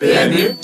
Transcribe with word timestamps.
PMU 0.00 0.54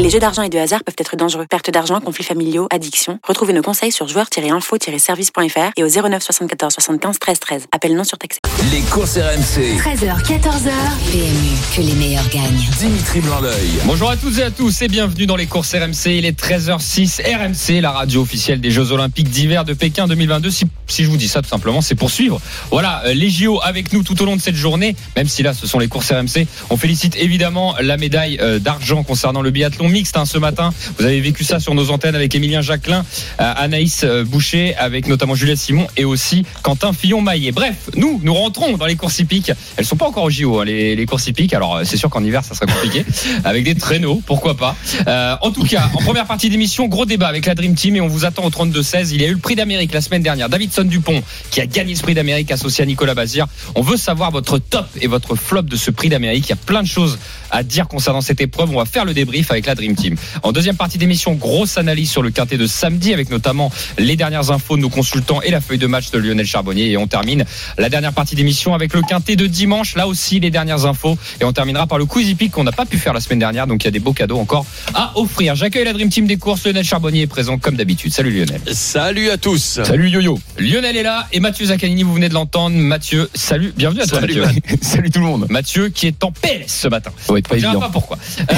Les 0.00 0.10
jeux 0.10 0.18
d'argent 0.18 0.42
et 0.42 0.48
de 0.48 0.58
hasard 0.58 0.82
peuvent 0.84 0.96
être 0.98 1.16
dangereux. 1.16 1.46
Perte 1.48 1.70
d'argent, 1.70 2.00
conflits 2.00 2.24
familiaux, 2.24 2.66
addiction. 2.70 3.20
Retrouvez 3.26 3.52
nos 3.52 3.62
conseils 3.62 3.92
sur 3.92 4.08
joueurs-info-service.fr 4.08 5.72
et 5.76 5.84
au 5.84 5.88
09 5.88 6.22
74 6.22 6.72
75 6.74 7.18
13 7.18 7.40
13. 7.40 7.66
Appel 7.72 7.94
non 7.94 8.04
surtaxé. 8.04 8.40
Les 8.72 8.80
courses 8.80 9.16
RMC. 9.16 9.78
13h, 9.78 10.22
14h. 10.24 10.72
PMU, 11.10 11.76
que 11.76 11.80
les 11.80 11.94
meilleurs 11.94 12.28
gagnent. 12.28 12.68
Dimitri 12.78 13.20
Blanc-L'œil. 13.20 13.70
Bonjour 13.84 14.10
à 14.10 14.16
toutes 14.16 14.38
et 14.38 14.42
à 14.42 14.50
tous 14.50 14.82
et 14.82 14.88
bienvenue 14.88 15.26
dans 15.26 15.36
les 15.36 15.46
courses 15.46 15.74
RMC. 15.74 16.06
Il 16.06 16.24
est 16.24 16.38
13h06. 16.38 17.22
RMC, 17.22 17.80
la 17.80 17.92
radio 17.92 18.22
officielle 18.22 18.60
des 18.60 18.70
Jeux 18.70 18.90
Olympiques 18.90 19.30
d'hiver 19.30 19.64
de 19.64 19.74
Pékin 19.74 20.06
2022. 20.08 20.50
Si, 20.50 20.64
si 20.86 21.04
je 21.04 21.10
vous 21.10 21.16
dis 21.16 21.28
ça 21.28 21.40
tout 21.42 21.48
simplement, 21.48 21.80
c'est 21.82 21.94
pour 21.94 22.10
suivre. 22.10 22.40
Voilà, 22.70 23.02
euh, 23.06 23.14
les 23.14 23.30
JO 23.30 23.60
avec 23.62 23.92
nous 23.92 24.02
tout 24.02 24.20
au 24.22 24.24
long 24.24 24.36
de 24.36 24.40
cette 24.40 24.56
journée, 24.56 24.96
même 25.16 25.28
si 25.28 25.42
là 25.42 25.54
ce 25.54 25.66
sont 25.66 25.78
les 25.78 25.88
courses 25.88 26.10
RMC. 26.10 26.46
On 26.70 26.76
félicite 26.76 27.16
évidemment 27.16 27.74
la 27.80 27.96
médaille 27.96 28.38
euh, 28.40 28.58
d'argent 28.58 29.02
concernant 29.02 29.42
le 29.42 29.50
biathlon 29.50 29.73
mixte 29.82 30.16
hein, 30.16 30.24
ce 30.24 30.38
matin. 30.38 30.72
Vous 30.98 31.04
avez 31.04 31.20
vécu 31.20 31.44
ça 31.44 31.60
sur 31.60 31.74
nos 31.74 31.90
antennes 31.90 32.14
avec 32.14 32.34
Émilien 32.34 32.62
Jacquelin, 32.62 33.04
euh, 33.40 33.52
Anaïs 33.56 34.02
euh, 34.04 34.24
Boucher, 34.24 34.74
avec 34.76 35.08
notamment 35.08 35.34
Juliette 35.34 35.58
Simon 35.58 35.86
et 35.96 36.04
aussi 36.04 36.44
Quentin 36.62 36.92
Fillon-Maillet. 36.92 37.52
Bref, 37.52 37.90
nous, 37.96 38.20
nous 38.22 38.34
rentrons 38.34 38.76
dans 38.76 38.86
les 38.86 38.96
courses 38.96 39.18
hippiques. 39.18 39.52
Elles 39.76 39.84
sont 39.84 39.96
pas 39.96 40.06
encore 40.06 40.24
au 40.24 40.30
JO, 40.30 40.60
hein, 40.60 40.64
les, 40.64 40.96
les 40.96 41.06
courses 41.06 41.26
hippiques. 41.26 41.54
Alors, 41.54 41.76
euh, 41.76 41.82
c'est 41.84 41.96
sûr 41.96 42.10
qu'en 42.10 42.22
hiver, 42.24 42.44
ça 42.44 42.54
sera 42.54 42.66
compliqué. 42.66 43.04
avec 43.44 43.64
des 43.64 43.74
traîneaux, 43.74 44.22
pourquoi 44.26 44.56
pas. 44.56 44.76
Euh, 45.06 45.36
en 45.40 45.50
tout 45.50 45.64
cas, 45.64 45.88
en 45.94 45.98
première 45.98 46.26
partie 46.26 46.48
d'émission, 46.48 46.86
gros 46.86 47.06
débat 47.06 47.28
avec 47.28 47.46
la 47.46 47.54
Dream 47.54 47.74
Team 47.74 47.96
et 47.96 48.00
on 48.00 48.08
vous 48.08 48.24
attend 48.24 48.44
au 48.44 48.50
32-16. 48.50 49.08
Il 49.12 49.20
y 49.20 49.24
a 49.24 49.28
eu 49.28 49.32
le 49.32 49.38
prix 49.38 49.54
d'Amérique 49.54 49.92
la 49.92 50.00
semaine 50.00 50.22
dernière. 50.22 50.48
Davidson 50.48 50.84
Dupont, 50.84 51.22
qui 51.50 51.60
a 51.60 51.66
gagné 51.66 51.94
ce 51.94 52.02
prix 52.02 52.14
d'Amérique 52.14 52.50
associé 52.50 52.82
à 52.82 52.86
Nicolas 52.86 53.14
Bazir. 53.14 53.46
On 53.74 53.82
veut 53.82 53.96
savoir 53.96 54.30
votre 54.30 54.58
top 54.58 54.86
et 55.00 55.06
votre 55.06 55.34
flop 55.36 55.62
de 55.62 55.76
ce 55.76 55.90
prix 55.90 56.08
d'Amérique. 56.08 56.46
Il 56.46 56.50
y 56.50 56.52
a 56.52 56.56
plein 56.56 56.82
de 56.82 56.88
choses 56.88 57.18
à 57.50 57.62
dire 57.62 57.88
concernant 57.88 58.20
cette 58.20 58.40
épreuve. 58.40 58.70
On 58.70 58.78
va 58.78 58.84
faire 58.84 59.04
le 59.04 59.14
débrief 59.14 59.50
avec 59.50 59.63
la 59.66 59.74
Dream 59.74 59.94
Team. 59.94 60.16
En 60.42 60.52
deuxième 60.52 60.76
partie 60.76 60.98
d'émission, 60.98 61.34
grosse 61.34 61.78
analyse 61.78 62.10
sur 62.10 62.22
le 62.22 62.30
quintet 62.30 62.56
de 62.56 62.66
samedi 62.66 63.12
avec 63.12 63.30
notamment 63.30 63.70
les 63.98 64.16
dernières 64.16 64.50
infos 64.50 64.76
de 64.76 64.82
nos 64.82 64.88
consultants 64.88 65.42
et 65.42 65.50
la 65.50 65.60
feuille 65.60 65.78
de 65.78 65.86
match 65.86 66.10
de 66.10 66.18
Lionel 66.18 66.46
Charbonnier. 66.46 66.90
Et 66.90 66.96
on 66.96 67.06
termine 67.06 67.44
la 67.78 67.88
dernière 67.88 68.12
partie 68.12 68.34
d'émission 68.34 68.74
avec 68.74 68.94
le 68.94 69.02
quintet 69.02 69.36
de 69.36 69.46
dimanche. 69.46 69.96
Là 69.96 70.06
aussi, 70.06 70.40
les 70.40 70.50
dernières 70.50 70.86
infos. 70.86 71.18
Et 71.40 71.44
on 71.44 71.52
terminera 71.52 71.86
par 71.86 71.98
le 71.98 72.06
quiz 72.06 72.28
hippique 72.28 72.52
qu'on 72.52 72.64
n'a 72.64 72.72
pas 72.72 72.86
pu 72.86 72.98
faire 72.98 73.12
la 73.12 73.20
semaine 73.20 73.38
dernière. 73.38 73.66
Donc 73.66 73.82
il 73.82 73.86
y 73.86 73.88
a 73.88 73.92
des 73.92 74.00
beaux 74.00 74.12
cadeaux 74.12 74.38
encore 74.38 74.66
à 74.94 75.12
offrir. 75.16 75.54
J'accueille 75.54 75.84
la 75.84 75.92
Dream 75.92 76.08
Team 76.08 76.26
des 76.26 76.36
courses. 76.36 76.64
Lionel 76.64 76.84
Charbonnier 76.84 77.22
est 77.22 77.26
présent 77.26 77.58
comme 77.58 77.76
d'habitude. 77.76 78.12
Salut 78.12 78.30
Lionel. 78.30 78.60
Salut 78.72 79.30
à 79.30 79.36
tous. 79.36 79.80
Salut 79.84 80.08
Yo-Yo. 80.08 80.38
Lionel 80.58 80.96
est 80.96 81.02
là 81.02 81.26
et 81.32 81.40
Mathieu 81.40 81.66
Zaccanini, 81.66 82.02
vous 82.02 82.14
venez 82.14 82.28
de 82.28 82.34
l'entendre. 82.34 82.76
Mathieu, 82.76 83.28
salut. 83.34 83.72
Bienvenue 83.76 84.02
à 84.02 84.06
toi 84.06 84.20
Salut, 84.20 84.40
Mathieu. 84.40 84.62
Salut 84.82 85.10
tout 85.10 85.20
le 85.20 85.26
monde. 85.26 85.46
Mathieu 85.48 85.88
qui 85.88 86.06
est 86.06 86.24
en 86.24 86.32
PLS 86.32 86.68
ce 86.68 86.88
matin. 86.88 87.10
Ça 87.18 87.32
va 87.32 87.38
être 87.38 87.48
pas 87.48 87.56
évident. 87.56 87.80
pas 87.80 87.88
pourquoi. 87.88 88.18
Euh, 88.40 88.54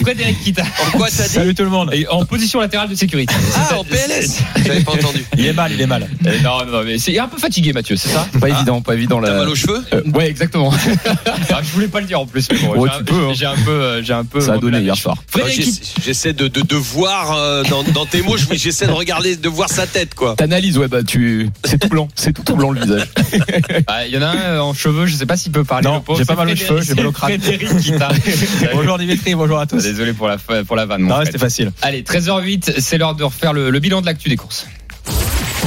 Frédéric 0.00 0.38
Pourquoi 0.52 1.08
t'as 1.10 1.24
dit 1.24 1.28
Salut 1.30 1.54
tout 1.54 1.62
le 1.64 1.70
monde. 1.70 1.90
Et 1.92 2.06
en 2.08 2.24
position 2.24 2.60
latérale 2.60 2.88
de 2.88 2.94
sécurité. 2.94 3.34
Ah, 3.56 3.78
en 3.78 3.84
PLS 3.84 4.40
J'avais 4.64 4.80
pas 4.80 4.92
entendu. 4.92 5.24
Il 5.36 5.46
est 5.46 5.52
mal, 5.52 5.72
il 5.72 5.80
est 5.80 5.86
mal. 5.86 6.08
Euh, 6.26 6.38
non, 6.42 6.64
non, 6.66 6.82
mais 6.84 6.98
c'est 6.98 7.18
un 7.18 7.28
peu 7.28 7.38
fatigué, 7.38 7.72
Mathieu, 7.72 7.96
c'est 7.96 8.08
ça 8.08 8.26
Pas 8.40 8.48
évident, 8.48 8.80
pas 8.80 8.94
évident 8.94 9.20
T'as 9.20 9.30
là. 9.30 9.38
mal 9.38 9.48
aux 9.48 9.54
cheveux 9.54 9.82
Euh, 9.92 10.02
ouais, 10.14 10.28
exactement. 10.28 10.72
Ah, 11.50 11.60
Je 11.62 11.70
voulais 11.72 11.88
pas 11.88 12.00
le 12.00 12.06
dire 12.06 12.20
en 12.20 12.26
plus, 12.26 12.46
mais 12.50 12.58
bon, 12.58 12.76
Ouais, 12.78 12.90
j'ai 12.92 13.04
tu 13.04 13.12
un- 13.12 13.16
peux, 13.16 13.26
hein. 13.26 13.32
J'ai 13.34 13.46
un 13.46 13.54
peu, 13.64 13.70
euh, 13.70 14.02
j'ai 14.02 14.12
un 14.12 14.24
peu. 14.24 14.40
Ça 14.40 14.54
a 14.54 14.58
donné 14.58 14.80
hier 14.80 14.96
soir. 14.96 15.16
Frédéric 15.26 15.56
J'essa- 15.64 15.80
Kita. 15.80 16.00
J'essaie 16.04 16.32
de, 16.32 16.48
de, 16.48 16.60
de 16.62 16.76
voir 16.76 17.32
euh, 17.36 17.62
dans, 17.64 17.82
dans 17.82 18.04
tes 18.06 18.22
mots, 18.22 18.36
je- 18.36 18.44
j'essaie 18.56 18.86
de 18.86 18.92
regarder, 18.92 19.36
de 19.36 19.48
voir 19.48 19.68
sa 19.70 19.86
tête, 19.86 20.14
quoi. 20.14 20.34
T'analyses, 20.36 20.76
ouais, 20.78 20.88
bah 20.88 21.02
tu. 21.02 21.48
C'est 21.64 21.78
tout 21.78 21.88
blanc. 21.88 22.08
C'est 22.14 22.32
tout, 22.32 22.42
tout 22.42 22.56
blanc 22.56 22.70
le 22.70 22.80
visage. 22.80 23.08
Ah, 23.88 24.06
Il 24.06 24.12
y 24.14 24.18
en 24.18 24.22
a 24.22 24.26
un 24.26 24.36
euh, 24.36 24.60
en 24.60 24.74
cheveux, 24.74 25.06
je 25.06 25.14
sais 25.16 25.26
pas 25.26 25.36
s'il 25.36 25.52
peut 25.52 25.64
parler. 25.64 25.86
Non, 25.88 25.96
le 25.96 26.00
pauvre, 26.00 26.18
j'ai 26.18 26.24
pas 26.24 26.34
c'est 26.34 26.36
mal 26.38 26.48
aux 26.48 26.56
Frédéric- 26.56 26.66
cheveux, 26.68 26.82
j'ai 26.82 26.94
mal 26.94 27.06
au 27.06 27.12
crâne. 27.12 27.32
c'est 27.42 27.56
Frédéric 27.56 27.78
Kita. 27.78 28.08
bonjour 28.74 28.98
Dimitri, 28.98 29.34
bonjour 29.34 29.58
à 29.58 29.66
tous. 29.66 29.82
Désolé 29.82 30.12
pour 30.12 30.25
la, 30.28 30.38
pour 30.64 30.76
la 30.76 30.86
vanne. 30.86 31.02
Non, 31.02 31.20
c'était 31.24 31.38
facile. 31.38 31.72
Allez, 31.82 32.02
13h08, 32.02 32.80
c'est 32.80 32.98
l'heure 32.98 33.14
de 33.14 33.24
refaire 33.24 33.52
le, 33.52 33.70
le 33.70 33.80
bilan 33.80 34.00
de 34.00 34.06
l'actu 34.06 34.28
des 34.28 34.36
courses. 34.36 34.66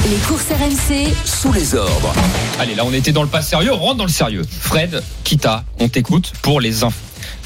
Les 0.08 0.16
courses 0.26 0.46
RMC, 0.48 1.12
Sous 1.24 1.52
les 1.52 1.74
ordres. 1.74 2.12
Allez, 2.58 2.74
là 2.74 2.84
on 2.86 2.92
était 2.92 3.12
dans 3.12 3.22
le 3.22 3.28
pas 3.28 3.42
sérieux, 3.42 3.72
on 3.72 3.78
rentre 3.78 3.96
dans 3.96 4.04
le 4.04 4.10
sérieux. 4.10 4.42
Fred, 4.48 5.02
Kita, 5.24 5.64
on 5.78 5.88
t'écoute 5.88 6.32
pour 6.42 6.60
les 6.60 6.84
infos. 6.84 6.96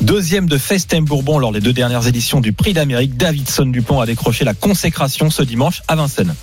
Deuxième 0.01 0.49
de 0.49 0.59
Festin 0.59 1.03
Bourbon 1.03 1.39
lors 1.39 1.53
des 1.53 1.61
deux 1.61 1.73
dernières 1.73 2.07
éditions 2.07 2.41
du 2.41 2.53
Prix 2.53 2.73
d'Amérique, 2.73 3.17
Davidson 3.17 3.67
Dupont 3.67 4.01
a 4.01 4.07
décroché 4.07 4.45
la 4.45 4.55
consécration 4.55 5.31
ce 5.31 5.43
dimanche 5.43 5.83
à 5.89 5.97
Vincennes. 5.97 6.35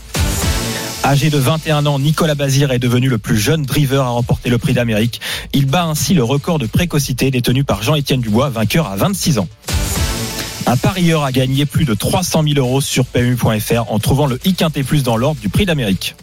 Âgé 1.04 1.30
de 1.30 1.38
21 1.38 1.86
ans, 1.86 1.98
Nicolas 2.00 2.36
Bazir 2.36 2.72
est 2.72 2.80
devenu 2.80 3.10
le 3.10 3.18
plus 3.18 3.38
jeune 3.38 3.64
driver 3.64 4.06
à 4.06 4.10
remporter 4.10 4.50
le 4.50 4.58
Prix 4.58 4.74
d'Amérique. 4.74 5.20
Il 5.54 5.66
bat 5.66 5.86
ainsi 5.86 6.14
le 6.14 6.24
record 6.24 6.60
de 6.60 6.68
précocité 6.68 7.32
détenu 7.32 7.64
par 7.64 7.82
Jean-Étienne 7.82 8.22
Dubois, 8.22 8.50
vainqueur 8.50 8.88
à 8.88 8.96
26 8.96 9.40
ans. 9.40 9.48
Un 10.66 10.78
parieur 10.78 11.24
a 11.24 11.32
gagné 11.32 11.66
plus 11.66 11.86
de 11.86 11.94
300 11.94 12.44
000 12.44 12.56
euros 12.58 12.82
sur 12.82 13.06
PMU.fr 13.06 13.92
en 13.92 14.00
trouvant 14.00 14.26
le 14.26 14.40
I-Quintet 14.46 14.84
Plus 14.84 15.04
dans 15.04 15.18
l'ordre 15.18 15.42
du 15.42 15.50
Prix 15.50 15.66
d'Amérique. 15.66 16.16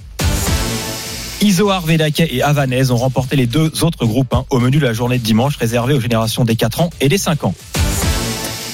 Isoar, 1.40 1.82
Vedaquet 1.82 2.34
et 2.34 2.42
Havanaise 2.42 2.90
ont 2.90 2.96
remporté 2.96 3.36
les 3.36 3.46
deux 3.46 3.70
autres 3.84 4.04
groupes 4.06 4.34
1 4.34 4.46
au 4.50 4.58
menu 4.58 4.78
de 4.78 4.84
la 4.84 4.92
journée 4.92 5.18
de 5.18 5.22
dimanche 5.22 5.56
réservée 5.56 5.94
aux 5.94 6.00
générations 6.00 6.44
des 6.44 6.56
4 6.56 6.80
ans 6.80 6.90
et 7.00 7.08
des 7.08 7.18
5 7.18 7.44
ans. 7.44 7.54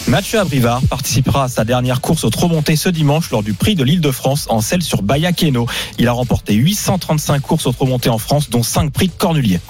Mathieu 0.06 0.38
Abrivard 0.38 0.82
participera 0.88 1.44
à 1.44 1.48
sa 1.48 1.64
dernière 1.64 2.00
course 2.00 2.24
au 2.24 2.30
ce 2.30 2.88
dimanche 2.90 3.30
lors 3.30 3.42
du 3.42 3.54
prix 3.54 3.74
de 3.74 3.84
l'Île-de-France 3.84 4.46
en 4.50 4.60
selle 4.60 4.82
sur 4.82 5.02
Bayakeno. 5.02 5.66
Il 5.98 6.08
a 6.08 6.12
remporté 6.12 6.54
835 6.54 7.40
courses 7.40 7.66
au 7.66 7.74
en 7.80 8.18
France, 8.18 8.50
dont 8.50 8.62
5 8.62 8.92
prix 8.92 9.08
de 9.08 9.12
Cornulier. 9.16 9.60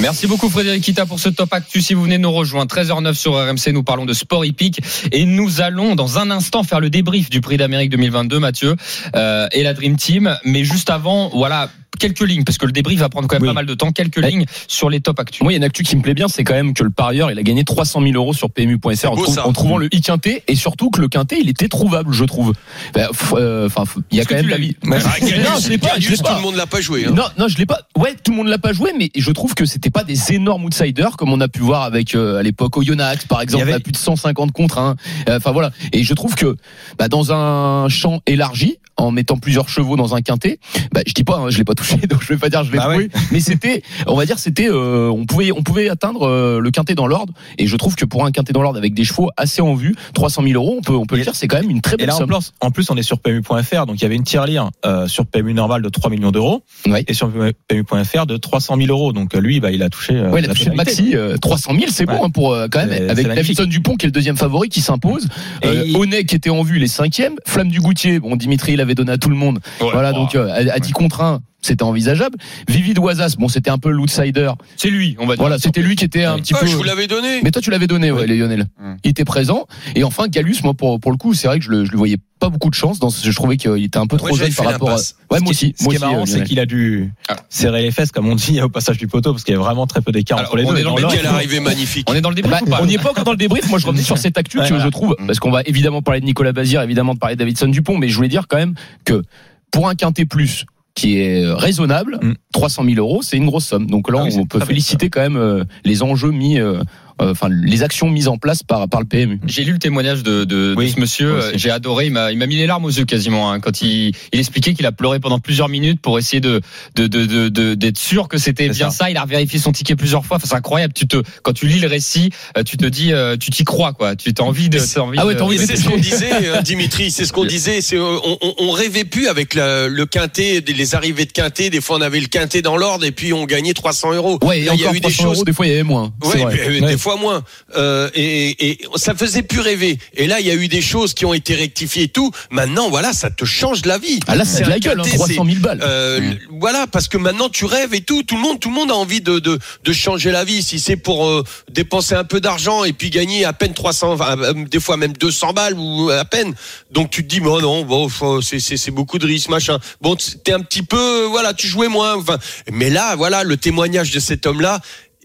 Merci 0.00 0.28
beaucoup 0.28 0.48
Frédéric 0.48 0.84
Kita 0.84 1.06
pour 1.06 1.18
ce 1.18 1.28
top 1.28 1.52
actu. 1.52 1.82
Si 1.82 1.94
vous 1.94 2.02
venez 2.02 2.18
nous 2.18 2.30
rejoindre, 2.30 2.72
13h09 2.72 3.14
sur 3.14 3.34
RMC, 3.34 3.72
nous 3.72 3.82
parlons 3.82 4.06
de 4.06 4.12
sport 4.12 4.44
hippique 4.44 4.80
et 5.10 5.24
nous 5.24 5.60
allons 5.60 5.96
dans 5.96 6.18
un 6.18 6.30
instant 6.30 6.62
faire 6.62 6.80
le 6.80 6.88
débrief 6.88 7.30
du 7.30 7.40
Prix 7.40 7.56
d'Amérique 7.56 7.90
2022, 7.90 8.38
Mathieu 8.38 8.76
euh, 9.16 9.48
et 9.50 9.62
la 9.62 9.74
Dream 9.74 9.96
Team. 9.96 10.38
Mais 10.44 10.62
juste 10.62 10.90
avant, 10.90 11.30
voilà 11.30 11.70
quelques 11.98 12.20
lignes 12.26 12.44
parce 12.44 12.58
que 12.58 12.66
le 12.66 12.72
débrief 12.72 13.00
va 13.00 13.08
prendre 13.08 13.28
quand 13.28 13.36
même 13.36 13.42
Oui. 13.42 13.48
pas 13.48 13.54
mal 13.54 13.66
de 13.66 13.74
temps. 13.74 13.92
Quelques 13.92 14.18
Ouais. 14.18 14.30
lignes 14.30 14.44
sur 14.68 14.88
les 14.90 15.00
top 15.00 15.20
actus. 15.20 15.42
Moi, 15.42 15.52
il 15.52 15.54
y 15.54 15.56
a 15.56 15.58
une 15.58 15.64
actu 15.64 15.82
qui 15.82 15.96
me 15.96 16.02
plaît 16.02 16.14
bien, 16.14 16.28
c'est 16.28 16.44
quand 16.44 16.54
même 16.54 16.72
que 16.74 16.82
le 16.84 16.90
parieur, 16.90 17.30
il 17.30 17.38
a 17.38 17.42
gagné 17.42 17.64
300 17.64 18.00
000 18.02 18.14
euros 18.14 18.32
sur 18.32 18.50
PMU.fr 18.50 19.12
en, 19.12 19.16
beau, 19.16 19.24
trou- 19.24 19.34
ça. 19.34 19.46
en 19.46 19.52
trouvant 19.52 19.76
le 19.78 19.92
i-quintet 19.94 20.42
et 20.48 20.54
surtout 20.56 20.90
que 20.90 21.00
le 21.00 21.08
quintet, 21.08 21.38
il 21.40 21.48
était 21.48 21.68
trouvable, 21.68 22.12
je 22.12 22.24
trouve. 22.24 22.52
Ben, 22.94 23.08
f- 23.10 23.34
euh, 23.36 23.66
Enfin, 23.66 23.82
f- 23.84 24.00
il 24.10 24.18
y 24.18 24.20
a 24.20 24.24
quand 24.24 24.34
même 24.36 24.46
David. 24.48 24.76
vu 24.82 24.90
Ouais. 24.90 24.98
Non, 24.98 25.58
je 25.60 25.68
l'ai 25.68 25.78
pas, 25.78 25.98
je 25.98 26.14
tout 26.14 26.22
le 26.34 26.40
monde 26.42 26.54
l'a 26.56 26.66
pas 26.66 26.80
joué. 26.80 27.06
hein. 27.06 27.12
Non, 27.14 27.24
non, 27.38 27.48
je 27.48 27.56
l'ai 27.58 27.66
pas. 27.66 27.80
Ouais, 27.96 28.14
tout 28.22 28.30
le 28.30 28.36
monde 28.38 28.48
l'a 28.48 28.58
pas 28.58 28.72
joué, 28.72 28.92
mais 28.98 29.10
je 29.16 29.30
trouve 29.32 29.54
que 29.54 29.64
c'était 29.64 29.90
pas 29.90 30.04
des 30.04 30.32
énormes 30.32 30.64
outsiders 30.64 31.16
comme 31.16 31.32
on 31.32 31.40
a 31.40 31.48
pu 31.48 31.60
voir 31.60 31.82
avec 31.82 32.14
euh, 32.14 32.38
à 32.38 32.42
l'époque 32.42 32.76
Oyonnax, 32.76 33.24
par 33.26 33.40
exemple, 33.40 33.64
Il 33.64 33.68
y 33.68 33.70
avait- 33.70 33.76
à 33.76 33.80
plus 33.80 33.92
de 33.92 33.96
150 33.96 34.52
contre 34.52 34.78
1. 34.78 34.96
Enfin 35.28 35.52
voilà. 35.52 35.70
Et 35.92 36.04
je 36.04 36.14
trouve 36.14 36.34
que 36.34 36.56
bah, 36.98 37.08
dans 37.08 37.32
un 37.32 37.88
champ 37.88 38.20
élargi, 38.26 38.78
en 38.98 39.10
mettant 39.12 39.36
plusieurs 39.38 39.68
chevaux 39.68 39.96
dans 39.96 40.14
un 40.14 40.20
quintet, 40.20 40.58
bah, 40.92 41.00
je 41.06 41.14
dis 41.14 41.24
pas, 41.24 41.36
hein, 41.38 41.50
je 41.50 41.58
l'ai 41.58 41.64
pas 41.64 41.74
touché, 41.74 41.96
donc 42.08 42.20
je 42.22 42.28
vais 42.28 42.36
pas 42.36 42.50
dire 42.50 42.64
je 42.64 42.72
l'ai 42.72 42.78
trouvé, 42.78 42.96
ouais. 42.96 43.08
mais 43.32 43.40
c'était, 43.40 43.82
on 44.06 44.16
va 44.16 44.26
dire, 44.26 44.38
c'était, 44.38 44.68
euh, 44.68 45.08
on 45.08 45.24
pouvait, 45.24 45.52
on 45.52 45.62
pouvait 45.62 45.88
atteindre 45.88 46.26
euh, 46.28 46.58
le 46.60 46.70
quintet 46.70 46.94
dans 46.94 47.06
l'ordre. 47.06 47.32
Et 47.58 47.66
je 47.66 47.76
trouve 47.76 47.94
que 47.94 48.04
pour 48.04 48.24
un 48.26 48.30
quintet 48.32 48.52
dans 48.52 48.60
l'ordre 48.62 48.78
avec 48.78 48.94
des 48.94 49.04
chevaux 49.04 49.30
assez 49.36 49.62
en 49.62 49.74
vue, 49.74 49.94
300 50.14 50.42
000 50.42 50.54
euros, 50.62 50.76
on 50.78 50.82
peut, 50.82 50.94
on 50.94 51.06
peut 51.06 51.14
le 51.14 51.22
Et- 51.22 51.24
dire, 51.24 51.34
c'est 51.36 51.46
quand 51.48 51.60
même 51.60 51.70
une 51.70 51.80
très 51.80 51.94
Et 51.94 51.98
belle 51.98 52.08
là, 52.08 52.14
en 52.16 52.18
somme. 52.18 52.28
plus, 52.28 52.52
en 52.60 52.70
plus, 52.70 52.90
on 52.90 52.96
est 52.96 53.02
sur 53.02 53.18
PMU.fr, 53.20 53.86
donc 53.86 53.96
il 53.96 54.02
y 54.02 54.04
avait 54.04 54.16
une 54.16 54.24
tirelire 54.24 54.70
euh, 54.84 55.06
sur 55.06 55.26
PMU 55.26 55.54
normal 55.54 55.80
de 55.82 55.88
3 55.88 56.10
millions 56.10 56.32
d'euros 56.32 56.62
Ouais. 56.86 57.04
et 57.06 57.14
sur 57.14 57.30
PMU.fr 57.68 58.26
de 58.26 58.36
300 58.36 58.76
000 58.76 58.88
euros. 58.90 59.12
Donc 59.12 59.34
euh, 59.34 59.40
lui, 59.40 59.60
bah, 59.60 59.70
il 59.70 59.82
a 59.82 59.90
touché. 59.90 60.20
Ouais, 60.20 60.40
il 60.40 60.44
a 60.44 60.48
touché 60.48 60.70
maxi, 60.70 61.14
euh, 61.14 61.36
300 61.36 61.72
000, 61.74 61.84
c'est 61.90 62.06
bon 62.06 62.24
hein, 62.24 62.30
pour 62.30 62.56
quand 62.70 62.84
même 62.84 63.10
avec. 63.10 63.26
Davidson 63.28 63.64
Dupont 63.64 63.94
qui 63.96 64.06
est 64.06 64.08
le 64.08 64.12
deuxième 64.12 64.36
favori 64.36 64.68
qui 64.68 64.80
s'impose. 64.80 65.28
Et 65.62 65.94
Onet 65.94 66.24
qui 66.24 66.34
était 66.34 66.50
en 66.50 66.62
vue 66.62 66.78
les 66.78 66.88
cinquièmes, 66.88 67.36
Flamme 67.46 67.68
du 67.68 67.80
Goutier, 67.80 68.18
bon 68.20 68.36
Dimitri 68.36 68.72
il 68.72 68.80
avait 68.88 68.94
donné 68.94 69.12
à 69.12 69.18
tout 69.18 69.30
le 69.30 69.36
monde. 69.36 69.60
voilà 69.92 70.12
donc 70.12 70.34
euh, 70.34 70.48
à, 70.48 70.74
à 70.74 70.78
10 70.78 70.92
contre 70.92 71.20
1, 71.20 71.40
c'était 71.60 71.82
envisageable. 71.82 72.36
Vivi 72.68 72.94
Doisas, 72.94 73.34
bon 73.38 73.48
c'était 73.48 73.70
un 73.70 73.78
peu 73.78 73.90
l'outsider. 73.90 74.50
C'est 74.76 74.90
lui, 74.90 75.16
on 75.18 75.26
va 75.26 75.34
dire. 75.34 75.42
Voilà, 75.42 75.58
c'était 75.58 75.82
lui 75.82 75.96
qui 75.96 76.04
était 76.04 76.24
un 76.24 76.38
petit 76.38 76.54
Ah, 76.56 76.60
peu 76.60 76.66
je 76.66 76.76
vous 76.76 76.82
l'avais 76.82 77.06
donné. 77.06 77.40
mais 77.42 77.50
toi, 77.50 77.60
tu 77.60 77.70
l'avais 77.70 77.86
donné, 77.86 78.10
ouais, 78.10 78.26
Lionel. 78.26 78.66
Hum. 78.80 78.96
Il 79.04 79.10
était 79.10 79.24
présent. 79.24 79.66
Et 79.94 80.04
enfin, 80.04 80.28
Galus, 80.28 80.56
moi, 80.62 80.74
pour, 80.74 81.00
pour 81.00 81.10
le 81.10 81.16
coup, 81.16 81.34
c'est 81.34 81.48
vrai 81.48 81.58
que 81.58 81.64
je 81.64 81.70
le, 81.70 81.84
je 81.84 81.90
le 81.92 81.98
voyais 81.98 82.16
pas 82.38 82.48
beaucoup 82.48 82.70
de 82.70 82.74
chance. 82.74 83.00
Dans, 83.00 83.10
ce- 83.10 83.26
je 83.28 83.34
trouvais 83.34 83.56
qu'il 83.56 83.82
était 83.82 83.98
un 83.98 84.06
peu 84.06 84.16
trop 84.16 84.36
jeune 84.36 84.52
par 84.52 84.66
rapport 84.66 84.90
à. 84.90 84.94
Ouais, 84.94 84.98
Ce 85.00 85.14
moi 85.30 85.38
qui- 85.40 85.48
aussi. 85.50 85.74
Ce 85.78 85.88
qui 85.88 85.96
est 85.96 85.98
marrant, 85.98 86.26
c'est 86.26 86.44
qu'il 86.44 86.60
a 86.60 86.66
dû 86.66 87.12
Ah. 87.28 87.36
serrer 87.48 87.82
les 87.82 87.90
fesses, 87.90 88.12
comme 88.12 88.28
on 88.28 88.36
dit 88.36 88.60
au 88.62 88.68
passage 88.68 88.96
du 88.98 89.08
poteau, 89.08 89.32
parce 89.32 89.42
qu'il 89.44 89.54
y 89.54 89.56
a 89.56 89.60
vraiment 89.60 89.86
très 89.88 90.00
peu 90.00 90.12
d'écart 90.12 90.38
entre 90.40 90.56
les 90.56 90.64
on 90.64 90.72
deux. 90.72 90.78
est 90.78 90.82
dans 90.84 90.96
le 90.96 91.60
magnifique. 91.60 92.08
On 92.08 92.14
est 92.14 92.20
dans 92.20 92.28
le 92.30 92.34
débrief 92.36 92.62
Bah, 92.66 92.78
on 92.80 92.86
n'y 92.86 92.94
est 92.94 92.98
pas 93.02 93.10
encore 93.10 93.24
dans 93.24 93.32
le 93.32 93.36
débrief. 93.36 93.68
Moi, 93.68 93.78
je 93.80 93.86
revenais 93.86 94.02
sur 94.04 94.18
cette 94.18 94.38
actu 94.38 94.58
que 94.58 94.78
je 94.78 94.88
trouve, 94.88 95.16
parce 95.26 95.40
qu'on 95.40 95.50
va 95.50 95.62
évidemment 95.62 96.02
parler 96.02 96.20
de 96.20 96.26
Nicolas 96.26 96.52
Bazir, 96.52 96.82
évidemment 96.82 97.14
de 97.14 97.18
parler 97.18 97.34
de 97.34 97.40
Davidson 97.40 97.66
Dupont, 97.68 97.98
mais 97.98 98.08
je 98.08 98.14
voulais 98.16 98.28
dire 98.28 98.46
quand 98.48 98.56
même 98.58 98.74
que 99.04 99.22
pour 99.70 99.88
un 99.88 99.94
quintet 99.94 100.24
plus 100.24 100.64
qui 100.94 101.18
est 101.18 101.44
euh, 101.44 101.54
raisonnable, 101.54 102.18
Mm. 102.22 102.32
300 102.52 102.84
000 102.84 102.96
euros, 102.98 103.22
c'est 103.22 103.36
une 103.36 103.46
grosse 103.46 103.66
somme. 103.66 103.86
Donc 103.86 104.10
là, 104.10 104.20
Ah 104.22 104.24
oui, 104.24 104.34
on 104.38 104.46
peut 104.46 104.58
bien, 104.58 104.66
féliciter 104.66 105.10
quand 105.10 105.20
même 105.20 105.36
euh, 105.36 105.64
les 105.84 106.02
enjeux 106.02 106.30
mis 106.32 106.58
euh, 106.58 106.82
enfin 107.18 107.48
les 107.50 107.82
actions 107.82 108.10
mises 108.10 108.28
en 108.28 108.36
place 108.36 108.62
par 108.62 108.88
par 108.88 109.00
le 109.00 109.06
PMU. 109.06 109.40
J'ai 109.46 109.64
lu 109.64 109.72
le 109.72 109.78
témoignage 109.78 110.22
de, 110.22 110.44
de, 110.44 110.74
Oui, 110.76 110.86
de 110.86 110.94
ce 110.94 111.00
monsieur. 111.00 111.28
euh, 111.34 111.52
J'ai 111.54 111.70
adoré. 111.70 112.06
Il 112.06 112.12
m'a, 112.12 112.32
il 112.32 112.38
m'a 112.38 112.46
mis 112.46 112.56
les 112.56 112.66
larmes 112.66 112.84
aux 112.84 112.90
yeux 112.90 113.04
quasiment 113.04 113.52
hein, 113.52 113.60
quand 113.60 113.82
il, 113.82 114.12
il 114.32 114.38
expliquait 114.38 114.74
qu'il 114.74 114.86
a 114.86 114.92
pleuré 114.92 115.20
pendant 115.20 115.38
plusieurs 115.38 115.68
minutes 115.68 116.00
pour 116.00 116.18
essayer 116.18 116.40
de, 116.40 116.60
de, 116.96 117.06
de, 117.06 117.26
de- 117.26 117.48
de- 117.48 117.74
d'être 117.74 117.98
sûr 117.98 118.28
que 118.28 118.38
c'était 118.38 118.68
bien 118.68 118.90
ça. 118.90 119.04
ça. 119.04 119.10
Il 119.10 119.16
a 119.16 119.24
vérifié 119.26 119.58
son 119.58 119.72
ticket 119.72 119.96
plusieurs 119.96 120.24
fois. 120.24 120.36
Enfin, 120.38 120.46
c'est 120.48 120.54
incroyable. 120.56 120.92
Tu 120.94 121.06
te, 121.06 121.16
quand 121.42 121.52
tu 121.52 121.66
lis 121.66 121.80
le 121.80 121.88
récit, 121.88 122.30
euh, 122.56 122.62
tu 122.62 122.76
te 122.76 122.86
dis, 122.86 123.12
euh, 123.12 123.36
tu 123.36 123.50
t'y 123.50 123.64
crois 123.64 123.92
quoi. 123.92 124.16
Tu 124.16 124.32
t'as 124.34 124.44
envie 124.44 124.68
de, 124.68 124.78
t'as 124.78 125.00
envie 125.00 125.18
Ah 125.20 125.26
ouais, 125.26 125.36
c'est 125.58 125.76
ce 125.76 125.88
qu'on 125.88 125.96
disait, 125.96 126.30
euh, 126.44 126.62
Dimitri. 126.62 127.10
C'est 127.10 127.24
ce 127.24 127.32
qu'on 127.32 127.44
disait. 127.56 127.80
C'est 127.80 127.96
euh, 127.96 128.16
on, 128.24 128.38
on, 128.42 128.54
on 128.58 128.70
rêvait 128.70 129.04
plus 129.04 129.28
avec 129.28 129.54
la- 129.54 129.88
le 129.88 130.06
quintet, 130.06 130.62
les 130.66 130.94
arrivées 130.94 131.24
de 131.26 131.32
quintet. 131.32 131.70
Des 131.70 131.80
fois, 131.80 131.96
on 131.98 132.00
avait 132.00 132.20
le 132.20 132.26
quintet 132.26 132.62
dans 132.62 132.76
l'ordre 132.76 133.04
et 133.04 133.12
puis 133.12 133.32
on 133.32 133.44
gagnait 133.44 133.72
300 133.74 134.14
euros. 134.14 134.38
Ouais, 134.42 134.60
et 134.60 134.64
Là, 134.64 134.74
il 134.74 134.80
y 134.80 134.84
a 134.84 134.86
encore 134.86 134.94
eu 134.96 135.00
des 135.00 135.08
300 135.12 135.22
choses 135.22 135.34
euros, 135.36 135.44
des 135.44 135.52
fois 135.52 135.66
il 135.66 135.70
y 135.70 135.72
avait 135.74 135.82
moins. 135.82 136.12
Ouais, 136.24 136.42
vrai. 136.42 136.80
euh, 136.82 136.86
des 136.86 136.98
fois 136.98 137.07
moins. 137.16 137.42
Euh, 137.76 138.10
et, 138.14 138.70
et 138.70 138.78
ça 138.96 139.14
faisait 139.14 139.42
plus 139.42 139.60
rêver. 139.60 139.98
Et 140.14 140.26
là, 140.26 140.40
il 140.40 140.46
y 140.46 140.50
a 140.50 140.54
eu 140.54 140.68
des 140.68 140.80
choses 140.82 141.14
qui 141.14 141.24
ont 141.24 141.34
été 141.34 141.54
rectifiées 141.54 142.04
et 142.04 142.08
tout. 142.08 142.30
Maintenant, 142.50 142.90
voilà, 142.90 143.12
ça 143.12 143.30
te 143.30 143.44
change 143.44 143.84
la 143.84 143.98
vie. 143.98 144.20
Ah 144.26 144.34
là 144.36 144.44
c'est 144.44 144.64
la 144.64 144.78
gueule, 144.78 145.00
hein, 145.00 145.04
quintet, 145.04 145.16
300 145.16 145.44
000 145.44 145.58
balles. 145.60 145.80
euh, 145.82 146.20
Mm. 146.20 146.38
Voilà, 146.60 146.86
parce 146.86 147.06
que 147.08 147.16
maintenant 147.16 147.48
tu 147.48 147.64
rêves 147.64 147.94
et 147.94 148.00
tout. 148.00 148.22
Tout 148.22 148.34
le 148.36 148.42
monde, 148.42 148.58
tout 148.60 148.68
le 148.68 148.74
monde 148.74 148.90
a 148.90 148.94
envie 148.94 149.20
de 149.20 149.38
de, 149.38 149.58
de 149.84 149.92
changer 149.92 150.30
la 150.32 150.44
vie. 150.44 150.62
Si 150.62 150.78
c'est 150.80 150.96
pour 150.96 151.26
euh, 151.26 151.44
dépenser 151.70 152.14
un 152.14 152.24
peu 152.24 152.40
d'argent 152.40 152.84
et 152.84 152.92
puis 152.92 153.10
gagner 153.10 153.44
à 153.44 153.52
peine 153.52 153.72
300, 153.74 154.12
enfin, 154.12 154.36
euh, 154.40 154.52
des 154.64 154.80
fois 154.80 154.96
même 154.96 155.12
200 155.12 155.52
balles 155.52 155.74
ou 155.78 156.10
à 156.10 156.24
peine. 156.24 156.54
Donc 156.90 157.10
tu 157.10 157.22
te 157.24 157.28
dis, 157.28 157.40
bon 157.40 157.60
non, 157.60 157.84
bon, 157.84 158.08
faut- 158.08 158.42
c'est 158.42 158.58
c'est 158.60 158.76
c'est 158.76 158.90
beaucoup 158.90 159.18
de 159.18 159.26
risques, 159.26 159.48
machin. 159.50 159.78
Bon, 160.00 160.16
t'es 160.44 160.52
un 160.52 160.60
petit 160.60 160.82
peu, 160.82 161.24
voilà, 161.30 161.54
tu 161.54 161.66
jouais 161.68 161.88
moins. 161.88 162.16
Enfin, 162.16 162.38
mais 162.72 162.90
là, 162.90 163.14
voilà, 163.16 163.44
le 163.44 163.56
témoignage 163.56 164.10
de 164.10 164.20
cet 164.20 164.46
homme-là. 164.46 164.80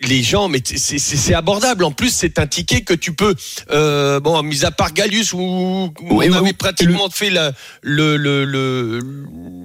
Les 0.08 0.22
gens, 0.24 0.50
mais 0.50 0.60
c'est- 0.64 1.34
abordable. 1.34 1.84
En 1.84 1.92
plus, 1.92 2.10
c'est 2.10 2.38
un 2.40 2.48
ticket 2.48 2.82
que 2.82 2.94
tu 2.94 3.14
peux, 3.14 3.34
euh, 3.72 4.20
bon, 4.20 4.42
mis 4.44 4.66
à 4.66 4.72
part 4.72 4.94
Gallius 4.94 5.34
où, 5.34 5.38
où 5.40 5.92
on 6.10 6.34
avait 6.34 6.54
pratiquement 6.54 7.10
fait 7.10 7.30
la, 7.30 7.52
le 7.82 8.18
le 8.18 8.44
le 8.46 9.00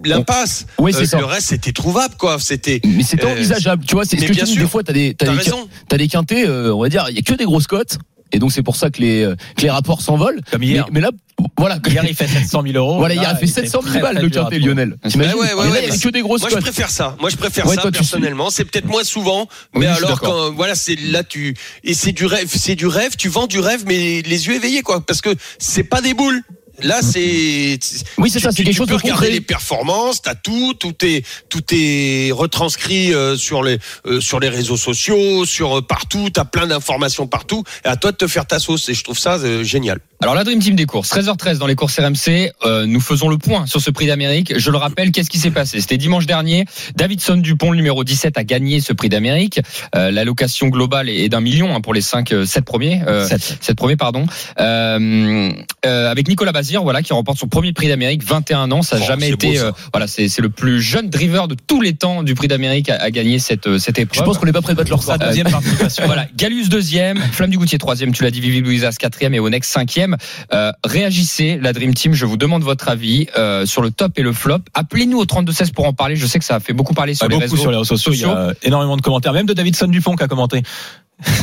l'impasse. 0.05 0.67
Oui, 0.79 0.93
c'est 0.93 1.02
Euh, 1.02 1.06
ça. 1.06 1.19
Le 1.19 1.25
reste, 1.25 1.49
c'était 1.49 1.73
trouvable, 1.73 2.14
quoi. 2.17 2.38
C'était. 2.38 2.81
Mais 2.85 3.02
c'était 3.02 3.25
Euh, 3.26 3.32
envisageable, 3.32 3.85
tu 3.85 3.94
vois, 3.94 4.05
c'est 4.05 4.17
ce 4.17 4.20
mais 4.23 4.29
que 4.29 4.32
bien 4.32 4.44
tu 4.44 4.50
dis, 4.50 4.55
sûr. 4.55 4.62
des 4.64 4.69
fois 4.70 4.82
t'as 4.85 4.93
des 4.93 5.14
t'as 5.14 5.26
des, 5.26 5.99
des 5.99 6.08
quintés, 6.08 6.46
euh, 6.46 6.73
on 6.75 6.81
va 6.82 6.88
dire, 6.88 7.06
il 7.11 7.17
y 7.17 7.19
a 7.19 7.23
que 7.23 7.35
des 7.35 7.44
grosses 7.44 7.67
cotes. 7.67 7.99
Et 8.32 8.38
donc 8.38 8.52
c'est 8.52 8.62
pour 8.62 8.76
ça 8.76 8.90
que 8.90 9.00
les 9.00 9.22
euh, 9.22 9.36
que 9.56 9.62
les 9.62 9.70
rapports 9.70 10.02
s'envolent. 10.02 10.40
Comme 10.50 10.60
Mais, 10.60 10.66
hier. 10.66 10.86
mais 10.92 11.00
là, 11.00 11.10
voilà. 11.56 11.78
Hier, 11.86 12.04
il 12.06 12.14
fait 12.14 12.26
700 12.26 12.62
000 12.62 12.76
euros. 12.76 12.98
Voilà, 12.98 13.14
hier 13.14 13.30
il 13.32 13.36
fait 13.38 13.60
était 13.60 13.69
700 13.69 13.80
000 13.82 13.92
très, 13.92 14.00
balles 14.00 14.22
le 14.22 14.30
trouver. 14.30 14.58
Lionel. 14.58 14.96
T'imagines 15.08 15.34
Ouais, 15.34 15.54
ouais, 15.54 15.69
ouais, 15.70 15.88
que 15.98 16.08
des 16.08 16.20
grosses 16.20 16.40
Moi, 16.40 16.50
je 16.50 16.56
préfère 16.56 16.90
ça. 16.90 17.16
Moi, 17.20 17.30
je 17.30 17.36
préfère 17.36 17.66
Ouais, 17.66 17.76
ça 17.76 17.82
toi, 17.82 17.90
personnellement. 17.90 18.50
C'est 18.50 18.64
peut-être 18.64 18.86
moins 18.86 19.04
souvent, 19.04 19.48
Oui, 19.75 19.80
mais 19.80 19.86
alors 19.86 20.20
quand 20.20 20.52
voilà, 20.52 20.75
c'est 20.75 20.96
là 20.96 21.22
tu 21.22 21.54
et 21.84 21.94
c'est 21.94 22.12
du 22.12 22.26
rêve, 22.26 22.50
c'est 22.54 22.75
du 22.75 22.86
rêve. 22.86 23.16
Tu 23.16 23.28
vends 23.28 23.46
du 23.46 23.60
rêve, 23.60 23.84
mais 23.86 24.22
les 24.22 24.46
yeux 24.46 24.54
éveillés, 24.54 24.82
quoi, 24.82 25.00
parce 25.00 25.20
que 25.20 25.30
c'est 25.58 25.84
pas 25.84 26.00
des 26.00 26.14
boules. 26.14 26.42
Là, 26.82 27.00
c'est 27.02 27.78
Oui, 28.19 28.30
c'est 28.30 28.40
ça, 28.40 28.50
c'est 28.50 28.56
tu- 28.58 28.64
quelque 28.64 28.72
tu 28.72 28.78
chose 28.78 28.86
peux 28.88 28.94
de 28.96 28.98
regarder 29.02 29.12
concret. 29.26 29.30
les 29.30 29.40
performances, 29.40 30.22
t'as 30.22 30.34
tout, 30.34 30.75
tout 30.75 30.94
est 31.04 31.25
tout 31.48 31.62
est 31.72 32.30
retranscrit 32.32 33.12
euh, 33.12 33.36
sur 33.36 33.62
les 33.62 33.78
euh, 34.06 34.20
sur 34.20 34.38
les 34.40 34.48
réseaux 34.48 34.76
sociaux, 34.76 35.44
sur 35.44 35.78
euh, 35.78 35.82
partout. 35.82 36.28
T'as 36.32 36.44
plein 36.44 36.66
d'informations 36.66 37.26
partout. 37.26 37.64
Et 37.84 37.88
à 37.88 37.96
toi 37.96 38.12
de 38.12 38.16
te 38.16 38.26
faire 38.26 38.46
ta 38.46 38.58
sauce. 38.58 38.88
Et 38.88 38.94
je 38.94 39.02
trouve 39.04 39.19
ça 39.19 39.38
génial. 39.62 39.98
Alors 40.20 40.34
la 40.34 40.42
Dream 40.42 40.58
Team 40.58 40.75
des 40.75 40.86
courses, 40.86 41.10
13h13 41.12 41.58
dans 41.58 41.66
les 41.69 41.76
courses 41.76 41.96
RMC, 41.98 42.50
euh, 42.64 42.86
nous 42.86 43.00
faisons 43.00 43.28
le 43.28 43.38
point 43.38 43.66
sur 43.66 43.80
ce 43.80 43.90
prix 43.92 44.06
d'Amérique. 44.06 44.58
Je 44.58 44.70
le 44.72 44.76
rappelle, 44.76 45.12
qu'est-ce 45.12 45.30
qui 45.30 45.38
s'est 45.38 45.52
passé? 45.52 45.80
C'était 45.80 45.96
dimanche 45.96 46.26
dernier, 46.26 46.64
Davidson 46.96 47.36
Dupont, 47.36 47.70
le 47.70 47.76
numéro 47.76 48.02
17, 48.02 48.36
a 48.36 48.42
gagné 48.42 48.80
ce 48.80 48.92
prix 48.92 49.08
d'Amérique. 49.08 49.60
Euh, 49.94 50.10
L'allocation 50.10 50.69
globale 50.69 51.08
est 51.08 51.28
d'un 51.28 51.40
million 51.40 51.72
hein, 51.72 51.80
pour 51.80 51.94
les 51.94 52.00
5, 52.00 52.34
7 52.44 52.64
premiers. 52.64 53.00
Euh, 53.06 53.28
Sept. 53.28 53.58
7 53.60 53.76
premiers, 53.76 53.96
pardon. 53.96 54.26
Euh, 54.58 55.52
euh, 55.86 56.10
avec 56.10 56.26
Nicolas 56.26 56.50
Voilà, 56.76 57.02
qui 57.02 57.12
remporte 57.12 57.38
son 57.38 57.48
premier 57.48 57.72
prix 57.72 57.88
d'Amérique, 57.88 58.22
21 58.24 58.70
ans. 58.72 58.82
Ça 58.82 58.96
n'a 58.98 59.02
Oh, 59.04 59.08
jamais 59.08 59.30
été... 59.30 59.48
beau, 59.52 59.54
ça. 59.56 59.64
euh, 59.66 59.72
voilà, 59.92 60.06
c'est 60.06 60.38
le 60.40 60.50
plus 60.50 60.80
jeune 60.80 61.08
driver 61.08 61.48
de 61.48 61.54
tous 61.66 61.80
les 61.80 61.94
temps 61.94 62.22
du 62.22 62.34
prix 62.34 62.48
d'Amérique 62.48 62.90
à, 62.90 62.96
à 62.96 63.10
gagner 63.10 63.38
cette, 63.38 63.66
euh, 63.66 63.78
cette 63.78 63.96
Je 63.96 64.02
épreuve. 64.02 64.24
pense 64.24 64.38
qu'on 64.38 64.46
n'est 64.46 64.52
pas 64.52 64.60
prêt 64.62 64.72
de 64.74 64.78
battre 64.78 64.90
leur 64.90 65.02
Sa 65.02 65.16
deuxième 65.18 65.48
participation. 65.50 66.04
Voilà, 66.06 66.26
Galus 66.36 66.68
deuxième, 66.68 67.18
Flamme 67.18 67.50
du 67.50 67.58
Goutier 67.58 67.78
troisième, 67.78 68.12
tu 68.12 68.22
l'as 68.22 68.30
dit, 68.30 68.40
Vivi 68.40 68.60
Louisas 68.60 68.96
quatrième 68.98 69.34
et 69.34 69.40
Onex 69.40 69.68
cinquième. 69.68 70.16
Euh, 70.52 70.72
réagissez, 70.84 71.58
la 71.62 71.72
Dream 71.72 71.94
Team, 71.94 72.12
je 72.14 72.26
vous 72.26 72.36
demande 72.36 72.62
votre 72.62 72.88
avis 72.88 73.26
euh, 73.36 73.64
sur 73.66 73.82
le 73.82 73.90
top 73.90 74.18
et 74.18 74.22
le 74.22 74.32
flop. 74.32 74.58
Appelez-nous 74.74 75.18
au 75.18 75.24
32-16 75.24 75.72
pour 75.72 75.86
en 75.86 75.92
parler. 75.92 76.16
Je 76.16 76.26
sais 76.26 76.38
que 76.38 76.44
ça 76.44 76.56
a 76.56 76.60
fait 76.60 76.72
beaucoup 76.72 76.94
parler 76.94 77.14
sur 77.14 77.26
les 77.28 77.36
beaucoup 77.36 77.42
réseaux. 77.42 77.56
sur 77.56 77.70
les 77.70 77.76
réseaux 77.78 77.96
sociaux. 77.96 78.14
Il 78.14 78.20
y 78.20 78.24
a 78.24 78.52
énormément 78.62 78.96
de 78.96 79.02
commentaires, 79.02 79.32
même 79.32 79.46
de 79.46 79.52
Davidson 79.54 79.86
Dupont 79.86 80.16
qui 80.16 80.22
a 80.24 80.28
commenté. 80.28 80.62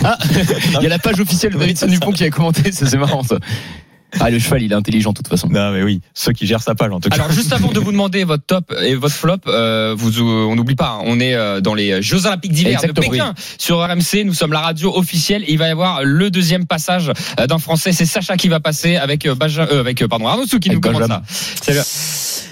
Ah, 0.03 0.17
il 0.77 0.83
y 0.83 0.85
a 0.85 0.89
la 0.89 0.99
page 0.99 1.19
officielle 1.19 1.53
de 1.53 1.57
Davidson 1.57 1.87
Dupont 1.87 2.11
qui 2.11 2.23
a 2.23 2.29
commenté, 2.29 2.71
c'est 2.71 2.95
marrant 2.97 3.23
ça. 3.23 3.37
Ah, 4.19 4.29
le 4.29 4.39
cheval, 4.39 4.63
il 4.63 4.71
est 4.71 4.75
intelligent 4.75 5.11
de 5.11 5.17
toute 5.17 5.27
façon. 5.27 5.47
Non, 5.49 5.71
mais 5.71 5.83
oui, 5.83 6.01
ceux 6.13 6.31
qui 6.31 6.45
gèrent 6.47 6.61
sa 6.61 6.75
page 6.75 6.91
en 6.91 6.99
tout 6.99 7.09
cas. 7.09 7.15
Alors 7.15 7.31
juste 7.31 7.51
avant 7.53 7.71
de 7.71 7.79
vous 7.79 7.91
demander 7.91 8.23
votre 8.23 8.45
top 8.45 8.73
et 8.83 8.95
votre 8.95 9.13
flop, 9.15 9.37
euh, 9.47 9.93
vous, 9.97 10.21
on 10.21 10.55
n'oublie 10.55 10.75
pas, 10.75 10.97
hein, 10.99 11.03
on 11.05 11.19
est 11.19 11.33
euh, 11.35 11.61
dans 11.61 11.73
les 11.73 12.01
Jeux 12.01 12.25
Olympiques 12.25 12.51
d'hiver 12.53 12.79
de 12.81 12.91
Pékin 12.91 13.33
sur 13.57 13.79
RMC. 13.79 14.23
Nous 14.25 14.33
sommes 14.33 14.53
la 14.53 14.61
radio 14.61 14.95
officielle. 14.95 15.43
Il 15.47 15.57
va 15.57 15.67
y 15.67 15.71
avoir 15.71 16.03
le 16.03 16.29
deuxième 16.29 16.65
passage 16.65 17.11
euh, 17.39 17.47
d'un 17.47 17.57
Français. 17.57 17.91
C'est 17.91 18.05
Sacha 18.05 18.37
qui 18.37 18.47
va 18.47 18.59
passer 18.59 18.95
avec 18.95 19.25
euh, 19.25 19.35
Benja- 19.35 19.67
euh, 19.71 19.79
avec 19.81 20.05
pardon 20.07 20.27
Arnaud 20.27 20.45
Souk 20.45 20.59
qui 20.61 20.69
nous 20.69 20.79
Avec 20.83 20.93
Benjamin. 20.93 21.21
ça. 21.27 21.73
Salut. 21.73 21.79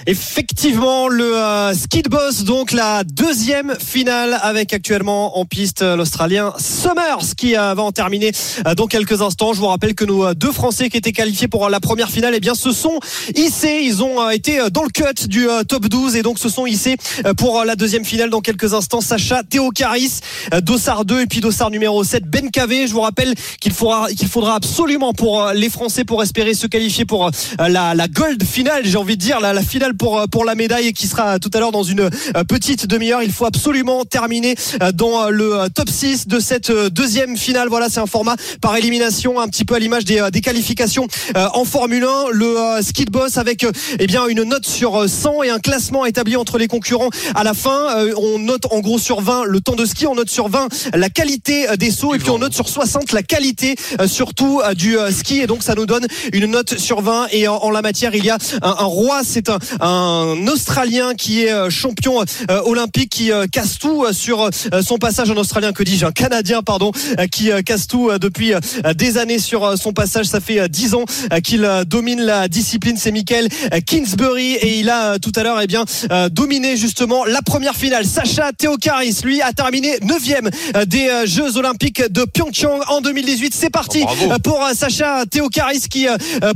Effectivement, 0.06 1.08
le 1.08 1.34
euh, 1.34 1.72
Skid 1.72 2.08
Boss, 2.10 2.44
donc 2.44 2.72
la 2.72 3.04
deuxième 3.04 3.74
finale 3.80 4.38
avec 4.42 4.74
actuellement 4.74 5.38
en 5.38 5.46
piste 5.46 5.80
euh, 5.80 5.96
l'Australien 5.96 6.52
Summers 6.58 7.34
qui 7.38 7.56
euh, 7.56 7.72
va 7.72 7.82
en 7.82 7.90
terminer 7.90 8.30
euh, 8.66 8.74
dans 8.74 8.86
quelques 8.86 9.22
instants. 9.22 9.54
Je 9.54 9.60
vous 9.60 9.66
rappelle 9.66 9.94
que 9.94 10.04
nos 10.04 10.26
euh, 10.26 10.34
deux 10.34 10.52
Français 10.52 10.90
qui 10.90 10.98
étaient 10.98 11.12
qualifiés 11.12 11.48
pour 11.48 11.64
euh, 11.64 11.70
la 11.70 11.80
première 11.80 12.10
finale, 12.10 12.34
eh 12.36 12.40
bien, 12.40 12.54
se 12.54 12.70
sont 12.72 13.00
hissés. 13.34 13.80
Ils 13.84 14.02
ont 14.02 14.28
été 14.28 14.58
dans 14.70 14.82
le 14.82 14.90
cut 14.90 15.26
du 15.26 15.46
top 15.68 15.86
12 15.86 16.16
et 16.16 16.22
donc 16.22 16.38
se 16.38 16.50
sont 16.50 16.66
hissés 16.66 16.96
pour 17.38 17.64
la 17.64 17.74
deuxième 17.74 18.04
finale 18.04 18.28
dans 18.28 18.40
quelques 18.40 18.74
instants. 18.74 19.00
Sacha, 19.00 19.42
Théo 19.42 19.70
Caris, 19.70 20.20
Dossard 20.62 21.06
2 21.06 21.22
et 21.22 21.26
puis 21.26 21.40
Dossard 21.40 21.70
numéro 21.70 22.04
7, 22.04 22.24
Ben 22.24 22.50
Cavé. 22.50 22.86
Je 22.86 22.92
vous 22.92 23.00
rappelle 23.00 23.34
qu'il 23.60 23.72
faudra, 23.72 24.08
qu'il 24.08 24.28
faudra 24.28 24.56
absolument 24.56 25.14
pour 25.14 25.50
les 25.54 25.70
Français 25.70 26.04
pour 26.04 26.22
espérer 26.22 26.52
se 26.52 26.66
qualifier 26.66 27.06
pour 27.06 27.30
la, 27.58 27.94
la 27.94 28.08
gold 28.08 28.44
finale, 28.44 28.82
j'ai 28.84 28.98
envie 28.98 29.16
de 29.16 29.22
dire, 29.22 29.40
la, 29.40 29.52
la 29.52 29.62
finale 29.62 29.93
pour, 29.98 30.18
euh, 30.18 30.26
pour 30.26 30.44
la 30.44 30.54
médaille 30.54 30.92
qui 30.92 31.06
sera 31.06 31.38
tout 31.38 31.50
à 31.54 31.60
l'heure 31.60 31.72
dans 31.72 31.82
une 31.82 32.00
euh, 32.00 32.44
petite 32.48 32.86
demi-heure. 32.86 33.22
Il 33.22 33.32
faut 33.32 33.46
absolument 33.46 34.04
terminer 34.04 34.54
euh, 34.82 34.92
dans 34.92 35.28
le 35.28 35.68
top 35.74 35.88
6 35.88 36.28
de 36.28 36.38
cette 36.38 36.70
deuxième 36.70 37.36
finale. 37.36 37.68
Voilà, 37.68 37.88
c'est 37.88 38.00
un 38.00 38.06
format 38.06 38.36
par 38.60 38.76
élimination, 38.76 39.40
un 39.40 39.48
petit 39.48 39.64
peu 39.64 39.74
à 39.74 39.78
l'image 39.78 40.04
des, 40.04 40.28
des 40.32 40.40
qualifications 40.40 41.06
en 41.34 41.64
Formule 41.64 42.04
1. 42.04 42.30
Le 42.32 42.58
euh, 42.58 42.82
Skid 42.82 43.10
Boss 43.10 43.38
avec 43.38 43.66
eh 43.98 44.06
bien 44.06 44.26
une 44.26 44.42
note 44.42 44.66
sur 44.66 45.02
euh, 45.02 45.08
100 45.08 45.42
et 45.44 45.50
un 45.50 45.58
classement 45.58 46.04
établi 46.04 46.36
entre 46.36 46.58
les 46.58 46.68
concurrents 46.68 47.10
à 47.34 47.44
la 47.44 47.54
fin. 47.54 48.06
On 48.16 48.38
note 48.38 48.66
en 48.70 48.80
gros 48.80 48.98
sur 48.98 49.20
20 49.20 49.44
le 49.44 49.60
temps 49.60 49.76
de 49.76 49.84
ski, 49.84 50.06
on 50.06 50.14
note 50.14 50.30
sur 50.30 50.48
20 50.48 50.68
la 50.94 51.08
qualité 51.08 51.66
des 51.78 51.90
sauts 51.90 52.14
et 52.14 52.18
puis 52.18 52.30
on 52.30 52.38
note 52.38 52.54
sur 52.54 52.68
60 52.68 53.12
la 53.12 53.22
qualité 53.22 53.76
surtout 54.06 54.60
du 54.74 54.96
ski 55.10 55.40
et 55.40 55.46
donc 55.46 55.62
ça 55.62 55.74
nous 55.74 55.86
donne 55.86 56.06
une 56.32 56.46
note 56.46 56.78
sur 56.78 57.00
20 57.00 57.28
et 57.32 57.48
en, 57.48 57.56
en 57.56 57.70
la 57.70 57.82
matière 57.82 58.14
il 58.14 58.24
y 58.24 58.30
a 58.30 58.38
un, 58.62 58.74
un 58.78 58.84
roi, 58.84 59.22
c'est 59.24 59.48
un, 59.48 59.58
un 59.84 60.46
Australien 60.46 61.14
qui 61.14 61.42
est 61.44 61.52
euh, 61.52 61.68
champion 61.68 62.24
euh, 62.50 62.60
olympique 62.64 63.10
qui 63.10 63.30
euh, 63.30 63.46
casse 63.46 63.78
tout 63.78 64.06
sur 64.12 64.48
son 64.82 64.96
passage 64.96 65.30
en 65.30 65.36
Australien, 65.36 65.72
que 65.72 65.82
dis-je, 65.82 66.06
un 66.06 66.12
Canadien 66.12 66.62
pardon, 66.62 66.90
qui 67.30 67.50
casse 67.64 67.86
tout 67.86 68.10
depuis 68.18 68.52
des 68.96 69.18
années 69.18 69.38
sur 69.38 69.76
son 69.78 69.92
passage. 69.92 70.26
Ça 70.26 70.40
fait 70.40 70.68
10 70.68 70.94
ans 70.94 71.04
qu'il 71.42 71.68
domine 71.86 72.22
la 72.22 72.48
discipline. 72.48 72.96
C'est 72.96 73.10
Michael 73.10 73.48
Kingsbury 73.86 74.54
et 74.54 74.78
il 74.78 74.88
a 74.88 75.18
tout 75.18 75.32
à 75.36 75.42
l'heure 75.42 75.60
eh 75.60 75.66
bien 75.66 75.84
dominé 76.30 76.76
justement 76.76 77.24
la 77.24 77.42
première 77.42 77.74
finale. 77.74 78.06
Sacha 78.06 78.52
Theokaris 78.52 79.20
lui 79.24 79.42
a 79.42 79.52
terminé 79.52 79.98
9e 79.98 80.86
des 80.86 81.10
Jeux 81.26 81.56
Olympiques 81.56 82.02
de 82.10 82.24
Pyeongchang 82.24 82.80
en 82.88 83.00
2018. 83.00 83.54
C'est 83.54 83.70
parti 83.70 84.02
Oh, 84.04 84.14
bravo. 84.26 84.38
pour 84.40 84.68
Sacha 84.74 85.24
Theokaris 85.26 85.88
qui 85.90 86.06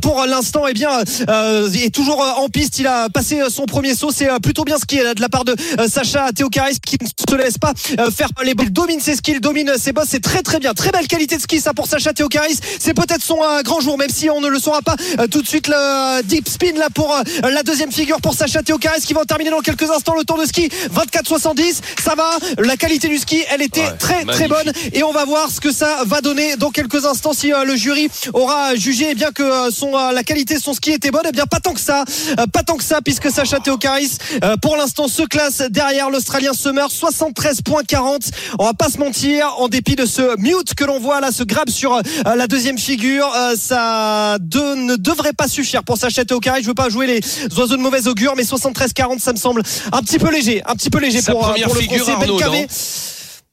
pour 0.00 0.24
l'instant 0.26 0.62
eh 0.68 0.74
bien 0.74 0.90
est 1.00 1.94
toujours 1.94 2.20
en 2.38 2.48
piste. 2.48 2.78
Il 2.78 2.86
a 2.86 3.08
euh, 3.40 3.48
son 3.50 3.66
premier 3.66 3.94
saut. 3.94 4.10
C'est 4.12 4.30
euh, 4.30 4.38
plutôt 4.38 4.64
bien 4.64 4.78
skié 4.78 5.02
là, 5.02 5.14
de 5.14 5.20
la 5.20 5.28
part 5.28 5.44
de 5.44 5.54
euh, 5.78 5.88
Sacha 5.88 6.32
Theokaris 6.32 6.78
qui 6.84 6.96
ne 7.00 7.06
se 7.06 7.36
laisse 7.36 7.58
pas 7.58 7.72
euh, 7.98 8.10
faire 8.10 8.28
les 8.44 8.54
balles. 8.54 8.66
Il 8.66 8.72
domine 8.72 9.00
ses 9.00 9.16
skis, 9.16 9.32
il 9.32 9.40
domine 9.40 9.72
ses 9.78 9.92
bosses. 9.92 10.08
C'est 10.10 10.22
très 10.22 10.42
très 10.42 10.58
bien. 10.58 10.74
Très 10.74 10.90
belle 10.90 11.06
qualité 11.06 11.36
de 11.36 11.42
ski 11.42 11.60
ça 11.60 11.72
pour 11.74 11.86
Sacha 11.86 12.12
Theokaris. 12.12 12.58
C'est 12.78 12.94
peut-être 12.94 13.22
son 13.22 13.38
euh, 13.42 13.62
grand 13.62 13.80
jour 13.80 13.98
même 13.98 14.10
si 14.10 14.30
on 14.30 14.40
ne 14.40 14.48
le 14.48 14.58
saura 14.58 14.82
pas 14.82 14.96
euh, 15.18 15.26
tout 15.26 15.42
de 15.42 15.48
suite. 15.48 15.68
Le 15.68 15.74
euh, 15.76 16.22
deep 16.22 16.48
spin 16.48 16.72
là 16.76 16.88
pour 16.94 17.14
euh, 17.14 17.22
la 17.50 17.62
deuxième 17.62 17.92
figure 17.92 18.20
pour 18.20 18.34
Sacha 18.34 18.62
Theokaris 18.62 19.02
qui 19.02 19.14
va 19.14 19.20
en 19.22 19.24
terminer 19.24 19.50
dans 19.50 19.60
quelques 19.60 19.90
instants 19.90 20.14
le 20.16 20.24
temps 20.24 20.38
de 20.38 20.46
ski 20.46 20.68
24-70. 20.94 21.80
Ça 22.02 22.14
va. 22.14 22.30
La 22.58 22.76
qualité 22.76 23.08
du 23.08 23.18
ski 23.18 23.42
elle 23.50 23.62
était 23.62 23.78
Ouais, 23.80 23.96
très 23.98 24.24
très 24.24 24.48
bonne 24.48 24.72
et 24.92 25.02
on 25.02 25.12
va 25.12 25.24
voir 25.24 25.50
ce 25.50 25.60
que 25.60 25.72
ça 25.72 26.02
va 26.04 26.20
donner 26.20 26.56
dans 26.56 26.70
quelques 26.70 27.04
instants 27.06 27.32
si 27.32 27.52
euh, 27.52 27.64
le 27.64 27.76
jury 27.76 28.08
aura 28.34 28.74
jugé 28.74 29.08
eh 29.10 29.14
bien 29.14 29.30
que 29.30 29.42
euh, 29.42 29.70
son 29.70 29.96
euh, 29.96 30.12
la 30.12 30.22
qualité 30.24 30.54
de 30.54 30.60
son 30.60 30.74
ski 30.74 30.90
était 30.92 31.10
bonne. 31.10 31.22
Eh 31.28 31.32
bien 31.32 31.46
pas 31.46 31.60
tant 31.60 31.72
que 31.74 31.80
ça, 31.80 32.04
Euh, 32.38 32.46
pas 32.52 32.62
tant 32.62 32.76
que 32.76 32.84
ça 32.84 33.00
puisque 33.08 33.30
Sacha 33.30 33.58
Théocaris, 33.58 34.18
euh, 34.44 34.56
pour 34.60 34.76
l'instant, 34.76 35.08
se 35.08 35.22
classe 35.22 35.62
derrière 35.70 36.10
l'Australien 36.10 36.52
Summer, 36.52 36.90
73 36.90 37.62
points 37.62 37.82
40. 37.82 38.20
On 38.58 38.64
va 38.66 38.74
pas 38.74 38.90
se 38.90 38.98
mentir, 38.98 39.46
en 39.56 39.68
dépit 39.68 39.96
de 39.96 40.04
ce 40.04 40.38
mute 40.38 40.74
que 40.74 40.84
l'on 40.84 40.98
voit 41.00 41.18
là, 41.22 41.32
se 41.32 41.42
grab 41.42 41.70
sur 41.70 41.94
euh, 41.94 42.02
la 42.36 42.46
deuxième 42.46 42.76
figure, 42.76 43.26
euh, 43.34 43.54
ça 43.58 44.36
de- 44.40 44.74
ne 44.74 44.96
devrait 44.96 45.32
pas 45.32 45.48
suffire 45.48 45.84
pour 45.84 45.96
Sacha 45.96 46.26
Théocaris. 46.26 46.62
Je 46.62 46.68
veux 46.68 46.74
pas 46.74 46.90
jouer 46.90 47.06
les 47.06 47.20
oiseaux 47.56 47.76
de 47.78 47.80
mauvaise 47.82 48.08
augure, 48.08 48.34
mais 48.36 48.42
73-40, 48.44 49.20
ça 49.20 49.32
me 49.32 49.38
semble 49.38 49.62
un 49.90 50.00
petit 50.02 50.18
peu 50.18 50.30
léger, 50.30 50.62
un 50.66 50.74
petit 50.74 50.90
peu 50.90 50.98
léger 50.98 51.22
Sa 51.22 51.32
pour, 51.32 51.40
première 51.40 51.64
pour 51.68 51.76
le 51.76 51.80
figure, 51.80 52.04
Français. 52.04 52.12
Arnaud, 52.12 52.66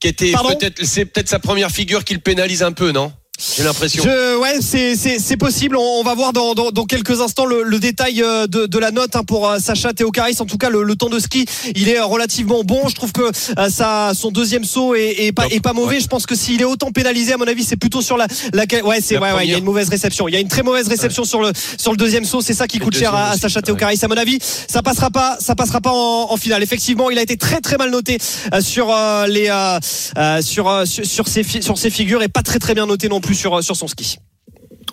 Qui 0.02 0.08
était 0.10 0.34
peut-être, 0.58 0.84
c'est 0.86 1.06
peut-être 1.06 1.30
sa 1.30 1.40
première 1.40 1.72
figure 1.72 2.04
qui 2.04 2.14
le 2.14 2.20
pénalise 2.20 2.62
un 2.62 2.74
peu, 2.74 2.92
non? 2.92 3.14
J'ai 3.38 3.64
l'impression. 3.64 4.02
Je, 4.02 4.38
ouais, 4.38 4.60
c'est 4.62 4.96
c'est 4.96 5.20
c'est 5.20 5.36
possible. 5.36 5.76
On, 5.76 5.82
on 6.00 6.04
va 6.04 6.16
voir 6.16 6.32
dans, 6.32 6.54
dans, 6.54 6.72
dans 6.72 6.86
quelques 6.86 7.20
instants 7.20 7.46
le, 7.46 7.64
le 7.64 7.80
détail 7.80 8.22
euh, 8.22 8.48
de, 8.48 8.66
de 8.66 8.80
la 8.80 8.92
note 8.92 9.16
hein, 9.18 9.24
pour 9.26 9.50
euh, 9.50 9.60
Sacha 9.60 9.92
Théocaris. 9.94 10.38
En 10.40 10.46
tout 10.46 10.58
cas, 10.58 10.70
le, 10.70 10.84
le 10.84 10.96
temps 10.96 11.10
de 11.10 11.20
ski, 11.20 11.46
il 11.76 11.90
est 11.90 12.00
euh, 12.00 12.06
relativement 12.06 12.64
bon. 12.64 12.88
Je 12.88 12.96
trouve 12.96 13.12
que 13.12 13.30
ça, 13.70 14.14
son 14.16 14.32
deuxième 14.32 14.64
saut 14.64 14.96
est, 14.96 15.26
est 15.26 15.32
pas 15.34 15.48
est 15.52 15.60
pas 15.60 15.74
mauvais. 15.74 15.96
Ouais. 15.96 16.02
Je 16.02 16.08
pense 16.08 16.26
que 16.26 16.34
s'il 16.36 16.62
est 16.62 16.66
autant 16.66 16.92
pénalisé, 16.92 17.34
à 17.34 17.38
mon 17.38 17.48
avis, 17.48 17.66
c'est 17.66 17.76
plutôt 17.76 18.02
sur 18.02 18.16
la 18.16 18.28
la 18.54 18.64
ouais, 18.84 19.02
c'est 19.02 19.18
ouais, 19.18 19.34
ouais, 19.34 19.46
il 19.46 19.52
y 19.52 19.54
a 19.54 19.58
une 19.58 19.66
mauvaise 19.66 19.90
réception. 19.90 20.30
Il 20.30 20.34
y 20.34 20.38
a 20.38 20.40
une 20.40 20.48
très 20.48 20.64
mauvaise 20.64 20.88
réception 20.88 21.26
sur 21.26 21.42
le 21.42 21.52
sur 21.78 21.92
le 21.92 21.98
deuxième 21.98 22.24
saut. 22.24 22.40
C'est 22.40 22.54
ça 22.54 22.68
qui 22.68 22.80
Le 22.80 22.86
coûte 22.86 22.96
cher 22.96 23.14
à, 23.14 23.32
à 23.32 23.38
Sacha. 23.38 23.62
Théocaris. 23.62 24.00
À 24.02 24.08
mon 24.08 24.16
avis, 24.16 24.40
ça 24.42 24.82
passera 24.82 25.10
pas, 25.10 25.38
ça 25.42 25.56
passera 25.56 25.82
pas 25.82 25.92
en, 25.92 26.32
en 26.32 26.38
finale. 26.38 26.64
Effectivement, 26.64 27.10
il 27.10 27.18
a 27.18 27.22
été 27.22 27.36
très 27.36 27.60
très 27.60 27.76
mal 27.76 27.90
noté 27.90 28.18
euh, 28.54 28.62
sur 28.62 28.92
euh, 28.92 29.28
les 29.28 29.50
euh, 29.50 30.42
sur, 30.42 30.88
sur 30.88 31.06
sur 31.06 31.28
ses 31.28 31.44
sur 31.62 31.78
ses 31.78 31.90
figures 31.90 32.22
et 32.24 32.30
pas 32.30 32.44
très 32.44 32.60
très 32.60 32.74
bien 32.74 32.86
noté 32.86 33.10
non 33.10 33.20
plus 33.20 33.25
sur 33.34 33.56
euh, 33.56 33.62
sur 33.62 33.76
son 33.76 33.88
ski. 33.88 34.20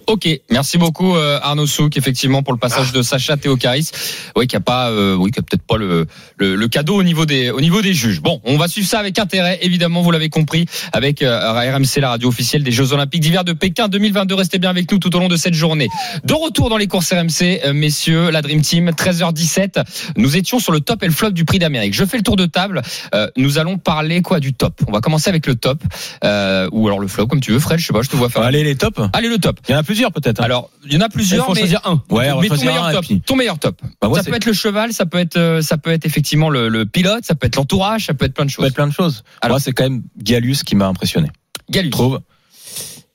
Ok, 0.07 0.29
merci 0.51 0.79
beaucoup 0.79 1.17
euh, 1.17 1.39
Arnaud 1.43 1.67
Souk 1.67 1.97
effectivement 1.97 2.43
pour 2.43 2.53
le 2.53 2.59
passage 2.59 2.93
de 2.93 3.03
Sacha 3.03 3.37
Théocaris. 3.37 3.91
Oui, 4.37 4.47
qui 4.47 4.57
a 4.57 4.61
pas, 4.61 4.91
euh, 4.91 5.15
oui, 5.15 5.31
qui 5.31 5.39
a 5.39 5.43
peut-être 5.43 5.67
pas 5.67 5.77
le, 5.77 6.07
le 6.37 6.57
le 6.57 6.69
cadeau 6.69 6.97
au 6.97 7.03
niveau 7.03 7.27
des 7.27 7.51
au 7.51 7.61
niveau 7.61 7.83
des 7.83 7.95
juges. 7.95 8.21
Bon, 8.21 8.41
on 8.45 8.57
va 8.57 8.69
suivre 8.69 8.89
ça 8.89 8.99
avec 8.99 9.19
intérêt, 9.19 9.59
évidemment, 9.63 10.03
vous 10.03 10.11
l'avez 10.11 10.29
compris, 10.29 10.67
avec 10.93 11.23
euh, 11.23 11.53
RMC, 11.53 12.01
la 12.01 12.11
radio 12.11 12.29
officielle 12.29 12.63
des 12.63 12.73
Jeux 12.73 12.93
Olympiques 12.93 13.21
d'hiver 13.21 13.45
de 13.45 13.53
Pékin 13.53 13.89
2022. 13.89 14.35
Restez 14.35 14.59
bien 14.59 14.71
avec 14.71 14.91
nous 14.91 14.99
tout 14.99 15.15
au 15.15 15.19
long 15.19 15.29
de 15.29 15.37
cette 15.37 15.55
journée. 15.55 15.89
De 16.25 16.35
retour 16.35 16.69
dans 16.71 16.77
les 16.77 16.87
courses 16.87 17.13
RMC, 17.13 17.61
euh, 17.65 17.73
messieurs, 17.73 18.31
la 18.31 18.43
Dream 18.43 18.63
Team, 18.63 18.91
13h17. 18.91 19.83
Nous 20.17 20.37
étions 20.37 20.59
sur 20.59 20.73
le 20.73 20.81
top 20.81 21.03
et 21.03 21.07
le 21.07 21.13
flop 21.13 21.31
du 21.31 21.45
Prix 21.45 21.59
d'Amérique. 21.59 21.95
Je 21.95 22.05
fais 22.05 22.17
le 22.17 22.23
tour 22.23 22.37
de 22.37 22.47
table. 22.47 22.83
Euh, 23.15 23.29
nous 23.37 23.59
allons 23.59 23.79
parler 23.79 24.23
quoi 24.23 24.41
du 24.41 24.55
top? 24.55 24.81
On 24.87 24.93
va 24.93 25.01
commencer 25.01 25.29
avec 25.29 25.47
le 25.47 25.55
top 25.55 25.83
euh, 26.25 26.69
ou 26.73 26.87
alors 26.87 27.01
le 27.01 27.09
flop 27.09 27.27
comme 27.27 27.41
tu 27.41 27.53
veux, 27.53 27.59
Fred. 27.59 27.79
Je 27.79 27.87
sais 27.87 27.93
pas, 27.93 28.03
je 28.03 28.11
te 28.11 28.17
vois 28.17 28.29
faire. 28.29 28.43
Allez, 28.43 28.65
les 28.65 28.77
tops. 28.77 29.01
Allez 29.13 29.29
le 29.29 29.39
top. 29.39 29.59
Il 29.69 29.73
y 29.73 29.75
en 29.75 29.79
a 29.79 29.83
plusieurs 29.93 30.13
peut-être. 30.13 30.41
hein. 30.41 30.45
Alors, 30.45 30.71
il 30.85 30.93
y 30.93 30.97
en 30.97 31.01
a 31.01 31.07
il 31.07 31.11
plusieurs, 31.13 31.47
faut 31.47 31.53
mais, 31.55 31.61
choisir 31.61 31.81
un. 31.85 32.03
Ouais, 32.11 32.31
on 32.33 32.37
va 32.37 32.41
mais 32.43 32.49
ton 32.49 32.57
meilleur 32.65 32.85
un. 32.85 32.93
top. 32.93 33.05
puis- 33.05 33.21
Ton 33.21 33.37
meilleur 33.37 33.59
top. 33.59 33.81
Bah, 34.01 34.09
moi, 34.09 34.23
ça 34.23 34.31
peut 34.31 34.37
être 34.37 34.47
le 34.47 34.53
cheval, 34.53 34.93
ça 34.93 35.07
peut 35.07 35.19
être, 35.19 35.37
euh, 35.37 35.61
ça 35.63 35.77
peut 35.79 35.91
être 35.91 36.07
effectivement 36.07 36.49
le, 36.51 36.69
le 36.69 36.87
pilote, 36.87 37.25
ça 37.25 37.35
peut 37.35 37.47
être 37.47 37.57
l'entourage, 37.57 38.07
ça 38.07 38.15
peut 38.15 38.25
être 38.25 38.35
plein 38.35 38.45
de 38.47 38.51
Ça 38.51 38.57
peut 38.57 38.63
choses. 38.63 38.69
être 38.69 38.75
plein 38.75 38.87
de 38.87 38.93
choses. 38.93 39.23
Alors- 39.41 39.55
Moi, 39.55 39.61
c'est 39.61 39.73
quand 39.73 39.85
même 39.85 40.03
Galus 40.19 40.57
qui 40.65 40.75
m'a 40.77 40.87
impressionné. 40.87 41.29
Galus. 41.71 41.87
Je 41.87 41.91
trouve. 41.93 42.21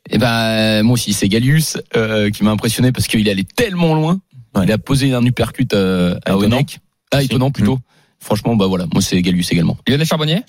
Eh 0.09 0.17
ben 0.17 0.83
moi 0.83 0.93
aussi 0.93 1.11
c'est 1.11 1.27
Galius 1.27 1.77
euh, 1.97 2.29
qui 2.29 2.43
m'a 2.45 2.51
impressionné 2.51 2.91
parce 2.93 3.07
qu'il 3.07 3.27
allait 3.29 3.43
tellement 3.43 3.93
loin. 3.93 4.21
Ouais. 4.55 4.63
Il 4.63 4.71
a 4.71 4.77
posé 4.77 5.13
un 5.13 5.25
uppercut 5.25 5.73
euh, 5.73 6.15
à 6.25 6.31
Étonnant. 6.31 6.55
Onek. 6.57 6.79
Ah 7.11 7.21
étonnant 7.23 7.51
plutôt. 7.51 7.79
Franchement 8.19 8.55
bah 8.55 8.65
voilà, 8.67 8.85
moi 8.91 9.01
c'est 9.01 9.21
Galius 9.21 9.51
également. 9.51 9.77
Lionel 9.87 10.05
Charbonnier 10.05 10.41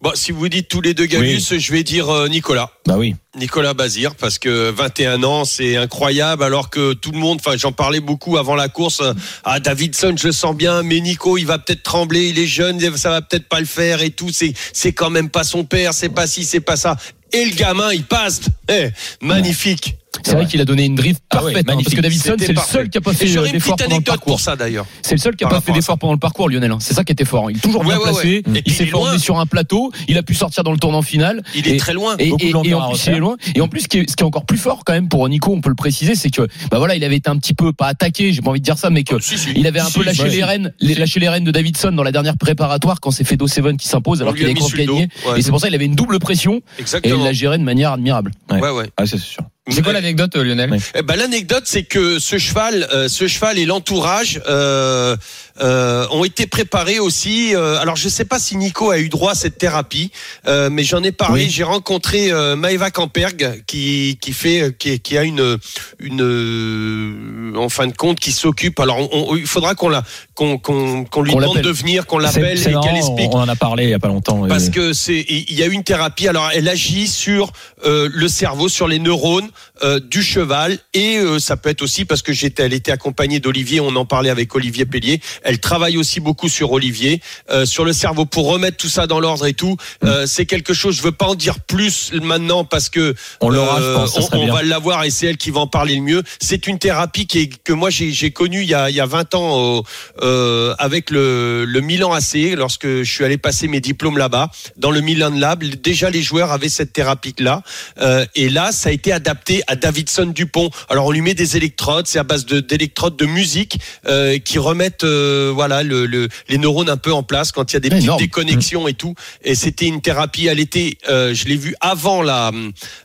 Bon, 0.00 0.12
si 0.14 0.30
vous 0.32 0.48
dites 0.48 0.68
tous 0.68 0.80
les 0.80 0.94
deux 0.94 1.06
Galus, 1.06 1.40
je 1.58 1.72
vais 1.72 1.82
dire 1.82 2.08
euh, 2.08 2.28
Nicolas. 2.28 2.70
Bah 2.86 2.96
oui. 2.98 3.14
Nicolas 3.36 3.74
Bazir 3.74 4.14
parce 4.14 4.38
que 4.38 4.70
21 4.70 5.22
ans 5.22 5.44
c'est 5.44 5.76
incroyable 5.76 6.42
alors 6.42 6.70
que 6.70 6.94
tout 6.94 7.12
le 7.12 7.18
monde 7.18 7.38
enfin 7.44 7.56
j'en 7.58 7.72
parlais 7.72 8.00
beaucoup 8.00 8.38
avant 8.38 8.54
la 8.54 8.68
course 8.68 9.00
euh, 9.00 9.12
ah 9.44 9.60
Davidson 9.60 10.14
je 10.16 10.28
le 10.28 10.32
sens 10.32 10.56
bien 10.56 10.82
mais 10.82 11.00
Nico 11.00 11.36
il 11.36 11.44
va 11.44 11.58
peut-être 11.58 11.82
trembler 11.82 12.28
il 12.28 12.38
est 12.38 12.46
jeune 12.46 12.80
ça 12.96 13.10
va 13.10 13.20
peut-être 13.20 13.46
pas 13.46 13.60
le 13.60 13.66
faire 13.66 14.00
et 14.00 14.08
tout 14.08 14.30
c'est 14.32 14.54
c'est 14.72 14.92
quand 14.94 15.10
même 15.10 15.28
pas 15.28 15.44
son 15.44 15.64
père 15.64 15.92
c'est 15.92 16.08
pas 16.08 16.26
ci 16.26 16.44
c'est 16.44 16.60
pas 16.60 16.76
ça 16.76 16.96
et 17.32 17.44
le 17.44 17.54
gamin 17.54 17.92
il 17.92 18.04
passe 18.04 18.40
Eh, 18.70 18.88
magnifique 19.20 19.96
C'est 20.24 20.34
vrai 20.34 20.46
qu'il 20.46 20.60
a 20.60 20.64
donné 20.64 20.84
une 20.84 20.94
drift 20.94 21.22
Ah 21.30 21.36
ouais, 21.36 21.52
parfaite 21.52 21.70
hein, 21.70 21.78
parce 21.82 21.94
que 21.94 22.00
Davidson 22.00 22.34
c'est 22.38 22.52
le 22.52 22.58
seul 22.60 22.88
qui 22.88 22.98
a 22.98 23.00
pas 23.00 23.12
fait 23.12 23.24
euh, 23.36 23.50
d'effort 23.52 23.76
pendant 23.76 23.88
le 23.88 23.94
anecdote 23.94 24.06
parcours. 24.14 24.32
pour 24.34 24.40
ça 24.40 24.56
d'ailleurs 24.56 24.86
C'est 25.02 25.14
le 25.14 25.20
seul 25.20 25.36
qui 25.36 25.44
a 25.44 25.48
Par 25.48 25.60
pas 25.60 25.64
fait 25.66 25.72
d'effort 25.72 25.98
pendant 25.98 26.12
le 26.12 26.18
parcours 26.18 26.48
Lionel. 26.48 26.70
hein. 26.70 26.78
C'est 26.80 26.94
ça 26.94 27.04
qui 27.04 27.12
était 27.12 27.24
fort. 27.24 27.50
Il 27.50 27.56
est 27.56 27.60
toujours 27.60 27.82
bien 27.84 27.98
Ouais, 27.98 28.04
ouais, 28.04 28.12
placé. 28.12 28.42
Et 28.54 28.62
Il 28.66 28.72
s'est 28.72 28.84
il 28.84 28.90
loin. 28.90 29.18
sur 29.18 29.38
un 29.38 29.46
plateau. 29.46 29.92
Il 30.08 30.16
a 30.18 30.22
pu 30.22 30.34
sortir 30.34 30.62
dans 30.64 30.72
le 30.72 30.78
tournant 30.78 31.02
final. 31.02 31.42
il 31.54 31.66
est 31.68 31.72
Et- 31.74 31.76
très 31.76 31.92
loin 31.92 32.16
Et, 32.18 32.28
et- 32.28 32.50
et 32.50 32.54
en 32.54 32.62
plus, 32.90 33.06
il 33.06 33.12
est 33.14 33.18
loin. 33.18 33.36
Et 33.54 33.60
en 33.60 33.68
plus, 33.68 33.80
ce 33.82 33.88
qui, 33.88 33.98
est, 33.98 34.10
ce 34.10 34.16
qui 34.16 34.22
est 34.22 34.26
encore 34.26 34.44
plus 34.46 34.58
fort 34.58 34.82
quand 34.84 34.92
même 34.92 35.08
pour 35.08 35.28
Nico, 35.28 35.52
on 35.52 35.60
peut 35.60 35.68
le 35.68 35.74
préciser, 35.74 36.14
c'est 36.14 36.30
que 36.30 36.42
bah 36.70 36.78
voilà, 36.78 36.96
il 36.96 37.04
avait 37.04 37.16
été 37.16 37.30
un 37.30 37.36
petit 37.38 37.54
peu 37.54 37.72
pas 37.72 37.86
attaqué, 37.86 38.32
j'ai 38.32 38.42
pas 38.42 38.50
envie 38.50 38.60
de 38.60 38.64
dire 38.64 38.78
ça, 38.78 38.90
mais 38.90 39.02
que 39.04 39.14
Oh, 39.16 39.20
si, 39.20 39.38
si. 39.38 39.50
il 39.56 39.66
avait 39.66 39.80
un 39.80 39.86
Si, 39.86 39.98
peu 39.98 40.04
lâché 40.04 40.28
les 40.28 40.44
rênes, 40.44 40.72
lâché 40.80 41.20
les 41.20 41.28
rênes 41.28 41.44
de 41.44 41.50
Davidson 41.50 41.92
dans 41.92 42.02
la 42.02 42.12
dernière 42.12 42.36
préparatoire 42.36 43.00
quand 43.00 43.10
c'est 43.10 43.24
Fedo 43.24 43.46
Seven 43.46 43.76
qui 43.76 43.88
s'impose 43.88 44.22
alors 44.22 44.34
qu'il 44.34 44.46
a 44.46 44.50
est 44.50 44.54
mis 44.54 44.60
grand 44.60 44.68
sur 44.68 44.78
le 44.78 44.84
dos. 44.86 44.94
gagné. 44.94 45.08
Et 45.36 45.42
c'est 45.42 45.50
pour 45.50 45.60
ça 45.60 45.66
qu'il 45.68 45.74
avait 45.74 45.84
une 45.86 45.94
double 45.94 46.18
pression 46.18 46.60
et 46.78 47.08
il 47.08 47.22
l'a 47.22 47.32
géré 47.32 47.58
de 47.58 47.62
manière 47.64 47.92
admirable. 47.92 48.32
ouais 48.50 48.70
ouais 48.70 48.90
Ah, 48.96 49.06
c'est 49.06 49.18
sûr. 49.18 49.42
C'est 49.68 49.82
quoi 49.82 49.92
l'anecdote, 49.92 50.36
euh, 50.36 50.44
Lionel? 50.44 50.78
Eh 50.94 51.02
ben, 51.02 51.16
l'anecdote, 51.16 51.64
c'est 51.66 51.82
que 51.82 52.18
ce 52.20 52.38
cheval, 52.38 52.86
euh, 52.92 53.08
ce 53.08 53.26
cheval 53.26 53.58
et 53.58 53.66
l'entourage 53.66 54.40
euh, 54.48 55.16
euh, 55.60 56.06
ont 56.10 56.24
été 56.24 56.46
préparés 56.46 56.98
aussi. 56.98 57.54
euh, 57.54 57.78
alors, 57.80 57.96
je 57.96 58.08
sais 58.08 58.24
pas 58.24 58.38
si 58.38 58.56
Nico 58.56 58.90
a 58.90 58.98
eu 58.98 59.08
droit 59.08 59.32
à 59.32 59.34
cette 59.34 59.58
thérapie, 59.58 60.10
euh, 60.46 60.68
mais 60.70 60.82
j'en 60.84 61.02
ai 61.02 61.12
parlé. 61.12 61.44
Oui. 61.44 61.50
J'ai 61.50 61.62
rencontré 61.64 62.30
euh, 62.30 62.56
Maëva 62.56 62.90
Camperg, 62.90 63.62
qui 63.66 64.18
qui 64.20 64.32
fait, 64.32 64.74
qui, 64.78 65.00
qui 65.00 65.16
a 65.18 65.22
une 65.22 65.58
une 65.98 66.22
euh, 66.22 67.56
en 67.56 67.68
fin 67.68 67.86
de 67.86 67.92
compte, 67.96 68.20
qui 68.20 68.32
s'occupe. 68.32 68.78
Alors, 68.80 68.98
on- 69.12 69.32
on- 69.32 69.36
il 69.36 69.46
faudra 69.46 69.74
qu'on 69.74 69.88
la 69.88 70.02
qu'on 70.34 70.58
qu'on 70.58 71.04
qu'on 71.04 71.22
lui 71.22 71.32
demande 71.40 71.56
de 71.62 71.70
venir, 71.70 72.06
qu'on 72.06 72.18
l'appelle 72.18 72.58
et 72.58 72.62
qu'elle 72.82 72.96
explique. 72.96 73.30
On 73.32 73.40
en 73.40 73.48
a 73.48 73.56
parlé 73.56 73.84
il 73.84 73.90
y 73.90 73.94
a 73.94 73.98
pas 73.98 74.08
longtemps. 74.08 74.46
Parce 74.48 74.68
que 74.70 74.92
c'est 74.92 75.24
il 75.28 75.54
y 75.54 75.62
a 75.62 75.66
une 75.66 75.82
thérapie. 75.84 76.28
Alors 76.28 76.50
elle 76.54 76.68
agit 76.68 77.06
sur 77.06 77.52
euh, 77.84 78.08
le 78.12 78.28
cerveau, 78.28 78.68
sur 78.68 78.88
les 78.88 78.98
neurones 78.98 79.48
euh, 79.82 80.00
du 80.00 80.22
cheval 80.22 80.78
et 80.94 81.18
euh, 81.18 81.38
ça 81.38 81.56
peut 81.56 81.68
être 81.70 81.82
aussi 81.82 82.04
parce 82.04 82.22
que 82.22 82.32
j'étais, 82.32 82.64
elle 82.64 82.72
était 82.72 82.92
accompagnée 82.92 83.40
d'Olivier. 83.40 83.80
On 83.80 83.94
en 83.96 84.04
parlait 84.04 84.30
avec 84.30 84.54
Olivier 84.54 84.86
Pellier. 84.86 85.20
Elle 85.48 85.60
travaille 85.60 85.96
aussi 85.96 86.18
beaucoup 86.20 86.48
sur 86.48 86.72
Olivier, 86.72 87.20
euh, 87.50 87.64
sur 87.66 87.84
le 87.84 87.92
cerveau 87.92 88.26
pour 88.26 88.46
remettre 88.48 88.76
tout 88.76 88.88
ça 88.88 89.06
dans 89.06 89.20
l'ordre 89.20 89.46
et 89.46 89.54
tout. 89.54 89.76
Euh, 90.04 90.26
c'est 90.26 90.44
quelque 90.44 90.74
chose. 90.74 90.96
Je 90.96 91.02
veux 91.02 91.12
pas 91.12 91.26
en 91.26 91.34
dire 91.36 91.60
plus 91.60 92.12
maintenant 92.20 92.64
parce 92.64 92.88
que 92.90 93.14
On 93.40 93.48
l'aura, 93.48 93.78
je 93.80 93.84
euh, 93.84 93.94
pense. 93.94 94.12
Ça 94.14 94.20
on, 94.20 94.26
serait 94.26 94.36
on 94.38 94.44
bien. 94.46 94.54
va 94.54 94.62
l'avoir 94.64 95.04
et 95.04 95.10
c'est 95.10 95.26
elle 95.26 95.36
qui 95.36 95.50
va 95.52 95.60
en 95.60 95.66
parler 95.68 95.94
le 95.94 96.02
mieux. 96.02 96.22
C'est 96.40 96.66
une 96.66 96.78
thérapie 96.80 97.26
qui 97.28 97.38
est, 97.38 97.62
que 97.62 97.72
moi 97.72 97.90
j'ai 97.90 98.10
j'ai 98.10 98.32
connue 98.32 98.62
il 98.62 98.68
y 98.68 98.74
a, 98.74 98.90
il 98.90 98.96
y 98.96 99.00
a 99.00 99.06
20 99.06 99.34
ans 99.36 99.56
au- 99.78 99.84
euh, 100.22 100.74
avec 100.78 101.10
le, 101.10 101.64
le 101.64 101.80
Milan 101.80 102.12
AC 102.12 102.54
lorsque 102.56 102.86
je 102.86 103.04
suis 103.10 103.24
allé 103.24 103.38
passer 103.38 103.68
mes 103.68 103.80
diplômes 103.80 104.18
là-bas 104.18 104.50
dans 104.76 104.90
le 104.90 105.00
Milan 105.00 105.30
Lab. 105.36 105.62
Déjà 105.62 106.10
les 106.10 106.22
joueurs 106.22 106.50
avaient 106.50 106.68
cette 106.68 106.92
thérapie 106.92 107.34
là 107.38 107.62
euh, 108.00 108.26
et 108.34 108.48
là 108.48 108.72
ça 108.72 108.88
a 108.88 108.92
été 108.92 109.12
adapté 109.12 109.62
à 109.68 109.76
Davidson 109.76 110.26
Dupont. 110.34 110.70
Alors 110.88 111.06
on 111.06 111.12
lui 111.12 111.20
met 111.20 111.34
des 111.34 111.56
électrodes, 111.56 112.06
c'est 112.08 112.18
à 112.18 112.24
base 112.24 112.46
de 112.46 112.58
d'électrodes 112.60 113.16
de 113.16 113.26
musique 113.26 113.78
euh, 114.06 114.38
qui 114.38 114.58
remettent 114.58 115.04
euh, 115.04 115.35
voilà 115.54 115.82
le, 115.82 116.06
le- 116.06 116.28
les 116.48 116.58
neurones 116.58 116.88
un 116.90 116.96
peu 116.96 117.12
en 117.12 117.22
place 117.22 117.52
quand 117.52 117.72
il 117.72 117.74
y 117.74 117.76
a 117.76 117.80
des 117.80 117.88
petites 117.90 118.04
Énorme. 118.04 118.20
déconnexions 118.20 118.88
et 118.88 118.94
tout. 118.94 119.14
Et 119.42 119.54
c'était 119.54 119.86
une 119.86 120.00
thérapie. 120.02 120.46
Elle 120.46 120.60
était, 120.60 120.98
euh, 121.08 121.34
je 121.34 121.46
l'ai 121.46 121.56
vue 121.56 121.74
avant 121.80 122.22
la 122.22 122.50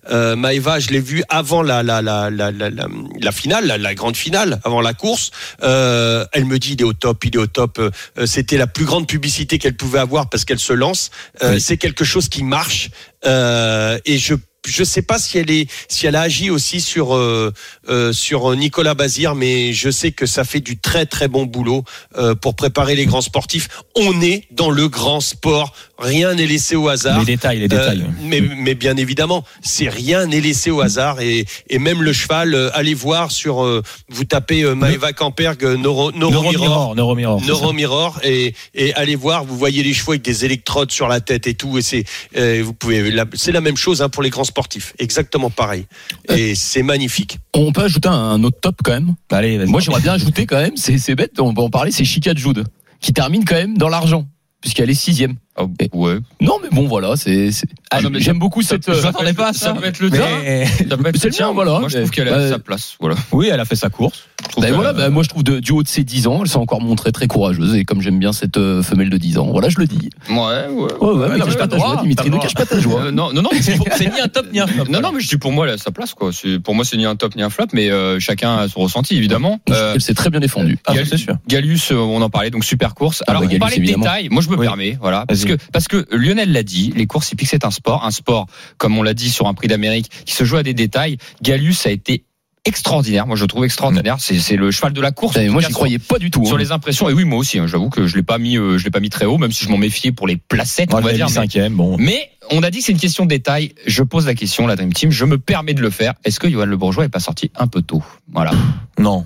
euh, 0.10 0.36
Maëva, 0.36 0.80
je 0.80 0.90
l'ai 0.90 1.00
vue 1.00 1.24
avant 1.30 1.62
la 1.62 1.84
la 1.84 2.02
la 2.02 2.30
la 2.30 2.52
la, 2.52 3.32
finale, 3.32 3.66
la, 3.68 3.94
grande 3.96 4.16
finale, 4.18 4.60
avant 4.64 4.82
la 4.82 4.94
course. 4.94 5.32
Euh, 5.64 6.26
elle 6.34 6.46
me 6.46 6.58
dit 6.60 6.74
il 6.74 6.82
est 6.82 6.86
au 6.86 6.94
top, 6.94 7.24
il 7.26 7.36
est 7.36 7.40
au 7.40 7.48
top. 7.48 7.80
Euh, 7.80 7.90
c'était 8.26 8.58
la 8.58 8.68
plus 8.68 8.86
grande 8.86 9.08
publicité 9.08 9.58
qu'elle 9.60 9.76
pouvait 9.76 10.00
avoir 10.00 10.30
parce 10.30 10.46
qu'elle 10.46 10.60
se 10.60 10.74
lance. 10.74 11.10
Euh, 11.44 11.54
Oui. 11.54 11.62
C'est 11.62 11.78
quelque 11.78 12.04
chose 12.04 12.30
qui 12.30 12.44
marche. 12.44 12.90
Euh, 13.26 14.00
et 14.06 14.18
je 14.18 14.34
je 14.68 14.84
sais 14.84 15.02
pas 15.02 15.18
si 15.18 15.38
elle 15.40 15.50
est 15.50 15.68
si 15.88 16.06
elle 16.06 16.16
a 16.16 16.22
agi 16.22 16.50
aussi 16.50 16.82
sur 16.82 17.16
euh, 17.16 17.52
euh, 17.90 18.14
sur 18.14 18.56
Nicolas 18.56 18.94
Bazir, 18.94 19.34
mais 19.36 19.74
je 19.74 19.90
sais 19.90 20.12
que 20.12 20.26
ça 20.26 20.44
fait 20.44 20.60
du 20.60 20.78
très 20.78 21.06
très 21.06 21.28
bon 21.28 21.46
boulot 21.46 21.84
euh, 22.18 22.36
pour 22.36 22.56
préparer 22.56 22.96
les 22.96 23.06
grands 23.06 23.22
sportifs. 23.22 23.70
On 23.96 24.22
est 24.22 24.44
dans 24.52 24.70
le 24.70 24.88
grand 24.88 25.20
sport, 25.20 25.74
rien 25.98 26.36
n'est 26.36 26.46
laissé 26.46 26.76
au 26.76 26.90
hasard. 26.90 27.20
Les 27.20 27.26
détails, 27.26 27.58
les 27.60 27.66
Euh, 27.66 27.68
détails. 27.90 28.06
mais, 28.24 28.42
mais 28.42 28.76
bien 28.76 28.98
évidemment, 28.98 29.44
c'est 29.64 29.90
rien 29.90 30.28
n'est 30.28 30.42
laissé 30.42 30.70
au 30.70 30.82
hasard 30.82 31.22
et, 31.22 31.46
et 31.70 31.80
même 31.80 32.04
le 32.04 32.14
cheval, 32.14 32.54
euh, 32.54 32.70
allez 32.76 32.94
voir 32.94 33.32
sur 33.32 33.64
euh, 33.64 33.82
vous 34.10 34.26
tapez 34.26 34.64
euh, 34.64 34.76
Maëva 34.76 35.12
Camperg 35.14 35.64
euh, 35.66 35.76
Neuro, 35.78 36.12
Neuromirror. 36.12 36.96
Neuromirror, 36.96 37.42
Neuromirror. 37.42 38.20
et, 38.24 38.54
et 38.76 38.94
allez 38.94 39.16
voir, 39.16 39.44
vous 39.44 39.58
voyez 39.58 39.82
les 39.82 39.94
chevaux 39.94 40.12
avec 40.12 40.22
des 40.22 40.46
électrodes 40.46 40.92
sur 40.92 41.08
la 41.08 41.20
tête 41.20 41.48
et 41.48 41.56
tout 41.56 41.78
et 41.78 41.82
c'est 41.82 42.04
euh, 42.38 42.62
vous 42.64 42.74
pouvez 42.74 43.12
c'est 43.34 43.52
la 43.52 43.62
même 43.62 43.78
chose 43.78 44.02
hein, 44.04 44.10
pour 44.10 44.22
les 44.22 44.30
grands 44.30 44.44
sportifs, 44.52 44.94
exactement 45.00 45.50
pareil 45.50 45.86
et 46.30 46.56
c'est 46.56 46.84
magnifique. 46.84 47.40
On 47.54 47.72
peut 47.72 47.84
ajouter 47.84 48.10
un, 48.10 48.14
un 48.14 48.44
autre 48.44 48.60
top 48.62 48.76
quand 48.84 48.92
même. 48.92 49.16
Allez. 49.32 49.66
Moi 49.66 49.82
j'aimerais 49.82 50.02
bien 50.02 50.14
ajouter 50.14 50.46
quand 50.46 50.60
même, 50.60 50.78
c'est 50.78 50.98
c'est 50.98 51.16
bête, 51.16 51.40
on 51.40 51.54
va 51.54 51.64
en 51.64 51.70
parler, 51.70 51.92
c'est 51.92 52.06
Chica 52.06 52.34
Jude 52.34 52.64
qui 53.00 53.14
termine 53.14 53.44
quand 53.46 53.56
même 53.56 53.78
dans 53.78 53.90
l'argent 53.90 54.28
puisqu'elle 54.62 54.90
est 54.90 54.94
sixième. 54.96 55.36
Ah, 55.62 55.86
ouais. 55.98 56.18
Non, 56.40 56.58
mais 56.62 56.70
bon, 56.72 56.88
voilà, 56.88 57.16
c'est. 57.16 57.50
Ah, 57.92 58.00
mais 58.10 58.20
J'aime 58.20 58.40
beaucoup 58.40 58.62
cette. 58.62 58.86
je 58.92 58.98
euh, 58.98 59.02
m'attendais 59.04 59.34
pas 59.34 59.50
à 59.50 59.54
Ça 59.54 59.68
ça. 59.68 59.74
peut 59.74 59.86
être 59.86 60.00
le 60.00 60.10
tien. 60.12 60.26
Mais- 60.44 60.66
Ça 60.90 60.98
peut 60.98 61.08
être 61.08 61.18
C'est 61.18 61.28
le 61.28 61.34
tien. 61.34 61.48
mien, 61.48 61.54
voilà. 61.54 61.80
Moi, 61.80 61.90
je 61.90 61.98
trouve 62.00 62.12
qu'elle 62.12 62.28
a 62.30 62.34
Euh, 62.34 62.50
sa 62.52 62.60
place. 62.60 62.96
Voilà. 63.00 63.16
Oui, 63.32 63.50
elle 63.52 63.60
a 63.60 63.66
fait 63.66 63.76
sa 63.76 63.90
course. 63.90 64.24
Je 64.42 64.56
Ben 64.56 64.62
qu'elle- 64.68 64.74
voilà, 64.74 64.92
ben 64.94 65.10
moi 65.10 65.22
je 65.22 65.30
trouve 65.30 65.44
de- 65.44 65.60
du 65.60 65.72
haut 65.72 65.84
de 65.84 65.88
ses 65.88 66.04
10 66.04 66.26
ans, 66.26 66.40
elle 66.42 66.50
s'est 66.50 66.58
encore 66.58 66.82
montrée 66.82 67.12
très 67.12 67.28
courageuse 67.28 67.76
et 67.76 67.86
comme 67.86 68.02
j'aime 68.02 68.18
bien 68.18 68.34
cette 68.34 68.58
euh, 68.58 68.82
femelle 68.82 69.12
de 69.12 69.18
10 69.18 69.38
ans, 69.38 69.48
voilà, 69.52 69.70
je 69.70 69.78
le 69.78 69.86
dis. 69.86 70.10
Ouais, 70.30 70.36
ouais. 70.36 70.68
Ouais, 70.70 70.88
ouais, 71.14 71.30
mais 71.30 71.38
non, 71.38 71.46
cache 71.46 71.54
mais 71.54 71.60
pas 71.60 71.68
ta 71.68 71.78
joie, 71.78 72.00
Dimitri, 72.02 72.30
ne 72.32 72.38
cache 72.40 72.56
pas 72.56 72.66
ta 72.66 72.80
joie. 72.80 73.04
Euh, 73.06 73.12
non, 73.12 73.32
non, 73.34 73.44
non, 73.44 73.50
mais 73.54 73.62
c'est- 73.62 73.78
C'est 73.96 74.12
ni 74.12 74.20
un 74.20 74.28
top 74.28 74.48
ni 74.52 74.60
un 74.60 74.66
flop. 74.66 74.86
Non, 74.90 75.00
non, 75.00 75.12
mais 75.14 75.20
je 75.22 75.28
dis 75.30 75.38
pour 75.38 75.52
moi, 75.52 75.68
elle 75.68 75.76
a 75.76 75.78
sa 75.78 75.92
place, 75.92 76.16
quoi. 76.16 76.32
C'est- 76.34 76.58
Pour 76.60 76.74
moi, 76.74 76.84
c'est 76.86 76.98
ni 76.98 77.06
un 77.06 77.16
top 77.16 77.36
ni 77.36 77.44
un 77.44 77.52
flop, 77.52 77.68
mais 77.74 77.92
euh, 77.92 78.20
chacun 78.20 78.58
a 78.58 78.68
son 78.68 78.80
ressenti, 78.80 79.16
évidemment. 79.16 79.60
Euh, 79.70 79.92
Elle 79.94 80.02
s'est 80.02 80.16
très 80.16 80.32
bien 80.32 80.40
défendue. 80.40 80.80
Ah, 80.88 80.96
Gal- 80.96 81.06
c'est 81.08 81.18
sûr. 81.18 81.36
Gallus, 81.48 81.80
euh, 81.92 81.98
on 81.98 82.22
en 82.24 82.30
parlait, 82.32 82.50
donc 82.50 82.66
super 82.66 82.96
course. 82.96 83.24
Ah 83.28 83.32
Alors, 83.32 83.44
bah, 83.44 83.48
on 83.54 83.60
parlait 83.60 83.78
de 83.78 83.86
détails. 83.86 84.30
Moi, 84.32 84.42
je 84.42 84.50
me 84.50 84.56
Oui. 84.58 84.66
permets, 84.66 84.98
voilà, 85.00 85.26
parce. 85.28 85.40
Que 85.56 85.64
parce 85.72 85.88
que 85.88 86.08
Lionel 86.12 86.52
l'a 86.52 86.64
dit, 86.64 86.94
les 86.96 87.08
courses 87.08 87.32
hippiques 87.32 87.50
c'est 87.50 87.66
un 87.66 87.72
sport, 87.72 88.06
un 88.06 88.12
sport 88.12 88.48
comme 88.78 88.98
on 88.98 89.04
l'a 89.04 89.14
dit 89.14 89.30
sur 89.30 89.48
un 89.48 89.54
Prix 89.54 89.68
d'Amérique 89.68 90.10
qui 90.26 90.34
se 90.34 90.44
joue 90.44 90.58
à 90.58 90.64
des 90.64 90.74
détails. 90.74 91.18
Gallus 91.42 91.76
a 91.86 91.92
été 91.92 92.24
extraordinaire. 92.66 93.26
Moi, 93.28 93.36
je 93.36 93.42
le 93.42 93.48
trouve 93.48 93.66
extraordinaire. 93.66 94.18
C'est 94.20 94.40
c'est 94.40 94.56
le 94.56 94.72
cheval 94.72 94.94
de 94.94 95.02
la 95.02 95.12
course. 95.12 95.38
Moi 95.38 95.62
j'y 95.62 95.72
croyais 95.72 96.00
pas 96.00 96.20
du 96.20 96.32
tout. 96.32 96.46
Sur 96.46 96.56
hein. 96.56 96.60
les 96.60 96.72
impressions, 96.72 97.10
et 97.10 97.14
oui, 97.14 97.26
moi 97.26 97.40
aussi, 97.40 97.60
hein, 97.60 97.68
j'avoue 97.68 97.90
que 97.90 98.08
je 98.08 98.16
l'ai 98.16 98.24
pas 98.24 98.38
mis, 98.38 98.58
euh, 98.58 98.78
je 98.78 98.84
l'ai 98.84 98.92
pas 98.92 99.00
mis 99.00 99.10
très 99.10 99.26
haut, 99.26 99.38
même 99.38 99.52
si 99.52 99.66
je 99.66 99.70
m'en 99.70 99.78
méfiais 99.78 100.12
pour 100.12 100.28
les 100.28 100.38
placettes, 100.38 100.92
Moi, 100.92 101.00
on 101.00 101.04
va 101.04 101.14
dire. 101.14 101.30
cinquième. 101.30 101.76
Bon. 101.76 101.98
mais 101.98 102.30
on 102.52 102.64
a 102.64 102.70
dit 102.70 102.80
que 102.80 102.86
c'est 102.86 102.92
une 102.92 103.00
question 103.00 103.24
de 103.24 103.30
détail. 103.30 103.74
Je 103.86 104.04
pose 104.04 104.26
la 104.26 104.36
question, 104.36 104.68
la 104.68 104.76
Dream 104.76 104.94
Team. 104.94 105.12
Je 105.12 105.26
me 105.26 105.38
permets 105.38 105.74
de 105.74 105.82
le 105.82 105.90
faire. 105.90 106.14
Est-ce 106.24 106.40
que 106.40 106.50
Johan 106.50 106.66
Le 106.66 106.78
Bourgeois 106.78 107.06
est 107.06 107.10
pas 107.10 107.20
sorti 107.20 107.52
un 107.56 107.68
peu 107.68 107.82
tôt? 107.82 108.04
Voilà. 108.32 108.52
Non. 109.00 109.26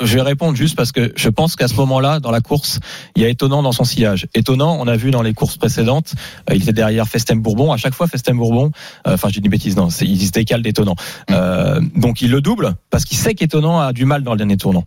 Je 0.00 0.14
vais 0.14 0.22
répondre 0.22 0.56
juste 0.56 0.76
parce 0.76 0.92
que 0.92 1.12
je 1.16 1.28
pense 1.28 1.56
qu'à 1.56 1.68
ce 1.68 1.74
moment-là, 1.74 2.20
dans 2.20 2.30
la 2.30 2.40
course, 2.40 2.80
il 3.16 3.22
y 3.22 3.24
a 3.24 3.28
étonnant 3.28 3.62
dans 3.62 3.72
son 3.72 3.84
sillage. 3.84 4.26
Étonnant, 4.34 4.76
on 4.80 4.86
a 4.86 4.96
vu 4.96 5.10
dans 5.10 5.22
les 5.22 5.32
courses 5.32 5.56
précédentes, 5.56 6.14
euh, 6.50 6.54
il 6.54 6.62
était 6.62 6.72
derrière 6.72 7.08
Festem 7.08 7.40
Bourbon. 7.40 7.72
À 7.72 7.76
chaque 7.76 7.94
fois, 7.94 8.06
Festem 8.06 8.36
Bourbon, 8.36 8.70
euh, 9.06 9.14
enfin, 9.14 9.28
j'ai 9.28 9.40
dit 9.40 9.46
une 9.46 9.50
bêtise, 9.50 9.76
il 10.00 10.26
se 10.26 10.32
décale 10.32 10.62
d'étonnant. 10.62 10.96
Euh, 11.30 11.80
donc, 11.96 12.20
il 12.20 12.30
le 12.30 12.40
double 12.40 12.74
parce 12.90 13.04
qu'il 13.04 13.16
sait 13.16 13.34
qu'étonnant 13.34 13.80
a 13.80 13.92
du 13.92 14.04
mal 14.04 14.22
dans 14.22 14.32
le 14.32 14.38
dernier 14.38 14.56
tournant. 14.56 14.84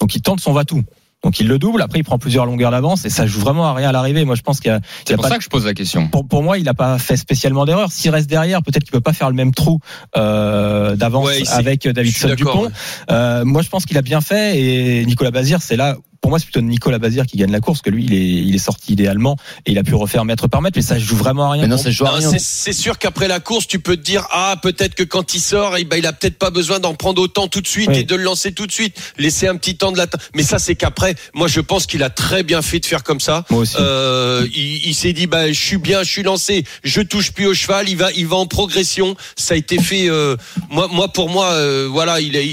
Donc, 0.00 0.14
il 0.14 0.22
tente 0.22 0.40
son 0.40 0.52
va-tout. 0.52 0.84
Donc, 1.22 1.38
il 1.40 1.48
le 1.48 1.58
double. 1.58 1.82
Après, 1.82 1.98
il 1.98 2.02
prend 2.02 2.18
plusieurs 2.18 2.46
longueurs 2.46 2.70
d'avance 2.70 3.04
et 3.04 3.10
ça 3.10 3.26
joue 3.26 3.40
vraiment 3.40 3.66
à 3.66 3.74
rien 3.74 3.90
à 3.90 3.92
l'arrivée. 3.92 4.24
Moi, 4.24 4.34
je 4.34 4.42
pense 4.42 4.60
qu'il 4.60 4.70
y 4.70 4.74
a, 4.74 4.80
C'est 5.06 5.14
pour 5.14 5.24
pas 5.24 5.28
ça 5.28 5.38
que 5.38 5.44
je 5.44 5.48
pose 5.48 5.66
la 5.66 5.74
question. 5.74 6.08
pour, 6.08 6.26
pour 6.26 6.42
moi, 6.42 6.58
il 6.58 6.64
n'a 6.64 6.74
pas 6.74 6.98
fait 6.98 7.16
spécialement 7.16 7.64
d'erreur. 7.66 7.92
S'il 7.92 8.10
reste 8.10 8.28
derrière, 8.28 8.62
peut-être 8.62 8.84
qu'il 8.84 8.92
peut 8.92 9.00
pas 9.00 9.12
faire 9.12 9.28
le 9.28 9.36
même 9.36 9.52
trou 9.52 9.80
euh, 10.16 10.96
d'avance 10.96 11.26
Ouais, 11.26 11.42
avec 11.48 11.82
suis 11.82 11.92
Davidson 11.92 12.34
Dupont. 12.34 12.70
Euh, 13.10 13.44
moi, 13.44 13.62
je 13.62 13.68
pense 13.68 13.84
qu'il 13.84 13.98
a 13.98 14.02
bien 14.02 14.20
fait 14.20 14.58
et 14.58 15.04
Nicolas 15.04 15.30
Bazir, 15.30 15.60
c'est 15.60 15.76
là. 15.76 15.96
Pour 16.20 16.30
moi, 16.30 16.38
c'est 16.38 16.44
plutôt 16.44 16.60
Nicolas 16.60 16.98
Bazir 16.98 17.24
qui 17.26 17.38
gagne 17.38 17.50
la 17.50 17.60
course 17.60 17.80
que 17.80 17.88
lui, 17.88 18.04
il 18.04 18.12
est, 18.12 18.18
il 18.26 18.54
est 18.54 18.58
sorti 18.58 18.92
idéalement 18.92 19.36
et 19.64 19.72
il 19.72 19.78
a 19.78 19.82
pu 19.82 19.94
refaire 19.94 20.26
mètre 20.26 20.48
par 20.48 20.60
mètre, 20.60 20.76
mais 20.76 20.82
ça 20.82 20.98
joue 20.98 21.16
vraiment 21.16 21.46
à 21.48 21.52
rien. 21.52 21.62
Mais 21.62 21.68
non, 21.68 21.78
ça 21.78 21.90
joue 21.90 22.04
à 22.04 22.10
rien. 22.10 22.30
c'est- 22.30 22.38
C'est 22.38 22.72
sûr 22.74 22.98
qu'après 22.98 23.26
la 23.26 23.40
course, 23.40 23.66
tu 23.66 23.78
peux 23.78 23.96
te 23.96 24.02
dire 24.02 24.28
ah 24.30 24.56
peut-être 24.62 24.94
que 24.94 25.02
quand 25.02 25.32
il 25.32 25.40
sort, 25.40 25.76
eh 25.78 25.84
ben, 25.84 25.96
il 25.96 26.04
a 26.06 26.12
peut-être 26.12 26.36
pas 26.38 26.50
besoin 26.50 26.78
d'en 26.78 26.92
prendre 26.94 27.22
autant 27.22 27.48
tout 27.48 27.62
de 27.62 27.66
suite 27.66 27.88
Oui. 27.88 28.00
et 28.00 28.04
de 28.04 28.14
le 28.14 28.22
lancer 28.22 28.52
tout 28.52 28.66
de 28.66 28.72
suite, 28.72 28.96
laisser 29.16 29.46
un 29.48 29.56
petit 29.56 29.76
temps 29.76 29.92
de 29.92 29.96
l'attente. 29.96 30.20
Mais 30.34 30.42
ça 30.42 30.58
c'est 30.58 30.74
qu'après, 30.74 31.14
moi 31.32 31.48
je 31.48 31.60
pense 31.60 31.86
qu'il 31.86 32.02
a 32.02 32.10
très 32.10 32.42
bien 32.42 32.60
fait 32.60 32.80
de 32.80 32.86
faire 32.86 33.02
comme 33.02 33.20
ça. 33.20 33.46
Moi 33.48 33.60
aussi. 33.60 33.76
Euh, 33.80 34.46
il 34.54 34.88
il 34.88 34.94
s'est 34.94 35.14
dit 35.14 35.26
bah 35.26 35.50
je 35.50 35.58
suis 35.58 35.78
bien, 35.78 36.02
je 36.02 36.10
suis 36.10 36.22
lancé, 36.22 36.64
je 36.84 37.00
touche 37.00 37.32
plus 37.32 37.46
au 37.46 37.54
cheval, 37.54 37.88
il 37.88 37.96
va 37.96 38.12
il 38.12 38.26
va 38.26 38.36
en 38.36 38.46
progression. 38.46 39.16
Ça 39.36 39.54
a 39.54 39.56
été 39.56 39.78
fait. 39.78 40.10
euh, 40.10 40.36
moi 40.68 40.86
moi 40.92 41.08
pour 41.08 41.30
moi 41.30 41.46
euh, 41.52 41.88
voilà 41.90 42.20
il, 42.20 42.36
a- 42.36 42.42
il, 42.42 42.50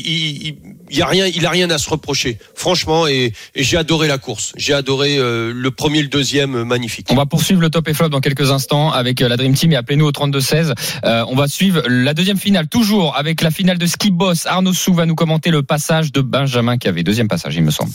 il, 0.48 0.56
il 0.90 0.98
y 0.98 1.02
a 1.02 1.08
rien 1.08 1.26
il 1.26 1.46
a 1.46 1.50
rien 1.50 1.70
à 1.70 1.78
se 1.78 1.90
reprocher 1.90 2.38
franchement 2.56 3.08
et, 3.08 3.34
et 3.56 3.64
j'ai 3.64 3.78
adoré 3.78 4.08
la 4.08 4.18
course. 4.18 4.54
J'ai 4.58 4.74
adoré 4.74 5.18
euh, 5.18 5.52
le 5.56 5.72
premier, 5.72 6.02
le 6.02 6.08
deuxième, 6.08 6.56
euh, 6.56 6.66
magnifique. 6.66 7.08
On 7.10 7.16
va 7.16 7.26
poursuivre 7.26 7.62
le 7.62 7.70
top 7.70 7.88
et 7.88 7.94
flop 7.94 8.10
dans 8.10 8.20
quelques 8.22 8.52
instants 8.52 8.92
avec 8.92 9.22
euh, 9.22 9.28
la 9.28 9.38
Dream 9.38 9.54
Team 9.54 9.72
et 9.74 9.76
appelez-nous 9.76 10.06
au 10.06 10.12
32-16. 10.12 10.74
Euh, 11.06 11.26
on 11.30 11.36
va 11.36 11.48
suivre 11.48 11.82
la 11.88 12.14
deuxième 12.14 12.38
finale, 12.38 12.68
toujours 12.68 13.16
avec 13.18 13.42
la 13.42 13.52
finale 13.52 13.78
de 13.78 13.86
Ski 13.86 14.12
Boss. 14.12 14.46
Arnaud 14.46 14.74
Sou 14.74 14.94
va 14.94 15.06
nous 15.06 15.16
commenter 15.16 15.50
le 15.50 15.64
passage 15.64 16.12
de 16.12 16.22
Benjamin 16.22 16.78
Cavé. 16.78 17.04
Deuxième 17.04 17.28
passage, 17.28 17.56
il 17.56 17.64
me 17.64 17.72
semble. 17.72 17.92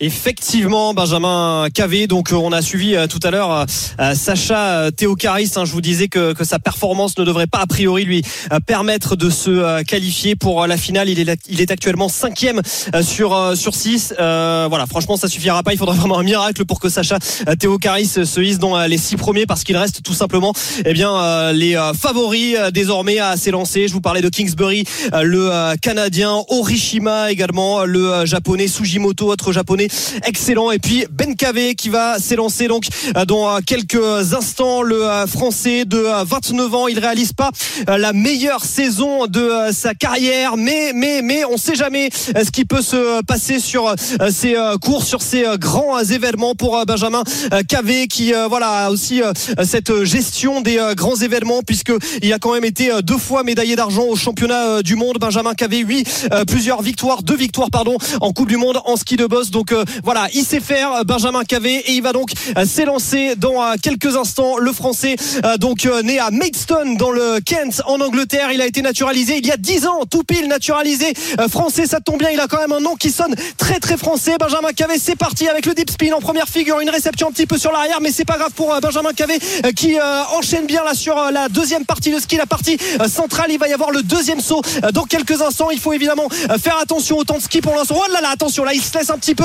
Effectivement, 0.00 0.94
Benjamin 0.94 1.68
Cavé. 1.74 2.06
Donc, 2.06 2.32
euh, 2.32 2.36
on 2.36 2.52
a 2.52 2.62
suivi 2.62 2.94
euh, 2.94 3.06
tout 3.06 3.20
à 3.22 3.30
l'heure 3.30 3.66
Sacha 4.14 4.78
euh, 4.78 4.90
Théocaris. 4.90 5.52
hein. 5.56 5.64
je 5.64 5.72
vous 5.72 5.80
disais 5.80 6.08
que, 6.08 6.32
que 6.32 6.44
sa 6.44 6.58
performance 6.58 7.18
ne 7.18 7.24
devrait 7.24 7.46
pas 7.46 7.58
a 7.58 7.66
priori 7.66 8.04
lui 8.04 8.22
euh, 8.52 8.60
permettre 8.60 9.16
de 9.16 9.28
se 9.30 9.50
euh, 9.50 9.82
qualifier 9.82 10.36
pour 10.36 10.62
euh, 10.62 10.66
la 10.66 10.76
finale. 10.76 11.08
Il 11.08 11.20
est, 11.28 11.40
il 11.48 11.60
est 11.60 11.70
actuellement 11.70 12.08
cinquième 12.30 12.62
euh, 12.94 13.02
sur 13.02 13.34
euh, 13.34 13.54
sur 13.56 13.74
six. 13.74 14.14
Euh, 14.18 14.66
voilà, 14.68 14.86
franchement, 14.86 15.16
ça 15.16 15.28
suffira 15.28 15.62
pas. 15.62 15.72
Il 15.72 15.78
faudra 15.78 15.94
vraiment 15.94 16.18
un 16.18 16.22
miracle 16.22 16.64
pour 16.64 16.78
que 16.78 16.88
Sacha 16.88 17.18
euh, 17.48 17.54
Théocaris 17.56 18.06
se 18.06 18.40
hisse 18.40 18.58
dans 18.58 18.78
les 18.86 18.98
six 18.98 19.16
premiers 19.16 19.46
parce 19.46 19.64
qu'il 19.64 19.76
reste 19.76 20.02
tout 20.02 20.14
simplement, 20.14 20.52
eh 20.84 20.92
bien, 20.92 21.52
les 21.52 21.76
favoris 21.98 22.56
désormais 22.72 23.18
à 23.18 23.36
s'élancer. 23.36 23.88
Je 23.88 23.92
vous 23.92 24.00
parlais 24.00 24.20
de 24.20 24.28
Kingsbury, 24.28 24.84
le 25.12 25.74
Canadien, 25.76 26.42
Orishima 26.48 27.30
également, 27.30 27.84
le 27.84 28.24
japonais 28.26 28.68
Sujimoto, 28.68 29.30
autre 29.30 29.52
japonais 29.52 29.88
excellent. 30.24 30.70
Et 30.70 30.78
puis 30.78 31.04
Ben 31.10 31.34
Cavé 31.34 31.74
qui 31.74 31.88
va 31.88 32.18
s'élancer 32.18 32.68
donc 32.68 32.84
dans 33.26 33.60
quelques 33.60 34.34
instants. 34.34 34.82
Le 34.82 35.26
français 35.26 35.84
de 35.84 35.98
euh, 35.98 36.24
29 36.24 36.74
ans, 36.74 36.88
il 36.88 36.98
réalise 36.98 37.32
pas 37.32 37.50
la 37.86 38.12
meilleure 38.12 38.64
saison 38.64 39.26
de 39.26 39.72
sa 39.72 39.94
carrière, 39.94 40.56
mais 40.56 40.92
mais 40.94 41.22
mais 41.22 41.44
on 41.44 41.56
sait 41.56 41.74
jamais 41.74 42.10
ce 42.44 42.50
qui 42.50 42.64
peut 42.64 42.82
se 42.82 43.22
passer 43.22 43.58
sur 43.58 43.88
euh, 43.88 43.94
ces 44.30 44.56
euh, 44.56 44.76
courses, 44.76 45.06
sur 45.06 45.22
ces 45.22 45.44
euh, 45.44 45.56
grands 45.56 45.98
euh, 45.98 46.02
événements 46.02 46.54
pour 46.54 46.76
euh, 46.76 46.84
Benjamin 46.84 47.22
euh, 47.52 47.62
Cavé 47.68 48.06
qui 48.08 48.34
euh, 48.34 48.48
voilà 48.48 48.90
aussi 48.90 49.22
euh, 49.22 49.32
cette 49.64 50.04
gestion 50.04 50.60
des 50.60 50.78
euh, 50.78 50.94
grands 50.94 51.16
événements 51.16 51.62
puisque 51.62 51.92
il 52.22 52.32
a 52.32 52.38
quand 52.38 52.52
même 52.52 52.64
été 52.64 52.92
euh, 52.92 53.02
deux 53.02 53.18
fois 53.18 53.42
médaillé 53.42 53.76
d'argent 53.76 54.04
au 54.04 54.16
championnat 54.16 54.66
euh, 54.66 54.82
du 54.82 54.96
monde. 54.96 55.18
Benjamin 55.20 55.54
Cavé, 55.54 55.84
oui, 55.84 56.04
euh, 56.32 56.44
plusieurs 56.44 56.82
victoires, 56.82 57.22
deux 57.22 57.36
victoires 57.36 57.70
pardon 57.70 57.96
en 58.20 58.32
Coupe 58.32 58.48
du 58.48 58.56
Monde 58.56 58.80
en 58.84 58.96
ski 58.96 59.16
de 59.16 59.26
boss. 59.26 59.50
Donc 59.50 59.72
euh, 59.72 59.84
voilà, 60.04 60.28
il 60.34 60.44
sait 60.44 60.60
faire 60.60 60.92
euh, 60.92 61.04
Benjamin 61.04 61.44
Cavé 61.44 61.76
et 61.76 61.92
il 61.92 62.02
va 62.02 62.12
donc 62.12 62.32
euh, 62.56 62.64
s'élancer 62.64 63.34
dans 63.36 63.62
euh, 63.62 63.74
quelques 63.82 64.16
instants. 64.16 64.58
Le 64.58 64.72
Français 64.72 65.16
euh, 65.44 65.56
donc 65.56 65.86
euh, 65.86 66.02
né 66.02 66.18
à 66.18 66.30
Maidstone 66.30 66.96
dans 66.96 67.10
le 67.10 67.40
Kent 67.44 67.82
en 67.86 68.00
Angleterre, 68.00 68.52
il 68.52 68.60
a 68.60 68.66
été 68.66 68.82
naturalisé 68.82 69.38
il 69.38 69.46
y 69.46 69.52
a 69.52 69.56
10 69.56 69.86
ans, 69.86 70.04
tout 70.10 70.24
pile 70.24 70.48
naturalisé 70.48 71.12
euh, 71.38 71.48
français. 71.48 71.86
Ça 71.86 72.00
tombe 72.00 72.09
bien, 72.16 72.30
il 72.30 72.40
a 72.40 72.46
quand 72.46 72.58
même 72.58 72.72
un 72.72 72.80
nom 72.80 72.96
qui 72.96 73.10
sonne 73.10 73.34
très 73.56 73.78
très 73.78 73.96
français. 73.96 74.36
Benjamin 74.38 74.72
Cavé, 74.72 74.98
c'est 74.98 75.16
parti 75.16 75.48
avec 75.48 75.66
le 75.66 75.74
deep 75.74 75.90
spin 75.90 76.12
en 76.12 76.20
première 76.20 76.48
figure, 76.48 76.80
une 76.80 76.90
réception 76.90 77.28
un 77.28 77.32
petit 77.32 77.46
peu 77.46 77.58
sur 77.58 77.72
l'arrière, 77.72 77.98
mais 78.00 78.10
c'est 78.10 78.24
pas 78.24 78.38
grave 78.38 78.52
pour 78.52 78.72
euh, 78.72 78.80
Benjamin 78.80 79.12
Cavé 79.12 79.38
euh, 79.64 79.72
qui 79.72 79.98
euh, 79.98 80.22
enchaîne 80.36 80.66
bien 80.66 80.82
là 80.84 80.94
sur 80.94 81.14
la 81.30 81.48
deuxième 81.48 81.84
partie 81.84 82.10
de 82.10 82.18
ski, 82.18 82.36
la 82.36 82.46
partie 82.46 82.78
centrale. 83.08 83.46
Il 83.50 83.58
va 83.58 83.68
y 83.68 83.72
avoir 83.72 83.90
le 83.90 84.02
deuxième 84.02 84.40
saut 84.40 84.62
dans 84.92 85.04
quelques 85.04 85.40
instants. 85.42 85.70
Il 85.70 85.78
faut 85.78 85.92
évidemment 85.92 86.28
faire 86.62 86.78
attention 86.78 87.18
au 87.18 87.24
temps 87.24 87.38
de 87.38 87.42
ski 87.42 87.60
pour 87.60 87.74
l'instant. 87.74 87.96
Oh 87.98 88.12
là 88.12 88.20
là, 88.20 88.30
attention 88.30 88.64
là, 88.64 88.72
il 88.74 88.82
se 88.82 88.96
laisse 88.96 89.10
un 89.10 89.18
petit 89.18 89.34
peu 89.34 89.44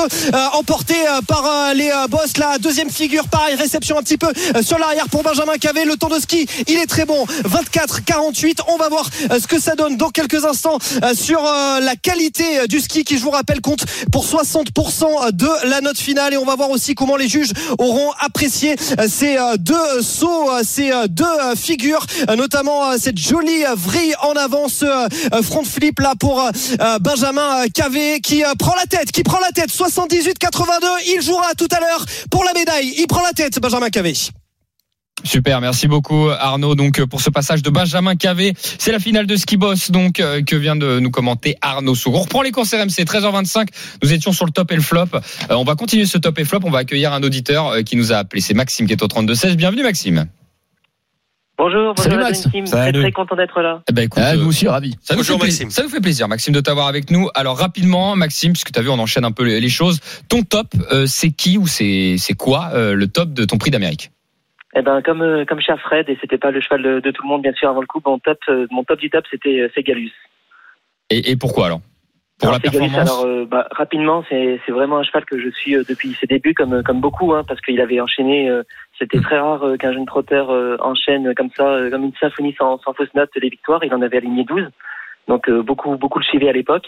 emporter 0.52 0.96
par 1.26 1.74
les 1.74 1.90
boss. 2.08 2.36
La 2.38 2.58
deuxième 2.58 2.90
figure, 2.90 3.28
pareil, 3.28 3.54
réception 3.54 3.98
un 3.98 4.02
petit 4.02 4.18
peu 4.18 4.28
sur 4.62 4.78
l'arrière 4.78 5.08
pour 5.08 5.22
Benjamin 5.22 5.56
Cavé. 5.58 5.84
Le 5.84 5.96
temps 5.96 6.08
de 6.08 6.18
ski, 6.18 6.46
il 6.66 6.76
est 6.76 6.86
très 6.86 7.04
bon, 7.04 7.24
24-48. 7.44 8.58
On 8.68 8.76
va 8.76 8.88
voir 8.88 9.08
ce 9.30 9.46
que 9.46 9.60
ça 9.60 9.74
donne 9.74 9.96
dans 9.96 10.10
quelques 10.10 10.44
instants 10.44 10.78
sur 11.14 11.42
la 11.42 11.96
qualité 11.96 12.55
euh, 12.58 12.66
du 12.66 12.80
ski 12.80 13.04
qui, 13.04 13.18
je 13.18 13.22
vous 13.22 13.30
rappelle, 13.30 13.60
compte 13.60 13.84
pour 14.12 14.24
60% 14.24 15.32
de 15.32 15.68
la 15.68 15.80
note 15.80 15.98
finale. 15.98 16.34
Et 16.34 16.36
on 16.36 16.44
va 16.44 16.56
voir 16.56 16.70
aussi 16.70 16.94
comment 16.94 17.16
les 17.16 17.28
juges 17.28 17.52
auront 17.78 18.12
apprécié 18.20 18.76
euh, 18.98 19.06
ces 19.08 19.36
euh, 19.36 19.56
deux 19.58 20.02
sauts, 20.02 20.50
ces 20.62 20.90
deux 21.08 21.24
figures, 21.56 22.04
notamment 22.36 22.96
cette 22.98 23.18
jolie 23.18 23.64
vrille 23.76 24.14
en 24.22 24.32
avant, 24.32 24.68
ce 24.68 24.86
front 25.42 25.64
flip 25.64 26.00
là 26.00 26.14
pour 26.18 26.42
Benjamin 27.00 27.66
Cavé 27.74 28.20
qui 28.20 28.42
prend 28.58 28.74
la 28.74 28.86
tête, 28.86 29.12
qui 29.12 29.22
prend 29.22 29.38
la 29.40 29.52
tête, 29.52 29.70
78-82. 29.70 30.86
Il 31.14 31.22
jouera 31.22 31.54
tout 31.56 31.68
à 31.70 31.80
l'heure 31.80 32.04
pour 32.30 32.44
la 32.44 32.52
médaille. 32.52 32.94
Il 32.98 33.06
prend 33.06 33.22
la 33.22 33.32
tête, 33.32 33.58
Benjamin 33.60 33.90
Cavé. 33.90 34.14
Super, 35.24 35.60
merci 35.60 35.88
beaucoup 35.88 36.28
Arnaud. 36.28 36.74
Donc 36.74 37.00
euh, 37.00 37.06
pour 37.06 37.20
ce 37.20 37.30
passage 37.30 37.62
de 37.62 37.70
Benjamin 37.70 38.16
Cavé, 38.16 38.52
c'est 38.78 38.92
la 38.92 38.98
finale 38.98 39.26
de 39.26 39.34
Ski 39.36 39.56
Boss 39.56 39.90
donc 39.90 40.20
euh, 40.20 40.42
que 40.42 40.54
vient 40.54 40.76
de 40.76 41.00
nous 41.00 41.10
commenter 41.10 41.56
Arnaud 41.62 41.94
Soug. 41.94 42.14
On 42.14 42.20
reprend 42.20 42.42
les 42.42 42.52
courses 42.52 42.72
RMC 42.74 43.04
13h25. 43.04 43.68
Nous 44.02 44.12
étions 44.12 44.32
sur 44.32 44.44
le 44.44 44.52
top 44.52 44.70
et 44.72 44.76
le 44.76 44.82
flop. 44.82 45.06
Euh, 45.14 45.18
on 45.50 45.64
va 45.64 45.74
continuer 45.74 46.04
ce 46.06 46.18
top 46.18 46.38
et 46.38 46.44
flop. 46.44 46.60
On 46.64 46.70
va 46.70 46.78
accueillir 46.80 47.12
un 47.12 47.22
auditeur 47.22 47.76
qui 47.84 47.96
nous 47.96 48.12
a 48.12 48.16
appelé. 48.18 48.40
C'est 48.40 48.54
Maxime 48.54 48.86
qui 48.86 48.92
est 48.92 49.02
au 49.02 49.08
32 49.08 49.34
16. 49.34 49.56
Bienvenue 49.56 49.82
Maxime. 49.82 50.26
Bonjour, 51.58 51.94
bonjour 51.96 52.04
Salut, 52.04 52.16
Max. 52.22 52.42
Dream 52.42 52.52
Team. 52.52 52.66
Salut. 52.66 52.92
Très 52.92 53.02
très 53.04 53.12
content 53.12 53.34
d'être 53.36 53.60
là. 53.62 53.80
Eh 53.88 53.92
ben 53.94 54.02
écoute, 54.04 54.22
Ah, 54.24 54.36
nous 54.36 54.46
aussi, 54.46 54.68
ravis. 54.68 54.94
ça 55.02 55.14
nous, 55.14 55.20
Bonjour, 55.20 55.40
fait 55.40 55.46
Maxime. 55.46 55.70
ça 55.70 55.82
nous 55.82 55.88
fait 55.88 56.00
plaisir 56.02 56.28
Maxime 56.28 56.52
de 56.52 56.60
t'avoir 56.60 56.86
avec 56.86 57.10
nous. 57.10 57.30
Alors 57.34 57.56
rapidement 57.58 58.14
Maxime, 58.14 58.52
puisque 58.52 58.70
tu 58.72 58.78
as 58.78 58.82
vu 58.82 58.90
on 58.90 58.98
enchaîne 58.98 59.24
un 59.24 59.32
peu 59.32 59.44
les, 59.44 59.58
les 59.58 59.68
choses. 59.70 59.98
Ton 60.28 60.42
top, 60.42 60.66
euh, 60.92 61.06
c'est 61.06 61.30
qui 61.30 61.56
ou 61.56 61.66
c'est 61.66 62.16
c'est 62.18 62.34
quoi 62.34 62.70
euh, 62.74 62.94
le 62.94 63.08
top 63.08 63.32
de 63.32 63.46
ton 63.46 63.56
prix 63.56 63.70
d'Amérique? 63.70 64.10
Eh 64.78 64.82
ben 64.82 65.00
comme 65.02 65.22
euh, 65.22 65.44
comme 65.46 65.60
cher 65.60 65.80
Fred 65.80 66.08
et 66.10 66.18
c'était 66.20 66.36
pas 66.38 66.50
le 66.50 66.60
cheval 66.60 66.82
de, 66.82 67.00
de 67.00 67.10
tout 67.10 67.22
le 67.22 67.28
monde 67.28 67.42
bien 67.42 67.54
sûr 67.54 67.70
avant 67.70 67.80
le 67.80 67.86
coup. 67.86 68.00
Mon 68.04 68.18
top 68.18 68.38
euh, 68.48 68.66
mon 68.70 68.84
top 68.84 68.98
du 69.00 69.08
top 69.10 69.24
c'était 69.30 69.60
euh, 69.62 69.68
c'est 69.74 69.82
Galus. 69.82 70.12
et, 71.10 71.30
et 71.30 71.36
pourquoi 71.36 71.66
alors? 71.66 71.80
Pour 72.38 72.50
Alors, 72.50 72.60
la 72.62 72.70
performance? 72.70 72.98
alors 72.98 73.24
euh, 73.24 73.46
bah, 73.46 73.66
rapidement, 73.70 74.22
c'est 74.28 74.60
c'est 74.66 74.72
vraiment 74.72 74.98
un 74.98 75.02
cheval 75.02 75.24
que 75.24 75.38
je 75.40 75.48
suis 75.48 75.74
euh, 75.74 75.84
depuis 75.88 76.12
ses 76.20 76.26
débuts, 76.26 76.52
comme 76.52 76.82
comme 76.82 77.00
beaucoup, 77.00 77.32
hein, 77.32 77.42
parce 77.48 77.62
qu'il 77.62 77.80
avait 77.80 77.98
enchaîné. 78.02 78.50
euh, 78.50 78.62
C'était 78.98 79.20
très 79.20 79.38
rare 79.38 79.64
qu'un 79.78 79.94
jeune 79.94 80.04
trotteur 80.04 80.50
euh, 80.50 80.76
enchaîne 80.80 81.34
comme 81.34 81.48
ça, 81.56 81.66
euh, 81.66 81.90
comme 81.90 82.04
une 82.04 82.12
symphonie 82.20 82.54
sans, 82.58 82.76
sans 82.82 82.92
fausse 82.92 83.14
note, 83.14 83.30
les 83.40 83.48
victoires. 83.48 83.82
Il 83.84 83.94
en 83.94 84.02
avait 84.02 84.18
aligné 84.18 84.44
12. 84.44 84.68
Donc 85.28 85.48
euh, 85.48 85.62
beaucoup 85.62 85.96
beaucoup 85.96 86.18
le 86.18 86.24
suivaient 86.24 86.48
à 86.48 86.52
l'époque. 86.52 86.86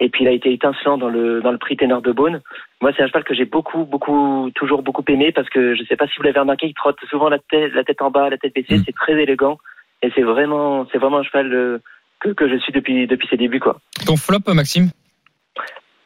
Et 0.00 0.08
puis 0.08 0.24
il 0.24 0.28
a 0.28 0.32
été 0.32 0.52
étincelant 0.52 0.98
dans 0.98 1.08
le 1.08 1.40
dans 1.40 1.52
le 1.52 1.58
prix 1.58 1.76
Ténor 1.76 2.02
de 2.02 2.12
Beaune. 2.12 2.40
Moi, 2.80 2.92
c'est 2.96 3.02
un 3.02 3.06
cheval 3.06 3.24
que 3.24 3.34
j'ai 3.34 3.44
beaucoup 3.44 3.84
beaucoup 3.84 4.50
toujours 4.54 4.82
beaucoup 4.82 5.04
aimé 5.08 5.32
parce 5.32 5.48
que 5.48 5.74
je 5.74 5.84
sais 5.84 5.96
pas 5.96 6.06
si 6.06 6.14
vous 6.16 6.24
l'avez 6.24 6.40
remarqué, 6.40 6.66
il 6.66 6.74
trotte 6.74 6.98
souvent 7.08 7.28
la 7.28 7.38
tête 7.38 7.72
la 7.74 7.84
tête 7.84 8.02
en 8.02 8.10
bas, 8.10 8.28
la 8.28 8.38
tête 8.38 8.54
baissée. 8.54 8.78
Mm. 8.78 8.82
C'est 8.86 8.94
très 8.94 9.12
élégant 9.12 9.58
et 10.02 10.10
c'est 10.14 10.22
vraiment 10.22 10.86
c'est 10.92 10.98
vraiment 10.98 11.18
un 11.18 11.22
cheval 11.22 11.52
euh, 11.52 11.78
que 12.20 12.30
que 12.30 12.48
je 12.48 12.56
suis 12.56 12.72
depuis 12.72 13.06
depuis 13.06 13.28
ses 13.28 13.36
débuts 13.36 13.60
quoi. 13.60 13.78
Ton 14.06 14.16
flop, 14.16 14.52
Maxime? 14.52 14.90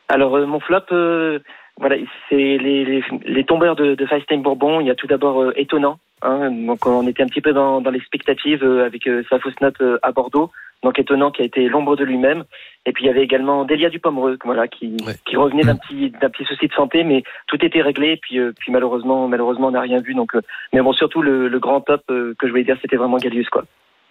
Alors 0.09 0.37
euh, 0.37 0.47
mon 0.47 0.61
flop, 0.61 0.93
euh, 0.93 1.39
voilà, 1.81 1.97
c'est 2.29 2.37
les, 2.37 2.85
les, 2.85 3.03
les 3.25 3.45
tombeurs 3.45 3.75
de, 3.75 3.95
de 3.97 4.07
Feinstein 4.07 4.43
Bourbon. 4.43 4.81
Il 4.81 4.87
y 4.87 4.91
a 4.91 4.95
tout 4.95 5.07
d'abord 5.09 5.43
euh, 5.43 5.53
étonnant. 5.57 5.99
Hein, 6.23 6.51
donc 6.51 6.85
on 6.87 7.07
était 7.09 7.23
un 7.23 7.27
petit 7.27 7.41
peu 7.41 7.53
dans, 7.55 7.81
dans 7.81 7.91
l'expectative 7.91 8.63
euh, 8.63 8.85
avec 8.85 9.07
euh, 9.07 9.23
sa 9.31 9.39
fausse 9.39 9.59
note 9.63 9.81
euh, 9.81 9.99
à 10.03 10.13
Bordeaux. 10.13 10.51
Donc 10.83 10.99
étonnant 10.99 11.31
qui 11.31 11.43
a 11.43 11.45
été 11.47 11.69
l'ombre 11.69 11.97
de 11.97 12.05
lui-même. 12.05 12.45
Et 12.87 12.93
puis 12.93 13.05
il 13.05 13.07
y 13.07 13.11
avait 13.11 13.23
également 13.23 13.65
Delia 13.65 13.91
Dupomereux, 13.91 14.39
voilà, 14.45 14.67
qui, 14.69 14.97
Ouais. 15.07 15.15
qui 15.27 15.37
revenait 15.37 15.63
d'un 15.65 15.77
petit 15.77 16.11
d'un 16.11 16.31
petit 16.31 16.45
souci 16.45 16.69
de 16.69 16.73
santé, 16.73 17.05
mais 17.05 17.23
tout 17.49 17.63
était 17.65 17.83
réglé. 17.83 18.13
Et 18.13 18.17
puis 18.19 18.39
euh, 18.39 18.53
puis 18.59 18.71
malheureusement 18.73 19.29
malheureusement 19.29 19.69
on 19.69 19.73
n'a 19.73 19.81
rien 19.81 20.01
vu. 20.01 20.15
Donc 20.15 20.35
euh, 20.35 20.41
mais 20.75 20.81
bon 20.83 20.93
surtout 20.93 21.23
le, 21.23 21.49
le 21.49 21.59
grand 21.59 21.81
top 21.81 22.03
euh, 22.11 22.35
que 22.39 22.47
je 22.47 22.53
voulais 22.53 22.65
dire 22.65 22.77
c'était 22.83 22.97
vraiment 22.97 23.17
Gallius 23.19 23.49
quoi. 23.49 23.65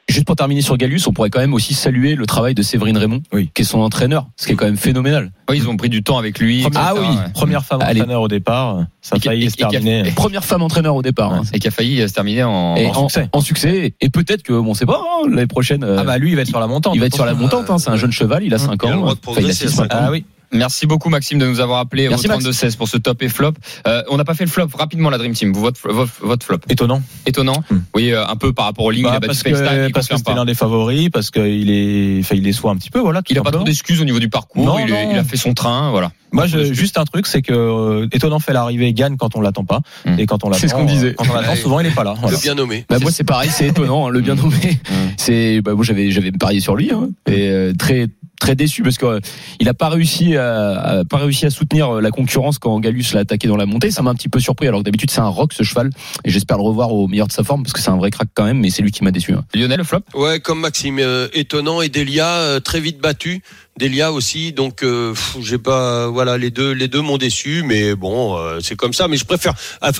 Juste 0.09 0.25
pour 0.25 0.35
terminer 0.35 0.61
sur 0.61 0.75
Gallus, 0.75 1.01
on 1.07 1.13
pourrait 1.13 1.29
quand 1.29 1.39
même 1.39 1.53
aussi 1.53 1.73
saluer 1.73 2.15
le 2.15 2.25
travail 2.25 2.55
de 2.55 2.61
Séverine 2.63 2.97
Raymond, 2.97 3.21
Oui. 3.31 3.49
qui 3.53 3.61
est 3.61 3.65
son 3.65 3.79
entraîneur, 3.79 4.27
ce 4.35 4.47
qui 4.47 4.53
est 4.53 4.55
quand 4.55 4.65
même 4.65 4.75
phénoménal. 4.77 5.31
Oui, 5.49 5.57
ils 5.57 5.69
ont 5.69 5.77
pris 5.77 5.89
du 5.89 6.01
temps 6.03 6.17
avec 6.17 6.39
lui. 6.39 6.63
Première- 6.63 6.81
Ah 6.83 6.93
oui. 6.95 7.01
ouais. 7.01 7.31
Première 7.33 7.63
femme 7.63 7.79
Allez. 7.81 8.01
entraîneur 8.01 8.21
au 8.23 8.27
départ, 8.27 8.85
ça 9.01 9.15
a 9.17 9.19
failli 9.19 9.45
et- 9.45 9.49
se 9.49 9.63
a- 9.63 9.67
terminer. 9.69 10.11
Première 10.15 10.43
femme 10.43 10.63
entraîneur 10.63 10.95
au 10.95 11.01
départ. 11.03 11.33
hein. 11.33 11.43
Et 11.53 11.59
qui 11.59 11.67
a 11.67 11.71
failli 11.71 12.01
euh, 12.01 12.07
se 12.07 12.13
terminer 12.13 12.43
en. 12.43 12.75
En 12.75 13.07
succès. 13.07 13.29
en 13.33 13.41
succès. 13.41 13.93
Et 14.01 14.09
peut-être 14.09 14.41
que, 14.43 14.53
bon, 14.53 14.71
on 14.71 14.73
sait 14.73 14.85
pas, 14.87 14.99
hein, 14.99 15.29
l'année 15.29 15.45
prochaine. 15.47 15.83
euh, 15.83 15.97
Ah 15.99 16.03
bah 16.03 16.17
lui 16.17 16.31
il 16.31 16.35
va 16.35 16.41
être 16.41 16.47
sur 16.47 16.59
la 16.59 16.67
montante. 16.67 16.95
il 16.95 16.99
va 16.99 17.05
être 17.05 17.13
sur 17.15 17.25
la 17.25 17.31
attention. 17.31 17.45
montante, 17.57 17.69
hein, 17.69 17.77
c'est 17.77 17.89
un 17.91 17.95
jeune 17.95 18.11
cheval, 18.11 18.43
il 18.43 18.53
a 18.53 18.57
5 18.57 18.79
Il 18.83 18.87
a 18.87 18.89
le 18.91 18.95
ans. 18.97 19.01
droit 19.01 19.13
de 19.13 19.19
Enfin, 19.19 19.27
il 19.27 19.29
a 19.31 19.33
progresser, 19.41 19.67
6 19.67 19.75
ça. 19.75 19.81
maintenant. 19.83 19.99
Ah 20.03 20.11
oui. 20.11 20.25
Merci 20.51 20.87
beaucoup 20.87 21.09
Maxime 21.09 21.37
de 21.39 21.45
nous 21.47 21.59
avoir 21.59 21.79
appelé 21.79 22.07
au 22.07 22.11
Merci, 22.11 22.27
Max. 22.27 22.43
32-16 22.43 22.77
pour 22.77 22.87
ce 22.87 22.97
top 22.97 23.21
et 23.21 23.29
flop. 23.29 23.53
Euh, 23.87 24.01
on 24.09 24.17
n'a 24.17 24.23
pas 24.25 24.33
fait 24.33 24.45
le 24.45 24.49
flop 24.49 24.67
rapidement 24.73 25.09
la 25.09 25.17
Dream 25.17 25.33
Team. 25.33 25.53
Vous, 25.53 25.61
votre, 25.61 25.79
votre, 25.91 26.11
votre 26.21 26.45
flop. 26.45 26.57
Étonnant. 26.69 27.01
Étonnant. 27.25 27.63
Hmm. 27.69 27.77
Oui, 27.95 28.11
euh, 28.11 28.25
un 28.25 28.35
peu 28.35 28.51
par 28.53 28.65
rapport 28.65 28.85
aux 28.85 28.91
lignes. 28.91 29.05
il 29.07 29.11
Bah, 29.11 29.19
parce 29.25 29.43
que 29.43 29.91
parce 29.91 30.07
que 30.07 30.17
c'était 30.17 30.33
l'un 30.33 30.45
des 30.45 30.55
favoris, 30.55 31.09
parce 31.09 31.29
qu'il 31.31 31.69
est, 31.69 32.19
enfin, 32.21 32.35
il 32.35 32.41
déçoit 32.43 32.71
un 32.71 32.75
petit 32.77 32.89
peu, 32.89 32.99
voilà. 32.99 33.21
tout 33.21 33.31
Il 33.33 33.37
a 33.37 33.43
pas 33.43 33.51
trop 33.51 33.63
d'excuses 33.63 34.01
au 34.01 34.05
niveau 34.05 34.19
du 34.19 34.29
parcours. 34.29 34.65
Non, 34.65 34.79
il, 34.79 34.91
est- 34.91 35.05
non. 35.05 35.11
il 35.13 35.17
a 35.17 35.23
fait 35.23 35.37
son 35.37 35.53
train, 35.53 35.91
voilà. 35.91 36.11
Moi, 36.31 36.45
je, 36.45 36.73
juste 36.73 36.97
un 36.99 37.05
truc, 37.05 37.25
c'est 37.25 37.41
que 37.41 37.53
euh, 37.53 38.07
étonnant 38.11 38.37
fait 38.39 38.53
l'arrivée, 38.53 38.93
gagne 38.93 39.17
quand 39.17 39.35
on 39.35 39.41
l'attend 39.41 39.65
pas, 39.65 39.79
Mm. 40.05 40.19
et 40.19 40.25
quand 40.27 40.43
on 40.43 40.49
l'attend, 40.49 40.59
C'est 40.61 40.67
ce 40.67 40.73
qu'on 40.75 40.85
disait. 40.85 41.09
euh, 41.09 41.13
Quand 41.17 41.25
on 41.29 41.33
l'attend, 41.33 41.55
souvent 41.55 41.79
il 41.79 41.87
est 41.87 41.91
pas 41.95 42.03
là. 42.03 42.15
Voilà. 42.19 42.37
Le 42.37 42.41
bien 42.41 42.53
nommé. 42.55 42.85
Bah 42.89 42.97
moi 43.01 43.11
c'est 43.11 43.23
pareil, 43.23 43.49
c'est 43.51 43.67
étonnant, 43.67 44.07
hein, 44.07 44.09
le 44.11 44.21
bien 44.21 44.35
nommé. 44.35 44.79
C'est 45.17 45.61
bah 45.61 45.73
moi 45.73 45.83
j'avais 45.83 46.11
j'avais 46.11 46.31
parié 46.31 46.59
sur 46.59 46.75
lui 46.75 46.91
hein, 46.91 47.09
et 47.27 47.49
euh, 47.49 47.73
très 47.77 48.07
très 48.39 48.55
déçu 48.55 48.81
parce 48.83 48.97
que 48.97 49.05
euh, 49.05 49.19
il 49.59 49.67
a 49.69 49.73
pas 49.73 49.89
réussi 49.89 50.35
à, 50.37 50.79
à- 50.79 51.03
pas 51.05 51.17
réussi 51.17 51.45
à 51.45 51.49
soutenir 51.49 51.97
euh, 51.97 52.01
la 52.01 52.09
concurrence 52.11 52.57
quand 52.59 52.79
Galus 52.79 53.03
l'a 53.13 53.19
attaqué 53.21 53.47
dans 53.47 53.57
la 53.57 53.65
montée. 53.65 53.91
Ça 53.91 54.01
m'a 54.01 54.11
un 54.11 54.15
petit 54.15 54.29
peu 54.29 54.39
surpris 54.39 54.67
alors 54.67 54.79
que 54.79 54.85
d'habitude 54.85 55.11
c'est 55.11 55.19
un 55.21 55.27
rock 55.27 55.53
ce 55.53 55.63
cheval 55.63 55.89
et 56.23 56.29
j'espère 56.29 56.57
le 56.57 56.63
revoir 56.63 56.91
au 56.93 57.07
meilleur 57.07 57.27
de 57.27 57.31
sa 57.33 57.43
forme 57.43 57.63
parce 57.63 57.73
que 57.73 57.79
c'est 57.81 57.89
un 57.91 57.97
vrai 57.97 58.11
crack 58.11 58.29
quand 58.33 58.45
même 58.45 58.59
mais 58.59 58.69
c'est 58.69 58.81
lui 58.81 58.91
qui 58.91 59.03
m'a 59.03 59.11
déçu. 59.11 59.33
hein. 59.33 59.43
Lionel, 59.53 59.77
le 59.79 59.83
flop? 59.83 59.99
Ouais, 60.13 60.39
comme 60.39 60.59
Maxime, 60.61 60.99
euh, 60.99 61.27
étonnant 61.33 61.81
et 61.81 61.89
Delia 61.89 62.27
euh, 62.27 62.59
très 62.59 62.79
vite 62.79 62.99
battu. 62.99 63.41
Delia 63.77 64.11
aussi, 64.11 64.51
donc 64.51 64.83
euh, 64.83 65.13
j'ai 65.39 65.57
pas, 65.57 66.07
voilà, 66.07 66.37
les 66.37 66.49
deux, 66.51 66.71
les 66.73 66.89
deux 66.89 66.99
m'ont 67.01 67.17
déçu, 67.17 67.63
mais 67.65 67.95
bon, 67.95 68.37
euh, 68.37 68.59
c'est 68.61 68.75
comme 68.75 68.91
ça. 68.91 69.07
Mais 69.07 69.15
je 69.15 69.23
préfère 69.23 69.53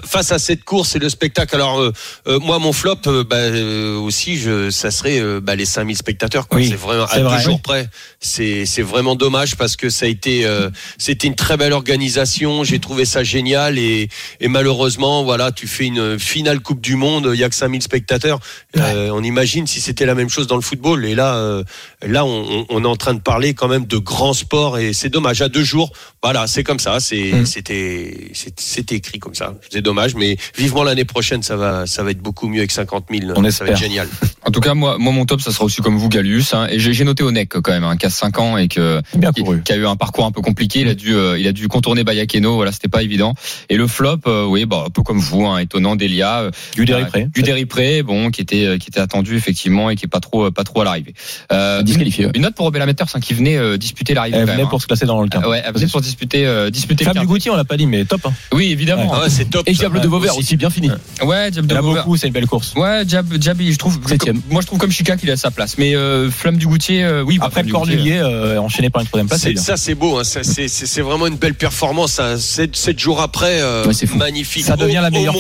face 0.06 0.34
à 0.34 0.40
cette 0.40 0.66
course 0.66 0.98
et 0.98 1.00
le 1.00 1.08
spectacle. 1.08 1.56
Alors 1.56 1.80
euh, 1.80 1.94
euh, 2.28 2.40
moi, 2.40 2.60
mon 2.60 2.74
flop, 2.74 2.96
euh, 3.08 3.24
bah, 3.24 3.38
euh, 3.38 3.98
aussi, 3.98 4.38
je, 4.38 4.70
ça 4.70 4.92
serait 4.92 5.22
bah, 5.40 5.56
les 5.56 5.64
5000 5.64 5.96
spectateurs. 5.96 6.50
quoi. 6.50 6.60
Oui, 6.60 6.68
c'est 6.70 6.76
vraiment 6.76 7.06
à 7.06 7.20
vrai. 7.22 7.38
deux 7.38 7.44
jours 7.44 7.62
près. 7.62 7.88
C'est 8.20 8.66
c'est 8.66 8.82
vraiment 8.82 9.16
dommage 9.16 9.56
parce 9.56 9.78
que 9.78 9.90
ça 9.90 10.08
a 10.08 10.10
été, 10.10 10.46
euh, 10.46 10.70
c'était 10.98 11.28
une 11.28 11.36
très 11.36 11.56
belle 11.56 11.72
organisation. 11.72 12.66
J'ai 12.66 12.80
trouvé 12.80 13.06
ça 13.06 13.24
génial 13.24 13.78
et, 13.80 14.10
et 14.42 14.48
malheureusement, 14.50 15.24
voilà, 15.24 15.54
tu 15.54 15.68
fais 15.68 15.86
une 15.86 16.20
finale 16.20 16.60
Coupe 16.60 16.82
du 16.82 16.98
Monde, 16.98 17.30
il 17.34 17.40
y 17.40 17.46
a 17.46 17.50
que 17.50 17.56
5000 17.56 17.82
spectateurs. 17.82 18.40
Euh, 18.76 19.10
on 19.14 19.24
imagine 19.24 19.68
si 19.68 19.80
c'était 19.80 20.06
la 20.06 20.16
même 20.16 20.30
chose 20.30 20.48
dans 20.48 20.56
le 20.58 20.62
football. 20.62 21.06
Et 21.06 21.16
là, 21.16 21.36
euh, 21.36 21.64
là, 22.06 22.26
on, 22.26 22.46
on- 22.60 22.66
on 22.72 22.84
est 22.84 22.88
en 22.88 22.98
train 22.98 23.14
de 23.14 23.22
parler 23.22 23.54
quand 23.54 23.69
même 23.70 23.86
de 23.86 23.98
grand 23.98 24.34
sport 24.34 24.78
et 24.78 24.94
c'est 24.94 25.10
dommage. 25.10 25.42
À 25.42 25.50
deux 25.50 25.64
jours, 25.64 25.92
voilà, 26.24 26.48
c'est 26.48 26.64
comme 26.64 26.80
ça. 26.80 26.98
Mm. 26.98 27.46
c'était, 27.46 28.30
c'est- 28.34 28.60
c'était 28.60 28.96
écrit 28.96 29.20
comme 29.20 29.36
ça. 29.36 29.54
C'est 29.70 29.82
dommage, 29.82 30.16
mais 30.16 30.38
vivement 30.58 30.84
l'année 30.84 31.06
prochaine, 31.06 31.44
ça 31.44 31.56
va, 31.56 31.86
ça 31.88 32.04
va 32.04 32.12
être 32.12 32.20
beaucoup 32.22 32.48
mieux 32.48 32.60
avec 32.60 32.72
50 32.72 33.06
000. 33.12 33.32
On 33.32 33.36
ça 33.36 33.42
va 33.42 33.48
espère. 33.50 33.68
être 33.70 33.78
génial. 33.78 34.08
En 34.46 34.52
tout 34.52 34.62
cas, 34.62 34.74
moi, 34.74 34.98
moi, 34.98 35.12
mon 35.14 35.26
top, 35.26 35.42
ça 35.42 35.52
sera 35.52 35.66
aussi 35.66 35.82
comme 35.82 35.98
vous, 35.98 36.10
Gallius. 36.10 36.54
hein. 36.56 36.66
et 36.72 36.80
j'ai 36.80 37.04
noté 37.04 37.22
Onek 37.24 37.50
quand 37.62 37.72
même, 37.72 37.84
hein, 37.84 37.98
qui 37.98 38.06
a 38.08 38.10
5 38.10 38.40
ans 38.40 38.58
et 38.58 38.68
que 38.68 39.00
Bien 39.16 39.32
qui, 39.32 39.44
a 39.72 39.76
eu 39.76 39.86
un 39.86 39.96
parcours 39.96 40.26
un 40.26 40.32
peu 40.32 40.42
compliqué. 40.42 40.80
Il 40.80 40.88
a 40.88 40.96
dû, 40.96 41.14
euh, 41.14 41.38
il 41.38 41.46
a 41.48 41.52
dû 41.52 41.68
contourner 41.68 42.04
Bayakeno. 42.04 42.56
Voilà, 42.56 42.72
c'était 42.72 42.88
pas 42.88 43.04
évident. 43.04 43.36
Et 43.70 43.76
le 43.78 43.86
flop, 43.86 44.22
euh, 44.26 44.46
oui, 44.46 44.66
bah, 44.66 44.86
un 44.88 44.90
peu 44.90 45.04
comme 45.04 45.20
vous, 45.20 45.46
hein, 45.46 45.60
étonnant, 45.60 45.96
Delia. 45.96 46.40
euh, 46.40 46.52
Du 46.76 46.86
déripré. 46.86 47.28
Du 47.32 47.44
Déripré, 47.44 48.02
bon, 48.02 48.32
qui 48.32 48.42
était, 48.42 48.66
euh, 48.66 48.78
qui 48.78 48.88
était 48.90 49.02
attendu 49.02 49.36
effectivement 49.36 49.90
et 49.92 49.96
qui 49.96 50.06
est 50.06 50.10
pas 50.10 50.22
trop, 50.22 50.46
euh, 50.46 50.52
pas 50.52 50.64
trop 50.64 50.82
à 50.82 50.86
l'arrivée. 50.86 51.14
Euh, 51.52 51.84
Disqualifié. 51.84 52.30
Une 52.34 52.42
note 52.42 52.56
pour 52.56 52.66
Robert 52.66 52.80
Lametters, 52.80 53.06
hein, 53.14 53.20
qui 53.20 53.34
venait 53.36 53.49
euh, 53.58 53.78
disputer 53.78 54.14
l'arrivée. 54.14 54.38
Elle 54.38 54.46
venait 54.46 54.58
même, 54.58 54.70
pour 54.70 54.82
se 54.82 54.88
classer 54.88 55.06
dans 55.06 55.20
le 55.22 55.26
hein. 55.26 55.30
quintet. 55.30 55.48
Ouais, 55.48 55.62
elle 55.66 55.74
venait 55.74 55.88
pour 55.88 56.02
disputer, 56.02 56.46
euh, 56.46 56.70
disputer 56.70 57.06
quintet. 57.06 57.26
Goutti, 57.26 57.50
on 57.50 57.56
l'a 57.56 57.64
pas 57.66 57.78
dit, 57.78 57.86
mais 57.86 58.06
top. 58.06 58.22
Hein. 58.26 58.34
Oui, 58.54 58.72
évidemment. 58.72 59.12
Ah 59.14 59.30
c'est 59.30 59.50
top. 59.50 59.68
Et. 59.68 59.74
Diable 59.74 60.02
de 60.02 60.08
Vauvert 60.08 60.38
Aussi. 60.38 60.58
bien 60.58 60.70
fini. 60.70 60.90
Ouais, 61.24 61.52
Diable 61.52 61.68
de 61.68 61.76
Vauvert. 61.76 62.04
beaucoup, 62.04 62.18
c'est 62.18 62.28
une 62.28 62.34
belle 62.34 62.48
course. 62.48 62.74
Ouais, 62.76 63.04
Jab, 63.08 63.26
Jabi, 63.42 63.72
je 63.72 63.78
trouve. 63.78 64.00
Septième. 64.08 64.42
Moi, 64.50 64.62
je 64.62 64.68
trouve 64.68 64.80
comme 64.80 64.92
Chica 64.92 65.16
qu'il 65.18 65.30
a 65.32 65.38
sa 65.38 65.52
place. 65.52 65.78
Mais 65.78 65.96
euh, 65.96 66.30
Flamme 66.30 66.58
du 66.58 66.68
Goutier, 66.68 67.04
euh, 67.04 67.24
oui. 67.24 67.38
bah, 67.38 67.46
Après 67.46 67.64
Flamme 67.64 67.68
le 67.86 67.88
du 67.88 67.96
Goutier, 67.96 68.20
Cordelier, 68.20 68.36
euh, 68.54 68.60
enchaîné 68.60 68.90
par 68.90 69.02
une 69.02 69.08
troisième 69.08 69.28
place, 69.28 69.48
ça 69.56 69.78
c'est 69.78 69.96
beau, 69.96 70.18
hein. 70.18 70.24
C'est 70.24 71.02
vraiment 71.02 71.28
une 71.28 71.38
belle 71.38 71.54
performance. 71.56 72.20
hein. 72.20 72.38
Sept, 72.38 72.76
sept 72.76 73.00
jours 73.00 73.22
après, 73.22 73.62
euh, 73.62 73.86
magnifique. 74.16 74.64
Ça 74.66 74.76
devient 74.76 75.00
la 75.02 75.10
meilleure- 75.10 75.36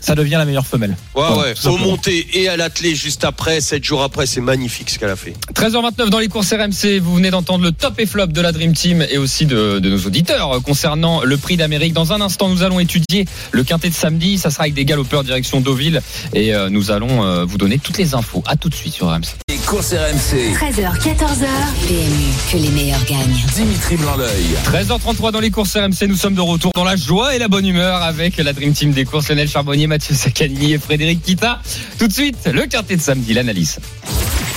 Ça 0.00 0.14
devient 0.14 0.34
la 0.36 0.44
meilleure 0.44 0.66
femelle. 0.66 0.96
ouais, 1.14 1.22
ouais. 1.22 1.54
Au 1.66 1.76
monté 1.78 2.26
et 2.34 2.48
à 2.48 2.56
l'attelé 2.56 2.94
juste 2.94 3.24
après, 3.24 3.60
sept 3.60 3.84
jours 3.84 4.02
après, 4.02 4.26
c'est 4.26 4.40
magnifique 4.40 4.90
ce 4.90 4.98
qu'elle 4.98 5.10
a 5.10 5.16
fait. 5.16 5.34
13h29 5.54 6.10
dans 6.10 6.18
les 6.18 6.28
courses 6.28 6.52
RMC, 6.52 6.98
vous 7.00 7.14
venez 7.16 7.30
d'entendre 7.30 7.45
le 7.54 7.72
top 7.72 7.98
et 8.00 8.06
flop 8.06 8.26
de 8.26 8.40
la 8.40 8.52
Dream 8.52 8.72
Team 8.72 9.04
et 9.08 9.18
aussi 9.18 9.46
de, 9.46 9.78
de 9.78 9.90
nos 9.90 9.98
auditeurs 10.00 10.60
concernant 10.62 11.22
le 11.22 11.36
prix 11.36 11.56
d'Amérique. 11.56 11.92
Dans 11.92 12.12
un 12.12 12.20
instant, 12.20 12.48
nous 12.48 12.62
allons 12.62 12.80
étudier 12.80 13.24
le 13.52 13.64
quintet 13.64 13.88
de 13.88 13.94
samedi. 13.94 14.36
Ça 14.38 14.50
sera 14.50 14.64
avec 14.64 14.74
des 14.74 14.84
galopeurs 14.84 15.24
direction 15.24 15.60
Deauville 15.60 16.02
et 16.34 16.54
euh, 16.54 16.68
nous 16.68 16.90
allons 16.90 17.24
euh, 17.24 17.44
vous 17.44 17.56
donner 17.58 17.78
toutes 17.78 17.98
les 17.98 18.14
infos. 18.14 18.42
À 18.46 18.56
tout 18.56 18.68
de 18.68 18.74
suite 18.74 18.94
sur 18.94 19.06
RMC. 19.06 19.22
Les 19.48 19.56
courses 19.58 19.92
RMC. 19.92 20.54
13h, 20.54 20.98
14h, 20.98 21.46
PMU, 21.86 22.32
que 22.52 22.56
les 22.56 22.70
meilleurs 22.70 23.04
gagnent. 23.04 23.44
Dimitri 23.54 23.96
Blanc-L'œil. 23.96 24.56
13h33 24.64 25.32
dans 25.32 25.40
les 25.40 25.50
courses 25.50 25.76
RMC, 25.76 26.08
nous 26.08 26.16
sommes 26.16 26.34
de 26.34 26.40
retour 26.40 26.72
dans 26.74 26.84
la 26.84 26.96
joie 26.96 27.34
et 27.34 27.38
la 27.38 27.48
bonne 27.48 27.66
humeur 27.66 28.02
avec 28.02 28.36
la 28.38 28.52
Dream 28.52 28.72
Team 28.72 28.92
des 28.92 29.04
courses, 29.04 29.28
Lionel 29.28 29.48
Charbonnier, 29.48 29.86
Mathieu 29.86 30.14
Sacanini 30.14 30.72
et 30.72 30.78
Frédéric 30.78 31.22
Kita. 31.22 31.60
Tout 31.98 32.08
de 32.08 32.12
suite, 32.12 32.48
le 32.52 32.66
quintet 32.66 32.96
de 32.96 33.00
samedi, 33.00 33.34
l'analyse. 33.34 33.78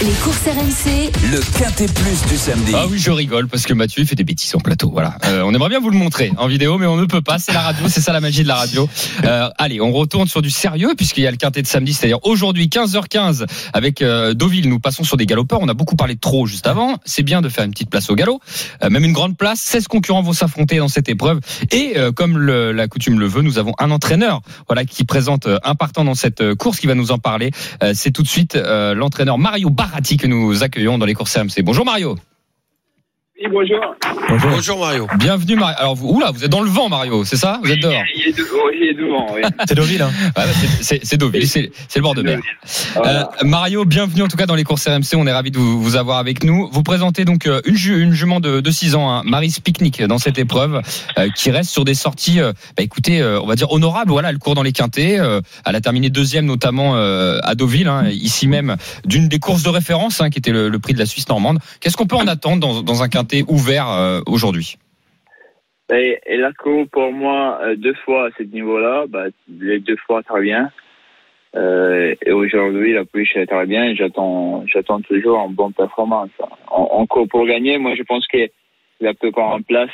Les 0.01 0.13
courses 0.23 0.45
RMC, 0.47 1.11
Le 1.29 1.39
quintet 1.59 1.87
plus 1.87 2.25
du 2.29 2.37
samedi. 2.37 2.71
Ah 2.73 2.85
oui, 2.89 2.97
je 2.97 3.11
rigole 3.11 3.49
parce 3.49 3.65
que 3.65 3.73
Mathieu 3.73 4.01
il 4.01 4.07
fait 4.07 4.15
des 4.15 4.23
bêtises 4.23 4.55
en 4.55 4.59
plateau. 4.59 4.89
Voilà. 4.91 5.17
Euh, 5.25 5.41
on 5.45 5.53
aimerait 5.53 5.67
bien 5.67 5.81
vous 5.81 5.89
le 5.89 5.97
montrer 5.97 6.31
en 6.37 6.47
vidéo, 6.47 6.77
mais 6.77 6.85
on 6.85 6.95
ne 6.95 7.03
peut 7.03 7.21
pas. 7.21 7.37
C'est 7.37 7.51
la 7.51 7.59
radio, 7.59 7.85
c'est 7.89 7.99
ça 7.99 8.13
la 8.13 8.21
magie 8.21 8.43
de 8.43 8.47
la 8.47 8.55
radio. 8.55 8.87
Euh, 9.25 9.49
allez, 9.57 9.81
on 9.81 9.91
retourne 9.91 10.29
sur 10.29 10.41
du 10.41 10.49
sérieux 10.51 10.93
puisqu'il 10.95 11.23
y 11.23 11.27
a 11.27 11.31
le 11.31 11.35
quintet 11.37 11.61
de 11.61 11.67
samedi, 11.67 11.93
c'est-à-dire 11.93 12.19
aujourd'hui 12.23 12.67
15h15 12.67 13.45
avec 13.73 14.01
euh, 14.01 14.33
Deauville. 14.33 14.69
Nous 14.69 14.79
passons 14.79 15.03
sur 15.03 15.17
des 15.17 15.25
galopeurs. 15.25 15.59
On 15.61 15.67
a 15.67 15.73
beaucoup 15.73 15.97
parlé 15.97 16.15
de 16.15 16.19
trop 16.21 16.45
juste 16.45 16.67
avant. 16.67 16.95
C'est 17.03 17.23
bien 17.23 17.41
de 17.41 17.49
faire 17.49 17.65
une 17.65 17.71
petite 17.71 17.89
place 17.89 18.09
au 18.09 18.15
galop, 18.15 18.39
Euh, 18.83 18.89
même 18.89 19.03
une 19.03 19.13
grande 19.13 19.35
place. 19.37 19.59
16 19.59 19.87
concurrents 19.89 20.21
vont 20.21 20.31
s'affronter 20.33 20.77
dans 20.77 20.87
cette 20.87 21.09
épreuve. 21.09 21.41
Et 21.71 21.97
euh, 21.97 22.13
comme 22.13 22.37
le- 22.37 22.71
la 22.71 22.87
coutume 22.87 23.19
le 23.19 23.27
veut, 23.27 23.41
nous 23.41 23.57
avons 23.59 23.73
un 23.79 23.91
entraîneur, 23.91 24.41
voilà, 24.69 24.85
qui 24.85 25.03
présente 25.03 25.45
euh, 25.47 25.59
un 25.65 25.75
partant 25.75 26.05
dans 26.05 26.15
cette 26.15 26.53
course, 26.55 26.79
qui 26.79 26.87
va 26.87 26.95
nous 26.95 27.11
en 27.11 27.17
parler. 27.17 27.51
Euh, 27.83 27.91
c'est 27.93 28.11
tout 28.11 28.23
de 28.23 28.29
suite 28.29 28.55
euh, 28.55 28.93
l'entraîneur 28.93 29.37
Mario 29.37 29.69
Baratti 29.89 30.17
que 30.17 30.27
nous 30.27 30.63
accueillons 30.63 30.97
dans 30.97 31.05
les 31.05 31.15
courses 31.15 31.35
RMC. 31.35 31.63
Bonjour 31.63 31.83
Mario. 31.83 32.15
Oui, 33.41 33.47
bonjour. 33.53 33.79
Bonjour. 34.27 34.49
Bonjour 34.51 34.79
Mario. 34.79 35.07
Bienvenue 35.17 35.55
Mario. 35.55 35.75
Alors 35.79 35.95
vous, 35.95 36.09
oula, 36.09 36.31
vous 36.31 36.43
êtes 36.43 36.49
dans 36.51 36.59
le 36.61 36.69
vent 36.69 36.89
Mario, 36.89 37.23
c'est 37.23 37.37
ça? 37.37 37.61
Vous 37.63 37.71
êtes 37.71 37.79
dehors 37.79 38.01
Il 38.13 38.27
est, 38.27 38.37
de- 38.37 38.45
oh, 38.53 38.69
il 38.75 38.83
est 38.89 38.93
devant, 38.93 39.27
oui. 39.33 39.41
C'est 39.67 39.75
Deauville, 39.75 40.01
hein. 40.01 40.11
Ouais, 40.25 40.31
bah, 40.35 40.43
c'est- 40.81 41.15
Deauville, 41.15 41.47
c'est 41.47 41.71
le 41.95 42.01
bord 42.01 42.15
de 42.15 42.21
mer. 42.21 42.39
Voilà. 42.95 43.29
Euh, 43.41 43.45
Mario, 43.47 43.85
bienvenue 43.85 44.23
en 44.23 44.27
tout 44.27 44.35
cas 44.35 44.45
dans 44.45 44.55
les 44.55 44.65
courses 44.65 44.85
RMC. 44.87 45.15
On 45.15 45.25
est 45.25 45.31
ravis 45.31 45.51
de 45.51 45.57
vous, 45.57 45.81
vous 45.81 45.95
avoir 45.95 46.17
avec 46.17 46.43
nous. 46.43 46.69
Vous 46.73 46.83
présentez 46.83 47.23
donc 47.23 47.45
euh, 47.45 47.61
une, 47.65 47.77
ju- 47.77 48.01
une 48.01 48.11
jument 48.11 48.41
de, 48.41 48.59
de 48.59 48.71
6 48.71 48.95
ans, 48.95 49.09
hein, 49.09 49.21
Marie 49.25 49.55
Picnic, 49.63 50.03
dans 50.03 50.17
cette 50.17 50.37
épreuve, 50.37 50.81
euh, 51.17 51.29
qui 51.33 51.49
reste 51.51 51.69
sur 51.69 51.85
des 51.85 51.93
sorties, 51.93 52.41
euh, 52.41 52.51
bah, 52.75 52.83
écoutez, 52.83 53.21
euh, 53.21 53.39
on 53.41 53.47
va 53.47 53.55
dire 53.55 53.71
honorables. 53.71 54.11
Voilà, 54.11 54.31
elle 54.31 54.37
court 54.39 54.55
dans 54.55 54.63
les 54.63 54.73
quintés. 54.73 55.17
euh, 55.17 55.39
elle 55.65 55.75
a 55.77 55.81
terminé 55.81 56.09
deuxième 56.09 56.45
notamment 56.45 56.97
euh, 56.97 57.39
à 57.43 57.55
Deauville, 57.55 57.87
hein, 57.87 58.09
ici 58.09 58.47
même, 58.49 58.75
d'une 59.05 59.29
des 59.29 59.39
courses 59.39 59.63
de 59.63 59.69
référence, 59.69 60.19
hein, 60.19 60.29
qui 60.29 60.39
était 60.39 60.51
le, 60.51 60.67
le 60.67 60.79
prix 60.79 60.93
de 60.93 60.99
la 60.99 61.05
Suisse 61.05 61.29
normande. 61.29 61.59
Qu'est-ce 61.79 61.95
qu'on 61.95 62.05
peut 62.07 62.17
en 62.17 62.27
attendre 62.27 62.59
dans, 62.59 62.81
dans 62.81 63.01
un 63.01 63.07
quintet 63.07 63.28
ouvert 63.47 63.89
euh, 63.89 64.21
aujourd'hui 64.27 64.77
Et, 65.91 66.19
et 66.25 66.37
la 66.37 66.51
pour 66.91 67.11
moi, 67.11 67.59
euh, 67.63 67.75
deux 67.75 67.95
fois 68.05 68.27
à 68.27 68.29
ce 68.37 68.43
niveau-là, 68.43 69.05
bah, 69.07 69.25
les 69.47 69.79
deux 69.79 69.97
fois 70.05 70.21
très 70.23 70.41
bien. 70.41 70.71
Euh, 71.55 72.13
et 72.25 72.31
aujourd'hui, 72.31 72.93
la 72.93 73.05
pouliche 73.05 73.35
est 73.35 73.47
très 73.47 73.65
bien. 73.65 73.95
J'attends, 73.95 74.63
j'attends 74.67 75.01
toujours 75.01 75.39
une 75.47 75.55
bonne 75.55 75.73
performance. 75.73 76.29
En, 76.67 76.89
en 76.91 77.05
pour 77.07 77.45
gagner, 77.45 77.77
moi, 77.79 77.95
je 77.95 78.03
pense 78.03 78.27
qu'il 78.27 78.49
a 79.03 79.13
peu 79.13 79.31
pas 79.31 79.43
en 79.43 79.61
place. 79.61 79.89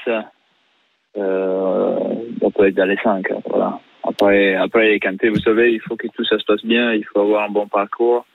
Euh, 1.18 1.98
on 2.42 2.52
peut 2.52 2.68
être 2.68 2.76
dans 2.76 2.86
les 2.86 2.98
cinq. 2.98 3.28
Voilà. 3.50 3.80
Après, 4.04 4.56
après 4.56 4.90
les 4.90 5.00
quintés, 5.00 5.30
vous 5.30 5.40
savez, 5.40 5.72
il 5.72 5.80
faut 5.80 5.96
que 5.96 6.08
tout 6.08 6.26
ça 6.26 6.38
se 6.38 6.46
passe 6.46 6.64
bien. 6.66 6.94
Il 6.94 7.06
faut 7.06 7.22
avoir 7.22 7.46
un 7.46 7.50
bon 7.50 7.68
parcours. 7.68 8.26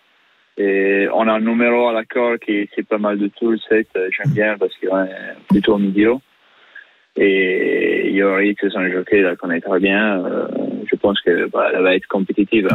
Et 0.60 1.08
on 1.14 1.26
a 1.26 1.32
un 1.32 1.40
numéro 1.40 1.88
à 1.88 1.94
l'accord 1.94 2.38
qui 2.38 2.68
c'est 2.74 2.86
pas 2.86 2.98
mal 2.98 3.18
de 3.18 3.28
tout, 3.28 3.50
le 3.50 3.56
7, 3.56 3.88
euh, 3.96 4.10
j'aime 4.10 4.34
bien 4.34 4.58
parce 4.58 4.76
qu'il 4.76 4.90
est 4.90 5.48
plutôt 5.48 5.78
milieu. 5.78 6.16
Et 7.16 8.10
Yori, 8.12 8.54
c'est 8.60 8.68
son 8.68 8.86
jockey, 8.90 9.22
là, 9.22 9.36
qu'on 9.36 9.48
très 9.58 9.80
bien. 9.80 10.22
Euh, 10.22 10.48
je 10.90 10.96
pense 10.96 11.18
que 11.22 11.46
bah, 11.46 11.70
va 11.80 11.94
être 11.94 12.06
compétitive. 12.08 12.68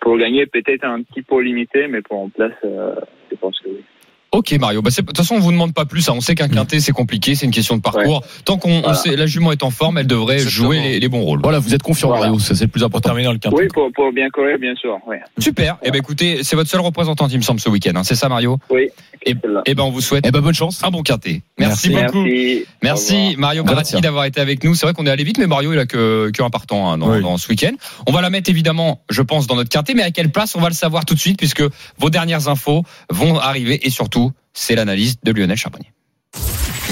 Pour 0.00 0.18
gagner, 0.18 0.46
peut-être 0.46 0.84
un 0.84 1.02
petit 1.02 1.22
peu 1.22 1.40
limité, 1.40 1.86
mais 1.86 2.02
pour 2.02 2.18
en 2.18 2.28
place, 2.30 2.52
euh, 2.64 2.96
je 3.30 3.36
pense 3.36 3.60
que 3.60 3.68
oui. 3.68 3.84
Ok 4.32 4.52
Mario, 4.60 4.80
bah, 4.80 4.90
c'est- 4.92 5.02
de 5.02 5.06
toute 5.08 5.16
façon 5.16 5.34
on 5.34 5.40
vous 5.40 5.50
demande 5.50 5.74
pas 5.74 5.84
plus. 5.86 6.08
hein. 6.08 6.12
On 6.16 6.20
sait 6.20 6.36
qu'un 6.36 6.48
quintet 6.48 6.78
c'est 6.78 6.92
compliqué, 6.92 7.34
c'est 7.34 7.46
une 7.46 7.52
question 7.52 7.76
de 7.76 7.82
parcours. 7.82 8.22
Tant 8.44 8.58
qu'on 8.58 8.70
on 8.70 8.80
Voilà. 8.82 8.94
sait 8.94 9.16
la 9.16 9.26
jument 9.26 9.50
est 9.50 9.64
en 9.64 9.70
forme, 9.70 9.98
elle 9.98 10.06
devrait 10.06 10.34
Exactement. 10.34 10.68
jouer 10.68 10.80
les, 10.80 11.00
les 11.00 11.08
bons 11.08 11.22
rôles. 11.22 11.40
Voilà, 11.42 11.58
vous 11.58 11.74
êtes 11.74 11.82
confiant, 11.82 12.08
Voilà. 12.10 12.26
Mario, 12.26 12.38
c'est 12.38 12.52
le 12.60 12.68
plus 12.68 12.78
Pour 12.80 12.86
important. 12.86 13.08
terminer 13.08 13.24
dans 13.26 13.32
le 13.32 13.38
quintet. 13.38 13.56
Oui, 13.56 13.66
pour, 13.74 13.90
pour 13.92 14.12
bien 14.12 14.30
courir, 14.30 14.56
bien 14.58 14.74
sûr. 14.76 14.98
Oui, 15.08 15.16
Super. 15.40 15.78
Eh 15.82 15.90
ben 15.90 15.98
écoutez, 15.98 16.44
c'est 16.44 16.54
votre 16.54 16.70
seule 16.70 16.80
représentante 16.80 17.32
il 17.32 17.38
me 17.38 17.42
semble 17.42 17.58
ce 17.58 17.68
week-end. 17.68 17.90
hein. 17.96 18.04
C'est 18.04 18.14
ça 18.14 18.28
Mario? 18.28 18.58
Oui 18.70 18.88
Et, 19.26 19.34
celle-là. 19.42 19.62
eh 19.66 19.74
ben 19.74 19.82
on 19.82 19.90
vous 19.90 20.00
souhaite 20.00 20.24
Eh 20.26 20.30
ben, 20.30 20.40
bonne 20.40 20.54
chance. 20.54 20.80
un 20.84 20.90
bon 20.92 21.02
quintet. 21.02 21.42
Merci, 21.58 21.90
Merci. 21.90 22.14
beaucoup. 22.16 22.28
Merci. 22.84 23.34
Mario. 23.36 23.64
Baratti 23.64 24.00
d'avoir 24.00 24.26
été 24.26 24.40
avec 24.40 24.62
nous. 24.62 24.76
C'est 24.76 24.86
vrai 24.86 24.94
qu'on 24.94 25.06
est 25.06 25.10
allé 25.10 25.24
vite, 25.24 25.38
mais 25.38 25.48
Mario 25.48 25.72
il 25.72 25.78
a 25.80 25.86
que, 25.86 26.30
que 26.32 26.42
un 26.42 26.50
partant 26.50 26.92
hein, 26.92 26.98
dans, 26.98 27.10
Oui. 27.10 27.20
dans 27.20 27.36
ce 27.36 27.48
week-end. 27.48 27.72
On 28.06 28.12
va 28.12 28.20
la 28.22 28.30
mettre 28.30 28.48
évidemment, 28.48 29.02
je 29.10 29.22
pense, 29.22 29.48
dans 29.48 29.56
notre 29.56 29.70
quintet, 29.70 29.94
mais 29.94 30.02
à 30.04 30.12
quelle 30.12 30.30
place 30.30 30.54
on 30.54 30.60
va 30.60 30.68
le 30.68 30.74
savoir 30.74 31.04
tout 31.04 31.14
de 31.14 31.20
suite 31.20 31.36
puisque 31.36 31.62
vos 31.98 32.10
dernières 32.10 32.46
infos 32.48 32.84
vont 33.10 33.36
arriver 33.38 33.84
et 33.86 33.90
surtout 33.90 34.19
c'est 34.52 34.74
l'analyse 34.74 35.16
de 35.22 35.32
Lionel 35.32 35.56
Charbonnier. 35.56 35.92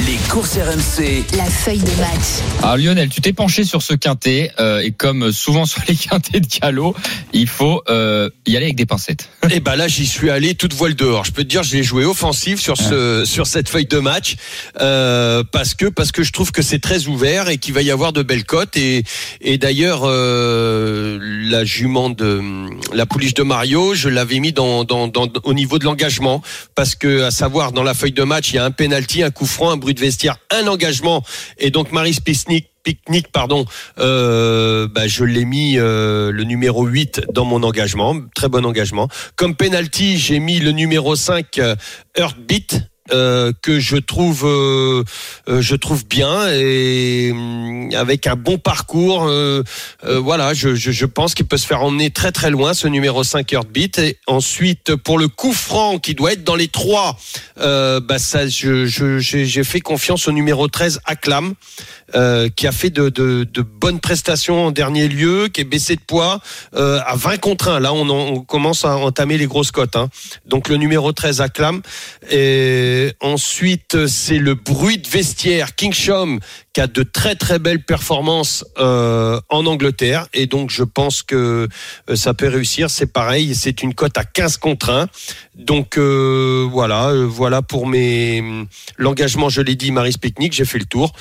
Les 0.07 0.17
courses 0.31 0.57
RMC. 0.57 1.25
La 1.37 1.47
feuille 1.47 1.81
de 1.81 2.01
match. 2.01 2.63
Alors 2.63 2.77
Lionel, 2.77 3.09
tu 3.09 3.21
t'es 3.21 3.33
penché 3.33 3.65
sur 3.65 3.83
ce 3.83 3.95
quintet 3.95 4.53
euh, 4.61 4.81
et 4.81 4.93
comme 4.93 5.33
souvent 5.33 5.67
sur 5.67 5.83
les 5.89 5.97
quintets 5.97 6.39
de 6.39 6.47
galop, 6.47 6.95
il 7.33 7.49
faut 7.49 7.83
euh, 7.89 8.31
y 8.47 8.57
aller 8.57 8.67
avec 8.67 8.77
des 8.77 8.87
pincettes. 8.87 9.29
Et 9.51 9.61
ben 9.61 9.75
là, 9.75 9.89
j'y 9.89 10.07
suis 10.07 10.31
allé 10.31 10.55
toute 10.55 10.73
voile 10.75 10.95
dehors. 10.95 11.25
Je 11.25 11.33
peux 11.33 11.43
te 11.43 11.49
dire, 11.49 11.65
je 11.65 11.75
l'ai 11.75 11.83
joué 11.83 12.05
offensif 12.05 12.61
sur 12.61 12.77
ce 12.77 13.25
sur 13.25 13.47
cette 13.47 13.69
feuille 13.69 13.87
de 13.87 13.99
match 13.99 14.37
euh, 14.81 15.43
parce 15.51 15.75
que 15.75 15.87
parce 15.87 16.13
que 16.13 16.23
je 16.23 16.33
trouve 16.33 16.53
que 16.53 16.63
c'est 16.63 16.79
très 16.79 17.07
ouvert 17.07 17.49
et 17.49 17.59
qu'il 17.59 17.75
va 17.75 17.83
y 17.83 17.91
avoir 17.91 18.13
de 18.13 18.23
belles 18.23 18.45
cotes 18.45 18.77
et 18.77 19.03
et 19.41 19.59
d'ailleurs 19.59 20.03
euh, 20.05 21.19
la 21.21 21.65
jument 21.65 22.11
de 22.11 22.41
la 22.93 23.07
pouliche 23.07 23.35
de 23.35 23.43
Mario, 23.43 23.95
je 23.95 24.09
l'avais 24.09 24.39
mis 24.39 24.53
dans, 24.53 24.85
dans 24.85 25.09
dans 25.09 25.27
au 25.43 25.55
niveau 25.55 25.79
de 25.79 25.85
l'engagement 25.85 26.43
parce 26.75 26.95
que 26.95 27.23
à 27.23 27.31
savoir 27.31 27.73
dans 27.73 27.83
la 27.83 27.95
feuille 27.95 28.13
de 28.13 28.23
match, 28.23 28.53
il 28.53 28.57
y 28.57 28.59
a 28.59 28.65
un 28.65 28.71
penalty, 28.71 29.23
un 29.23 29.31
coup 29.31 29.47
franc, 29.47 29.71
un 29.71 29.79
bruit 29.89 29.95
de 29.95 30.01
vestiaire, 30.01 30.37
un 30.51 30.67
engagement 30.67 31.25
et 31.57 31.71
donc 31.71 31.93
Marie 31.93 32.13
Spisnik 32.13 32.67
Picnic, 32.83 33.29
pardon, 33.33 33.65
euh, 33.99 34.87
bah, 34.87 35.07
je 35.07 35.25
l'ai 35.25 35.47
mis 35.47 35.79
euh, 35.79 36.31
le 36.31 36.45
numéro 36.45 36.85
8 36.85 37.23
dans 37.33 37.47
mon 37.47 37.63
engagement, 37.63 38.15
très 38.35 38.49
bon 38.49 38.67
engagement. 38.67 39.09
Comme 39.37 39.57
penalty, 39.57 40.19
j'ai 40.19 40.41
mis 40.41 40.59
le 40.59 40.73
numéro 40.73 41.17
5 41.17 41.59
euh, 41.59 41.75
Heartbeat. 42.17 42.83
Euh, 43.13 43.53
que 43.63 43.81
je 43.81 43.97
trouve 43.97 44.45
euh, 44.45 45.05
euh, 45.49 45.61
je 45.61 45.75
trouve 45.75 46.07
bien 46.07 46.49
et 46.53 47.31
hum, 47.33 47.89
avec 47.95 48.27
un 48.27 48.37
bon 48.37 48.59
parcours 48.59 49.27
euh, 49.27 49.63
voilà 50.05 50.55
je, 50.55 50.75
je, 50.75 50.91
je 50.91 51.07
pense 51.07 51.35
qu'il 51.35 51.47
peut 51.47 51.57
se 51.57 51.67
faire 51.67 51.83
emmener 51.83 52.11
très 52.11 52.33
très 52.33 52.51
loin 52.51 52.75
ce 52.75 52.89
numéro 52.89 53.25
5 53.25 53.53
Heartbeat 53.53 53.99
et 53.99 54.19
ensuite 54.27 54.95
pour 54.97 55.19
le 55.19 55.29
coup 55.29 55.53
franc 55.53 55.99
qui 55.99 56.15
doit 56.15 56.33
être 56.33 56.45
dans 56.45 56.57
les 56.57 56.69
trois 56.69 57.19
bah 57.57 58.19
ça 58.19 58.47
je 58.47 58.87
j'ai 58.87 59.65
fait 59.65 59.81
confiance 59.81 60.29
au 60.29 60.33
numéro 60.33 60.69
13 60.69 61.01
Acclam 61.05 61.55
qui 62.57 62.67
a 62.67 62.73
fait 62.73 62.91
de, 62.91 63.11
de, 63.11 63.45
de 63.45 63.63
bonnes 63.63 64.01
prestations 64.01 64.67
en 64.67 64.71
dernier 64.71 65.09
lieu, 65.09 65.49
qui 65.49 65.61
est 65.61 65.65
baissé 65.65 65.95
de 65.95 66.01
poids 66.01 66.41
à 66.75 67.15
20 67.17 67.37
contre 67.39 67.69
1. 67.69 67.81
Là, 67.81 67.93
on, 67.93 68.09
on 68.09 68.41
commence 68.41 68.87
à 68.87 68.97
entamer 68.97 69.37
les 69.37 69.47
grosses 69.47 69.73
cotes. 69.73 69.97
Hein. 69.97 70.09
Donc 70.47 70.69
le 70.69 70.77
numéro 70.77 71.13
13 71.13 71.43
acclame. 71.43 71.83
Et 72.31 72.98
ensuite, 73.21 74.07
c'est 74.07 74.39
le 74.39 74.55
bruit 74.55 74.99
de 74.99 75.09
vestiaire 75.09 75.75
King 75.75 75.93
Shom 75.93 76.41
qui 76.73 76.81
a 76.81 76.87
de 76.87 77.03
très 77.03 77.35
très 77.35 77.59
belles 77.59 77.83
performances 77.83 78.65
euh, 78.79 79.41
en 79.49 79.67
Angleterre. 79.67 80.29
Et 80.33 80.47
donc 80.47 80.71
je 80.71 80.85
pense 80.85 81.23
que 81.23 81.69
euh, 82.09 82.17
ça 82.17 82.35
peut 82.35 82.49
réussir. 82.49 82.91
C'est 82.91 83.13
pareil, 83.13 83.55
c'est 83.55 83.83
une 83.83 83.95
cote 83.95 84.17
à 84.17 84.25
15 84.25 84.59
contre 84.59 84.91
1. 84.91 85.09
Donc 85.59 85.99
euh, 85.99 86.69
voilà, 86.71 87.13
voilà 87.27 87.63
pour 87.63 87.87
mes 87.87 88.43
l'engagement. 88.97 89.49
Je 89.49 89.61
l'ai 89.61 89.75
dit, 89.75 89.91
Maris 89.91 90.17
Picnic, 90.21 90.53
j'ai 90.53 90.65
fait 90.65 90.79
le 90.79 90.85
tour. 90.85 91.13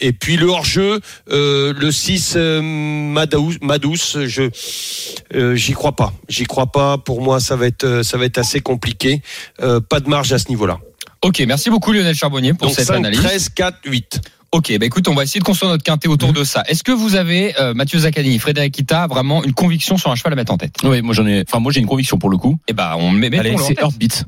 Et 0.00 0.12
puis 0.12 0.36
le 0.36 0.46
hors-jeu, 0.46 1.00
euh, 1.30 1.72
le 1.76 1.90
6 1.90 2.34
euh, 2.36 2.60
Madous, 2.62 4.16
je 4.26 4.50
j'y 5.54 5.72
crois 5.72 5.92
pas. 5.92 6.12
J'y 6.28 6.44
crois 6.44 6.66
pas. 6.66 6.98
Pour 6.98 7.20
moi, 7.20 7.40
ça 7.40 7.56
va 7.56 7.66
être 7.66 8.02
ça 8.02 8.16
va 8.18 8.24
être 8.24 8.38
assez 8.38 8.60
compliqué. 8.60 9.22
Pas 9.58 10.00
de 10.00 10.08
marge 10.08 10.32
à 10.32 10.38
ce 10.38 10.48
niveau-là. 10.48 10.78
Ok, 11.22 11.42
merci 11.46 11.68
beaucoup 11.70 11.92
Lionel 11.92 12.14
Charbonnier 12.14 12.54
pour 12.54 12.68
Donc 12.68 12.76
cette 12.76 12.86
5, 12.86 12.94
analyse. 12.96 13.20
13, 13.20 13.48
4, 13.50 13.78
8. 13.84 14.20
Ok, 14.52 14.76
bah 14.78 14.86
écoute, 14.86 15.06
on 15.06 15.14
va 15.14 15.22
essayer 15.22 15.38
de 15.38 15.44
construire 15.44 15.70
notre 15.70 15.84
quintet 15.84 16.08
autour 16.08 16.32
de 16.32 16.42
ça. 16.42 16.62
Est-ce 16.66 16.82
que 16.82 16.90
vous 16.92 17.14
avez, 17.14 17.54
euh, 17.60 17.72
Mathieu 17.74 18.00
Zaccani, 18.00 18.38
Frédéric 18.38 18.74
Kita, 18.74 19.06
vraiment 19.06 19.44
une 19.44 19.52
conviction 19.52 19.96
sur 19.96 20.10
un 20.10 20.16
cheval 20.16 20.32
à 20.32 20.36
mettre 20.36 20.52
en 20.52 20.56
tête? 20.56 20.74
Oui, 20.82 21.02
moi 21.02 21.14
j'en 21.14 21.26
ai, 21.26 21.44
enfin 21.46 21.60
moi 21.60 21.70
j'ai 21.72 21.80
une 21.80 21.86
conviction 21.86 22.18
pour 22.18 22.30
le 22.30 22.36
coup. 22.36 22.56
Eh 22.68 22.72
ben, 22.72 22.94
on 22.98 23.10
met, 23.10 23.26
Allez, 23.38 23.54
C'est. 23.58 23.78
Heartbeat. 23.78 24.24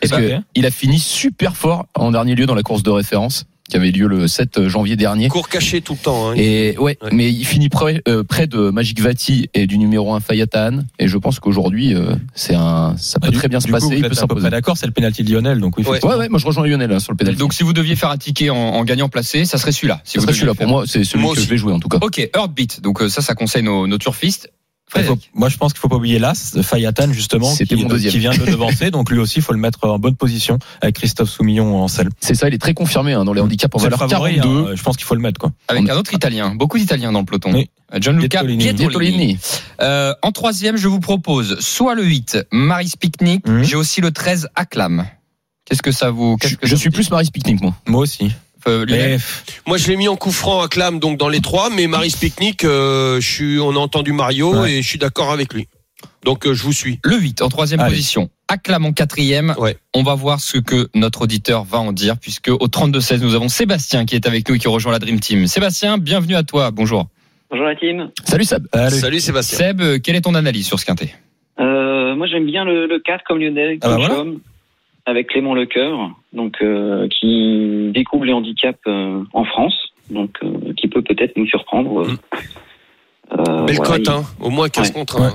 Parce 0.00 0.12
Eh 0.12 0.28
ben, 0.28 0.40
que 0.40 0.44
il 0.54 0.66
a 0.66 0.70
fini 0.70 0.98
super 1.00 1.56
fort 1.56 1.86
en 1.94 2.12
dernier 2.12 2.34
lieu 2.34 2.46
dans 2.46 2.54
la 2.54 2.62
course 2.62 2.82
de 2.82 2.90
référence 2.90 3.46
qui 3.68 3.76
avait 3.76 3.90
lieu 3.92 4.06
le 4.08 4.28
7 4.28 4.68
janvier 4.68 4.94
dernier. 4.96 5.28
Cours 5.28 5.48
caché 5.48 5.80
tout 5.80 5.94
le 5.94 5.98
temps. 5.98 6.30
Hein. 6.30 6.34
Et 6.36 6.76
ouais, 6.78 6.98
Ouais. 7.02 7.08
mais 7.12 7.30
il 7.32 7.44
finit 7.46 7.68
près, 7.70 8.02
euh, 8.08 8.22
près 8.22 8.46
de 8.46 8.70
Magic 8.70 9.00
Vati 9.00 9.48
et 9.54 9.66
du 9.66 9.78
numéro 9.78 10.12
1 10.14 10.20
Fayatan. 10.20 10.80
Et 10.98 11.08
je 11.08 11.16
pense 11.16 11.40
qu'aujourd'hui, 11.40 11.94
euh, 11.94 12.14
c'est 12.34 12.54
un, 12.54 12.94
ça 12.98 13.18
peut 13.20 13.28
Bah, 13.28 13.30
du- 13.32 13.38
très 13.38 13.48
bien 13.48 13.60
se 13.60 13.66
coup, 13.66 13.72
passer. 13.72 13.86
vous 13.86 13.92
il 13.92 14.00
peut 14.00 14.06
êtes 14.06 14.06
à 14.06 14.08
peu 14.10 14.14
s'imposer. 14.20 14.40
près 14.42 14.50
d'accord, 14.50 14.76
c'est 14.76 14.86
le 14.86 14.92
penalty 14.92 15.24
de 15.24 15.32
Lionel, 15.32 15.60
donc 15.60 15.78
oui. 15.78 15.84
Ouais. 15.86 16.04
Ouais, 16.04 16.14
ouais, 16.16 16.28
moi 16.28 16.38
je 16.38 16.46
rejoins 16.46 16.66
Lionel 16.66 16.92
hein, 16.92 16.98
sur 16.98 17.12
le 17.12 17.16
pédale. 17.16 17.36
Donc 17.36 17.54
si 17.54 17.62
vous 17.62 17.72
deviez 17.72 17.96
faire 17.96 18.10
un 18.10 18.18
ticket 18.18 18.50
en, 18.50 18.56
en 18.56 18.84
gagnant 18.84 19.08
placé, 19.08 19.44
ça 19.46 19.56
serait 19.58 19.72
celui-là. 19.72 20.00
Si 20.04 20.12
ça 20.14 20.18
vous 20.20 20.26
serait 20.26 20.34
celui-là 20.34 20.54
pour 20.54 20.66
moi, 20.66 20.84
c'est 20.86 21.02
celui 21.04 21.22
Moi 21.24 21.34
que 21.34 21.40
je 21.40 21.48
vais 21.48 21.56
jouer 21.56 21.72
en 21.72 21.80
tout 21.80 21.88
cas. 21.88 21.98
Ok, 22.02 22.18
Heartbeat. 22.34 22.82
Donc 22.82 23.00
euh, 23.02 23.08
ça, 23.08 23.22
ça 23.22 23.34
conseille 23.34 23.62
nos, 23.62 23.86
nos 23.86 23.98
turfistes. 23.98 24.50
Faut- 24.92 25.18
moi, 25.34 25.48
je 25.48 25.56
pense 25.56 25.72
qu'il 25.72 25.80
faut 25.80 25.88
pas 25.88 25.96
oublier 25.96 26.18
l'As, 26.20 26.56
Fayatan, 26.62 27.12
justement, 27.12 27.52
qui, 27.54 27.74
mon 27.74 27.88
deuxième. 27.88 28.12
qui 28.12 28.18
vient 28.20 28.32
de 28.32 28.44
devancer. 28.44 28.90
Donc, 28.92 29.10
lui 29.10 29.18
aussi, 29.18 29.38
il 29.38 29.42
faut 29.42 29.52
le 29.52 29.58
mettre 29.58 29.84
en 29.88 29.98
bonne 29.98 30.14
position 30.14 30.58
avec 30.82 30.96
Christophe 30.96 31.30
Soumillon 31.30 31.82
en 31.82 31.88
selle. 31.88 32.10
C'est 32.20 32.34
ça, 32.34 32.46
il 32.48 32.54
est 32.54 32.58
très 32.58 32.74
confirmé 32.74 33.12
hein, 33.14 33.24
dans 33.24 33.32
les 33.32 33.40
handicaps 33.40 33.74
en 33.74 33.78
C'est 33.78 33.86
le 33.86 33.96
valeur 33.96 34.08
favori, 34.10 34.36
42. 34.36 34.70
hein, 34.70 34.72
je 34.76 34.82
pense 34.82 34.96
qu'il 34.96 35.06
faut 35.06 35.14
le 35.16 35.20
mettre, 35.20 35.40
quoi. 35.40 35.50
Avec 35.68 35.82
On- 35.84 35.88
un 35.88 35.96
autre 35.96 36.14
Italien, 36.14 36.54
beaucoup 36.54 36.78
d'Italiens 36.78 37.10
dans 37.12 37.20
le 37.20 37.24
peloton. 37.24 37.52
Oui. 37.54 37.70
Euh, 37.92 37.98
Gianluca 38.00 38.44
Pietrolini. 38.44 39.38
Euh, 39.80 40.14
en 40.22 40.30
troisième, 40.32 40.76
je 40.76 40.86
vous 40.86 41.00
propose 41.00 41.58
soit 41.60 41.94
le 41.94 42.04
8, 42.04 42.38
Maris 42.52 42.92
Picnic. 43.00 43.46
Mhm. 43.48 43.64
J'ai 43.64 43.76
aussi 43.76 44.00
le 44.00 44.12
13, 44.12 44.48
Acclam. 44.54 45.06
Qu'est-ce 45.64 45.82
que 45.82 45.92
ça 45.92 46.10
vous 46.10 46.36
Je, 46.44 46.56
que 46.56 46.66
je 46.66 46.74
ça 46.74 46.80
suis 46.80 46.90
plus 46.90 47.10
Maris 47.10 47.30
Picnic 47.32 47.60
moi. 47.62 47.74
Moi 47.88 48.00
aussi. 48.02 48.30
Euh, 48.66 48.86
Mais, 48.88 49.18
Moi, 49.66 49.76
je 49.76 49.88
l'ai 49.88 49.96
mis 49.96 50.08
en 50.08 50.16
coup 50.16 50.32
franc 50.32 50.60
à 50.62 50.68
Clam, 50.68 50.98
donc 50.98 51.18
dans 51.18 51.28
les 51.28 51.40
trois. 51.40 51.70
Mais 51.70 51.86
Maris 51.86 52.14
Picnic, 52.18 52.64
euh, 52.64 53.20
je 53.20 53.28
suis, 53.30 53.58
on 53.60 53.70
a 53.72 53.78
entendu 53.78 54.12
Mario 54.12 54.54
Ouais. 54.62 54.74
et 54.74 54.82
je 54.82 54.88
suis 54.88 54.98
d'accord 54.98 55.32
avec 55.32 55.52
lui. 55.54 55.68
Donc 56.24 56.46
euh, 56.46 56.54
je 56.54 56.62
vous 56.62 56.72
suis. 56.72 56.98
Le 57.04 57.18
8 57.18 57.42
en 57.42 57.48
troisième 57.48 57.80
Allez. 57.80 57.90
position. 57.90 58.30
Acclam 58.48 58.84
en 58.86 58.92
quatrième. 58.92 59.54
Ouais. 59.58 59.76
On 59.94 60.02
va 60.02 60.14
voir 60.14 60.40
ce 60.40 60.58
que 60.58 60.88
notre 60.94 61.22
auditeur 61.22 61.64
va 61.64 61.78
en 61.78 61.92
dire, 61.92 62.16
puisque 62.18 62.48
au 62.48 62.66
32-16, 62.66 63.20
nous 63.20 63.34
avons 63.34 63.48
Sébastien 63.48 64.04
qui 64.06 64.14
est 64.14 64.26
avec 64.26 64.48
nous 64.48 64.54
et 64.54 64.58
qui 64.58 64.68
rejoint 64.68 64.92
la 64.92 64.98
Dream 64.98 65.20
Team. 65.20 65.46
Sébastien, 65.46 65.98
bienvenue 65.98 66.34
à 66.36 66.42
toi. 66.42 66.70
Bonjour. 66.70 67.08
Bonjour 67.50 67.66
la 67.66 67.76
team. 67.76 68.10
Salut 68.24 68.44
allez. 68.72 68.90
Salut 68.90 69.20
Sébastien. 69.20 69.58
Seb, 69.58 70.00
quelle 70.02 70.16
est 70.16 70.22
ton 70.22 70.34
analyse 70.34 70.66
sur 70.66 70.78
ce 70.80 70.86
quintet? 70.86 71.14
Euh, 71.60 72.14
moi 72.16 72.26
j'aime 72.26 72.46
bien 72.46 72.64
le, 72.64 72.86
le 72.86 72.98
4 73.00 73.22
comme 73.26 73.38
Lionel, 73.38 73.78
Ah 73.82 73.88
bah 73.88 73.96
comme 73.96 74.06
voilà. 74.06 74.24
Avec 75.06 75.28
Clément 75.28 75.54
Lecoeur, 75.54 76.10
donc 76.32 76.56
euh, 76.62 77.08
qui 77.08 77.90
découvre 77.92 78.24
les 78.24 78.32
handicaps 78.32 78.78
euh, 78.86 79.22
en 79.34 79.44
France, 79.44 79.74
donc 80.10 80.30
euh, 80.42 80.72
qui 80.78 80.88
peut 80.88 81.02
peut-être 81.02 81.36
nous 81.36 81.46
surprendre. 81.46 82.00
euh. 82.02 82.16
Euh, 83.38 83.64
Belle 83.66 83.76
voilà, 83.76 83.92
cote, 83.96 84.02
il- 84.06 84.10
hein. 84.10 84.22
Au 84.40 84.50
moins 84.50 84.68
15 84.68 84.88
Ouais. 84.88 84.94
contre 84.94 85.20
1. 85.20 85.26
Ouais. 85.26 85.32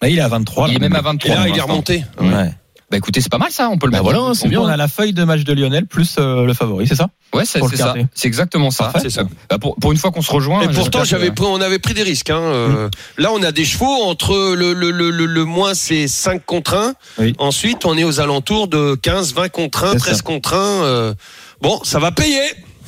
Bah, 0.00 0.08
il 0.08 0.18
est 0.18 0.22
à 0.22 0.28
23. 0.28 0.68
Il 0.68 0.72
est 0.76 0.78
là. 0.78 0.80
même 0.88 0.96
à 0.96 1.00
Et 1.00 1.02
23. 1.02 1.34
là, 1.34 1.40
pour 1.42 1.48
il 1.54 1.58
est 1.58 1.60
remonté. 1.62 1.94
Ouais. 2.20 2.50
Bah 2.90 2.96
écoutez, 2.96 3.20
c'est 3.20 3.28
pas 3.30 3.36
mal 3.38 3.50
ça, 3.52 3.68
on 3.70 3.76
peut 3.76 3.86
le 3.86 3.92
Bah 3.92 3.98
mettre. 4.02 4.14
voilà, 4.18 4.34
c'est 4.34 4.44
Donc, 4.44 4.50
bien. 4.50 4.60
on 4.62 4.66
a 4.66 4.76
la 4.78 4.88
feuille 4.88 5.12
de 5.12 5.22
match 5.24 5.44
de 5.44 5.52
Lionel 5.52 5.84
plus 5.86 6.16
euh, 6.18 6.46
le 6.46 6.54
favori, 6.54 6.86
c'est 6.86 6.94
ça 6.94 7.08
Ouais, 7.34 7.44
c'est 7.44 7.60
c'est 7.68 7.76
ça. 7.76 7.94
C'est 8.14 8.26
exactement 8.28 8.70
ça. 8.70 8.84
Parfait. 8.84 9.00
C'est 9.02 9.10
ça. 9.10 9.24
Bah, 9.50 9.58
pour, 9.58 9.76
pour 9.76 9.92
une 9.92 9.98
fois 9.98 10.10
qu'on 10.10 10.22
se 10.22 10.32
rejoint. 10.32 10.62
Et 10.62 10.68
pourtant, 10.68 11.04
j'avais 11.04 11.30
pris, 11.30 11.44
on 11.46 11.60
avait 11.60 11.78
pris 11.78 11.92
des 11.92 12.02
risques. 12.02 12.30
Hein. 12.30 12.40
Euh, 12.40 12.88
Là, 13.18 13.30
on 13.34 13.42
a 13.42 13.52
des 13.52 13.66
chevaux 13.66 14.02
entre 14.04 14.54
le, 14.54 14.72
le, 14.72 14.90
le, 14.90 15.10
le, 15.10 15.26
le 15.26 15.44
moins, 15.44 15.74
c'est 15.74 16.08
5 16.08 16.46
contre 16.46 16.74
1. 16.74 16.94
Oui. 17.18 17.34
Ensuite, 17.38 17.84
on 17.84 17.98
est 17.98 18.04
aux 18.04 18.20
alentours 18.20 18.68
de 18.68 18.94
15, 18.94 19.34
20 19.34 19.48
contre 19.50 19.84
1, 19.84 19.92
C'est 19.92 19.98
13 19.98 20.16
ça. 20.16 20.22
contre 20.22 20.54
1. 20.54 20.56
Euh, 20.56 21.14
Bon, 21.60 21.80
ça 21.82 21.98
va 21.98 22.12
payer. 22.12 22.40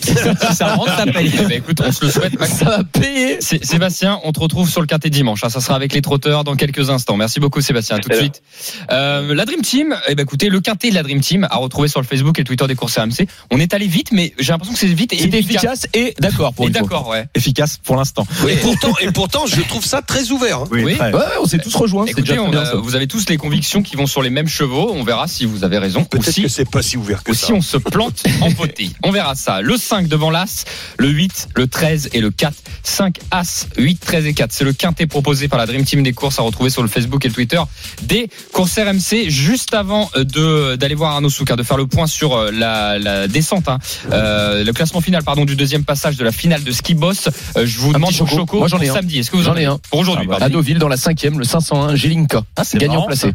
Si 0.03 0.55
ça 0.55 0.75
rentre, 0.75 0.97
ça 0.97 1.07
paye. 1.07 1.31
Eh 1.35 1.43
ben, 1.45 1.51
écoute, 1.53 1.81
on 1.87 1.93
se 1.93 2.05
le 2.05 2.11
souhaite. 2.11 2.39
Max. 2.39 2.53
Ça 2.59 2.65
va 2.65 2.85
payer. 2.85 3.39
Sébastien, 3.41 4.19
on 4.25 4.33
te 4.33 4.41
retrouve 4.41 4.69
sur 4.71 4.81
le 4.81 4.87
quintet 4.87 5.11
dimanche. 5.11 5.45
hein. 5.45 5.49
Ça 5.51 5.61
sera 5.61 5.75
avec 5.77 5.93
les 5.93 6.03
trotteurs 6.03 6.45
dans 6.45 6.57
quelques 6.57 6.91
instants. 6.91 7.17
Merci 7.17 7.41
beaucoup, 7.41 7.61
Sébastien. 7.61 7.97
À 7.97 8.01
tout 8.01 8.09
de 8.09 8.15
suite. 8.15 8.43
Euh, 8.91 9.35
la 9.35 9.45
Dream 9.45 9.63
Team, 9.63 9.97
eh 10.09 10.15
ben, 10.15 10.23
écoutez, 10.23 10.49
le 10.49 10.61
quintet 10.61 10.91
de 10.91 10.95
la 10.95 11.03
Dream 11.03 11.21
Team 11.21 11.47
à 11.51 11.57
retrouver 11.57 11.89
sur 11.89 12.01
le 12.01 12.07
Facebook 12.07 12.39
et 12.39 12.43
le 12.43 12.47
Twitter 12.47 12.67
des 12.67 12.75
courses 12.75 12.97
RMC. 12.99 13.27
On 13.51 13.59
est 13.59 13.75
allé 13.75 13.87
vite, 13.87 14.13
mais 14.13 14.33
j'ai 14.39 14.53
l'impression 14.53 14.75
que 14.75 14.81
c'est 14.81 14.87
vite 14.87 15.13
et 15.13 15.19
C'était 15.19 15.39
efficace 15.41 15.87
et 15.95 16.15
d'accord 16.19 16.53
pour 16.55 16.65
Et 16.65 16.69
une 16.69 16.75
fois. 16.75 16.83
d'accord, 16.83 17.09
ouais. 17.09 17.27
Efficace 17.35 17.79
pour 17.83 17.97
l'instant. 17.97 18.27
Et 18.49 18.57
pourtant, 18.57 18.95
et 19.01 19.11
pourtant, 19.13 19.47
je 19.47 19.61
trouve 19.63 19.85
ça 19.85 20.03
très 20.03 20.31
ouvert. 20.31 20.59
hein. 20.61 20.69
Oui. 20.71 20.97
très. 20.97 21.13
Ouais, 21.13 21.21
on 21.41 21.47
s'est 21.47 21.59
tous 21.59 21.75
rejoints. 21.75 22.05
C'est 22.07 22.13
Écoutez, 22.13 22.23
déjà 22.29 22.37
très 22.37 22.47
on 22.47 22.51
bien, 22.51 22.61
a- 22.61 22.67
ça. 22.67 22.77
vous 22.77 22.95
avez 22.95 23.07
tous 23.07 23.29
les 23.29 23.37
convictions 23.37 23.83
qui 23.83 23.97
vont 23.97 24.07
sur 24.07 24.23
les 24.23 24.31
mêmes 24.31 24.49
chevaux. 24.49 24.91
On 24.95 25.03
verra 25.05 25.27
si 25.29 25.45
vous 25.45 25.65
avez 25.65 25.79
raison. 25.79 26.01
Ou 26.03 26.05
Peut-être 26.05 26.31
si, 26.33 26.43
que 26.43 26.49
c'est 26.49 26.69
pas 26.69 26.83
si 26.83 26.97
ouvert 26.97 27.23
que 27.23 27.33
ou 27.33 27.35
ça. 27.35 27.47
si 27.47 27.53
on 27.53 27.61
se 27.63 27.77
plante 27.77 28.23
en 28.41 28.51
poté. 28.53 28.91
On 29.03 29.11
verra 29.11 29.35
ça. 29.35 29.61
Le 29.61 29.77
5 29.91 30.07
devant 30.07 30.31
l'As, 30.31 30.67
le 30.99 31.09
8, 31.09 31.49
le 31.57 31.67
13 31.67 32.11
et 32.13 32.21
le 32.21 32.31
4. 32.31 32.55
5 32.85 33.19
As, 33.33 33.67
8, 33.77 33.99
13 33.99 34.27
et 34.27 34.35
4. 34.35 34.53
C'est 34.53 34.63
le 34.63 34.73
quintet 34.73 35.07
proposé 35.09 35.49
par 35.49 35.59
la 35.59 35.67
Dream 35.67 35.85
Team 35.85 36.05
des 36.05 36.13
courses 36.13 36.39
à 36.39 36.43
retrouver 36.43 36.71
sur 36.71 36.83
le 36.83 36.89
Facebook 36.89 37.25
et 37.25 37.29
le 37.29 37.35
Twitter 37.35 37.61
des 38.03 38.31
courses 38.53 38.79
RMC. 38.79 39.29
Juste 39.31 39.75
avant 39.75 40.09
euh, 40.15 40.23
de 40.23 40.77
d'aller 40.77 40.95
voir 40.95 41.11
Arnaud 41.15 41.29
Souk, 41.29 41.51
hein, 41.51 41.57
de 41.57 41.65
faire 41.65 41.77
le 41.77 41.89
point 41.89 42.07
sur 42.07 42.37
euh, 42.37 42.53
la, 42.53 43.01
la 43.01 43.27
descente, 43.27 43.67
hein, 43.69 43.81
euh, 44.13 44.63
le 44.63 44.73
classement 44.73 45.01
final 45.01 45.25
pardon 45.25 45.45
du 45.45 45.57
deuxième 45.57 45.85
passage 45.85 46.17
de 46.17 46.23
la 46.23 46.31
finale 46.31 46.63
de 46.63 46.71
Ski 46.71 46.95
Boss. 46.95 47.29
Euh, 47.57 47.67
je 47.67 47.79
vous 47.81 47.91
Un 47.91 47.95
demande 47.95 48.17
pour 48.17 48.29
choco. 48.29 48.37
Choco 48.43 48.59
Moi, 48.61 48.69
j'en 48.69 48.77
pour 48.77 48.87
ai 48.87 48.91
un. 48.91 48.95
samedi. 48.95 49.19
Est-ce 49.19 49.33
que 49.33 49.37
vous 49.39 49.43
J'en 49.43 49.53
en 49.55 49.57
ai 49.57 49.65
avez 49.65 49.75
un. 49.75 49.79
pour 49.91 49.99
aujourd'hui 49.99 50.27
Ah 50.29 50.31
bah, 50.31 50.37
pardon. 50.39 50.45
À 50.47 50.49
Deauville, 50.51 50.79
dans 50.79 50.87
la 50.89 50.97
cinquième, 50.97 51.37
le 51.41 51.45
501, 51.45 51.97
Jelinka. 51.97 52.43
Ah, 52.55 52.63
c'est 52.63 52.79
Gagnant 52.79 52.95
marrant, 52.95 53.07
placé. 53.09 53.35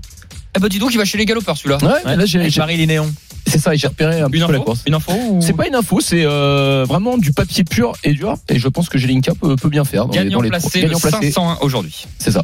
Eh 0.55 0.59
ben 0.59 0.67
dis 0.67 0.79
donc, 0.79 0.93
il 0.93 0.97
va 0.97 1.05
chez 1.05 1.17
les 1.17 1.25
galopeurs 1.25 1.57
celui-là. 1.57 1.77
Ouais, 1.81 1.99
mais 2.05 2.15
là, 2.15 2.25
j'ai, 2.25 2.49
Marie 2.57 2.77
Linéon. 2.77 3.13
c'est 3.47 3.59
ça, 3.59 3.73
et 3.73 3.77
j'ai 3.77 3.87
repéré 3.87 4.21
un 4.21 4.29
petit 4.29 4.39
Une 4.39 4.45
peu 4.47 4.51
la 4.53 4.57
info 4.59 4.65
course. 4.65 4.79
Une 4.87 4.93
info 4.93 5.11
ou- 5.13 5.41
C'est 5.41 5.53
pas 5.53 5.67
une 5.67 5.75
info, 5.75 5.99
c'est 6.01 6.23
euh, 6.25 6.85
vraiment 6.87 7.17
du 7.17 7.31
papier 7.33 7.63
pur 7.63 7.93
et 8.03 8.13
dur. 8.13 8.35
Et 8.49 8.57
je 8.59 8.67
pense 8.67 8.87
que 8.89 8.97
Jelinka 8.97 9.33
peut, 9.35 9.55
peut 9.55 9.69
bien 9.69 9.83
faire. 9.85 10.05
Dans 10.05 10.13
les, 10.13 10.19
Gagnant 10.19 10.41
les 10.41 10.49
placé, 10.49 10.81
gagnant 10.81 10.99
le 11.03 11.09
placé. 11.09 11.31
501 11.31 11.57
aujourd'hui. 11.61 12.05
C'est 12.19 12.31
ça. 12.31 12.43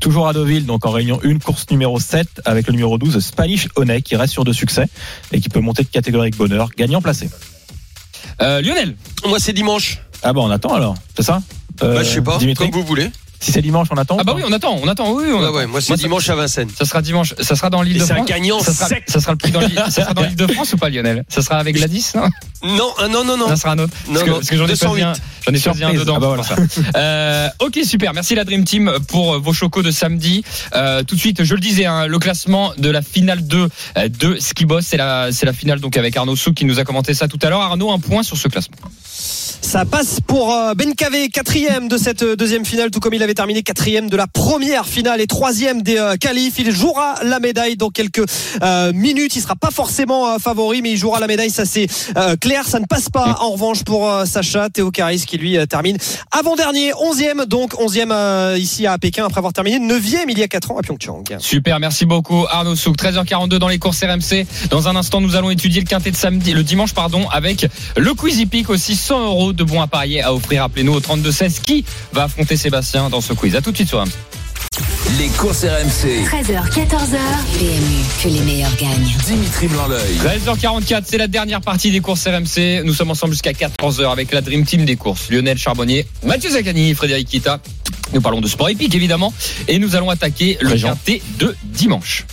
Toujours 0.00 0.28
à 0.28 0.32
Deauville, 0.32 0.64
donc 0.64 0.86
en 0.86 0.90
réunion 0.90 1.18
1, 1.24 1.38
course 1.38 1.66
numéro 1.70 1.98
7, 1.98 2.42
avec 2.44 2.66
le 2.68 2.72
numéro 2.72 2.98
12, 2.98 3.18
Spanish 3.18 3.66
Honey, 3.76 4.00
qui 4.02 4.14
reste 4.14 4.32
sur 4.32 4.44
deux 4.44 4.52
succès 4.52 4.84
et 5.32 5.40
qui 5.40 5.48
peut 5.48 5.58
monter 5.60 5.82
de 5.82 5.88
catégorie 5.88 6.26
avec 6.26 6.36
bonheur. 6.36 6.68
Gagnant 6.76 7.02
placé. 7.02 7.28
Euh, 8.40 8.60
Lionel, 8.62 8.94
Moi, 9.26 9.38
c'est 9.40 9.52
dimanche. 9.52 9.98
Ah 10.22 10.32
bon, 10.32 10.46
on 10.46 10.50
attend 10.50 10.74
alors, 10.74 10.94
c'est 11.16 11.22
ça? 11.24 11.42
Euh, 11.82 11.94
bah, 11.94 12.02
je 12.04 12.08
sais 12.10 12.22
pas, 12.22 12.38
Dimitri 12.38 12.70
comme 12.70 12.80
vous 12.80 12.86
voulez. 12.86 13.08
Si 13.40 13.52
c'est 13.52 13.62
dimanche, 13.62 13.88
on 13.90 13.96
attend 13.96 14.16
ah 14.20 14.24
bah 14.24 14.32
oui, 14.34 14.42
on 14.46 14.52
attend, 14.52 14.76
on 14.82 14.88
attend, 14.88 15.12
oui, 15.12 15.24
on 15.28 15.38
Ouais, 15.38 15.44
attend. 15.44 15.54
ouais, 15.54 15.66
moi, 15.66 15.80
c'est 15.80 15.90
Moi, 15.90 15.96
ça- 15.96 16.02
dimanche 16.02 16.28
à 16.28 16.34
Vincennes. 16.34 16.70
Ça 16.76 16.84
sera 16.84 17.02
dimanche, 17.02 17.34
ça 17.40 17.54
sera 17.54 17.70
dans 17.70 17.82
l'île 17.82 17.98
de 18.00 18.04
c'est 18.04 18.12
un 18.12 18.16
France. 18.16 18.28
gagnant 18.28 18.58
ça 18.60 18.72
sera, 18.72 18.88
sec. 18.88 19.04
ça 19.06 19.20
sera 19.20 19.32
le 19.32 19.38
prix 19.38 19.52
dans 19.52 19.60
l'île, 19.60 19.80
ça 19.90 20.02
sera 20.02 20.14
dans 20.14 20.22
l'île 20.26 20.34
de 20.36 20.46
France 20.48 20.72
ou 20.72 20.76
pas 20.76 20.88
Lionel 20.90 21.24
Ça 21.28 21.40
sera 21.42 21.58
avec 21.58 21.76
Gladys 21.76 22.12
non 22.16 22.28
Non, 22.76 22.90
ah, 22.98 23.06
non, 23.08 23.24
non, 23.24 23.36
non. 23.36 23.48
Ça 23.48 23.56
sera 23.56 23.72
un 23.72 23.78
autre. 23.78 23.92
Non, 24.08 24.14
parce 24.14 24.24
que, 24.24 24.30
non, 24.30 24.36
parce 24.36 24.48
que 24.48 24.56
j'en 24.56 24.64
ai 24.66 24.76
choisi 24.76 25.02
208. 25.02 25.02
un, 25.02 25.12
j'en 25.46 25.52
ai 25.54 25.58
choisi 25.58 25.84
un 25.84 25.90
Surprise. 25.92 26.00
dedans. 26.00 26.16
Ah 26.16 26.20
bah. 26.56 26.96
Euh, 26.96 27.48
ok, 27.60 27.78
super. 27.84 28.12
Merci 28.14 28.34
la 28.34 28.44
Dream 28.44 28.64
Team 28.64 28.92
pour 29.08 29.34
euh, 29.34 29.38
vos 29.38 29.52
chocos 29.52 29.82
de 29.82 29.90
samedi. 29.92 30.42
Euh, 30.74 31.02
tout 31.04 31.14
de 31.14 31.20
suite, 31.20 31.44
je 31.44 31.54
le 31.54 31.60
disais, 31.60 31.84
hein, 31.86 32.06
le 32.06 32.18
classement 32.18 32.72
de 32.76 32.90
la 32.90 33.02
finale 33.02 33.46
2 33.46 33.68
euh, 33.98 34.08
de 34.08 34.36
Ski 34.40 34.64
Boss, 34.64 34.84
c'est 34.86 34.96
la, 34.96 35.28
c'est 35.30 35.46
la 35.46 35.52
finale 35.52 35.78
donc 35.80 35.96
avec 35.96 36.16
Arnaud 36.16 36.34
Souk 36.36 36.54
qui 36.54 36.64
nous 36.64 36.80
a 36.80 36.84
commenté 36.84 37.14
ça 37.14 37.28
tout 37.28 37.38
à 37.42 37.50
l'heure. 37.50 37.60
Arnaud, 37.60 37.92
un 37.92 37.98
point 38.00 38.22
sur 38.24 38.36
ce 38.36 38.48
classement. 38.48 38.76
Ça 39.28 39.84
passe 39.84 40.20
pour 40.26 40.52
euh, 40.52 40.74
Ben 40.74 40.94
Cavé, 40.94 41.28
quatrième 41.28 41.88
de 41.88 41.98
cette 41.98 42.22
euh, 42.22 42.36
deuxième 42.36 42.64
finale, 42.64 42.90
tout 42.90 43.00
comme 43.00 43.14
il 43.14 43.22
avait 43.22 43.34
terminé 43.34 43.62
quatrième 43.62 44.08
de 44.08 44.16
la 44.16 44.26
première 44.26 44.86
finale 44.86 45.20
et 45.20 45.26
troisième 45.26 45.82
des 45.82 45.98
euh, 45.98 46.16
qualifs. 46.16 46.58
Il 46.58 46.70
jouera 46.70 47.16
la 47.22 47.38
médaille 47.38 47.76
dans 47.76 47.90
quelques 47.90 48.24
minutes. 48.94 49.36
Il 49.36 49.42
sera 49.42 49.56
pas 49.56 49.70
forcément 49.70 50.38
favori, 50.38 50.82
mais 50.82 50.92
il 50.92 50.96
jouera 50.96 51.20
la 51.20 51.26
médaille. 51.26 51.50
Ça 51.50 51.64
c'est 51.64 51.86
clair. 52.40 52.66
Ça 52.66 52.80
ne 52.80 52.86
passe 52.86 53.08
pas 53.10 53.38
en 53.40 53.50
revanche 53.50 53.84
pour 53.84 54.10
Sacha 54.24 54.70
Théo 54.70 54.90
Caris 54.90 55.24
qui 55.26 55.36
lui 55.38 55.56
termine 55.68 55.96
avant 56.30 56.56
dernier, 56.56 56.92
onzième 56.94 57.44
donc 57.44 57.80
onzième 57.80 58.14
ici 58.56 58.86
à 58.86 58.98
Pékin 58.98 59.24
après 59.24 59.38
avoir 59.38 59.52
terminé 59.52 59.78
neuvième 59.78 60.30
il 60.30 60.38
y 60.38 60.42
a 60.42 60.48
quatre 60.48 60.70
ans 60.70 60.78
à 60.78 60.82
Pyeongchang. 60.82 61.24
Super, 61.38 61.80
merci 61.80 62.06
beaucoup 62.06 62.46
Arnaud 62.50 62.76
Souk. 62.76 62.96
13h42 62.96 63.56
dans 63.56 63.68
les 63.68 63.78
courses 63.78 64.02
RMC. 64.02 64.46
Dans 64.70 64.88
un 64.88 64.96
instant, 64.96 65.20
nous 65.20 65.36
allons 65.36 65.50
étudier 65.50 65.80
le 65.80 65.86
quintet 65.86 66.10
de 66.10 66.16
samedi, 66.16 66.52
le 66.52 66.62
dimanche 66.62 66.94
pardon, 66.94 67.28
avec 67.28 67.66
le 67.96 68.14
Quizy 68.14 68.46
Peak 68.46 68.70
aussi 68.70 68.96
100 69.18 69.24
euros 69.24 69.52
de 69.52 69.64
bons 69.64 69.80
à 69.80 69.88
parier 69.88 70.22
à 70.22 70.32
offrir. 70.32 70.62
Appelez-nous 70.62 70.94
au 70.94 71.00
32 71.00 71.32
16 71.32 71.58
qui 71.60 71.84
va 72.12 72.24
affronter 72.24 72.56
Sébastien 72.56 73.10
dans 73.10 73.20
ce 73.20 73.32
quiz? 73.32 73.56
À 73.56 73.60
tout 73.60 73.72
de 73.72 73.76
suite 73.76 73.88
sur. 73.88 74.04
Les 75.18 75.26
courses 75.30 75.64
RMC. 75.64 76.24
13h, 76.24 76.70
14h. 76.70 77.18
PMU, 77.58 78.04
que 78.22 78.28
les 78.28 78.40
meilleurs 78.42 78.76
gagnent. 78.76 79.12
Dimitri 79.26 79.66
Blanc-L'œil. 79.66 80.18
13h44, 80.46 81.02
c'est 81.04 81.18
la 81.18 81.26
dernière 81.26 81.60
partie 81.60 81.90
des 81.90 81.98
courses 81.98 82.28
RMC. 82.28 82.84
Nous 82.84 82.94
sommes 82.94 83.10
ensemble 83.10 83.32
jusqu'à 83.32 83.50
14h 83.50 84.12
avec 84.12 84.30
la 84.32 84.40
Dream 84.40 84.64
Team 84.64 84.84
des 84.84 84.94
courses. 84.94 85.30
Lionel 85.30 85.58
Charbonnier, 85.58 86.06
Mathieu 86.24 86.50
Zaccani, 86.50 86.94
Frédéric 86.94 87.28
Kita. 87.28 87.58
Nous 88.14 88.20
parlons 88.20 88.40
de 88.40 88.46
sport 88.46 88.68
épique 88.68 88.94
évidemment. 88.94 89.34
Et 89.66 89.80
nous 89.80 89.96
allons 89.96 90.10
attaquer 90.10 90.58
le 90.60 90.68
Régent. 90.68 90.90
quintet 90.90 91.22
de 91.40 91.56
dimanche. 91.64 92.24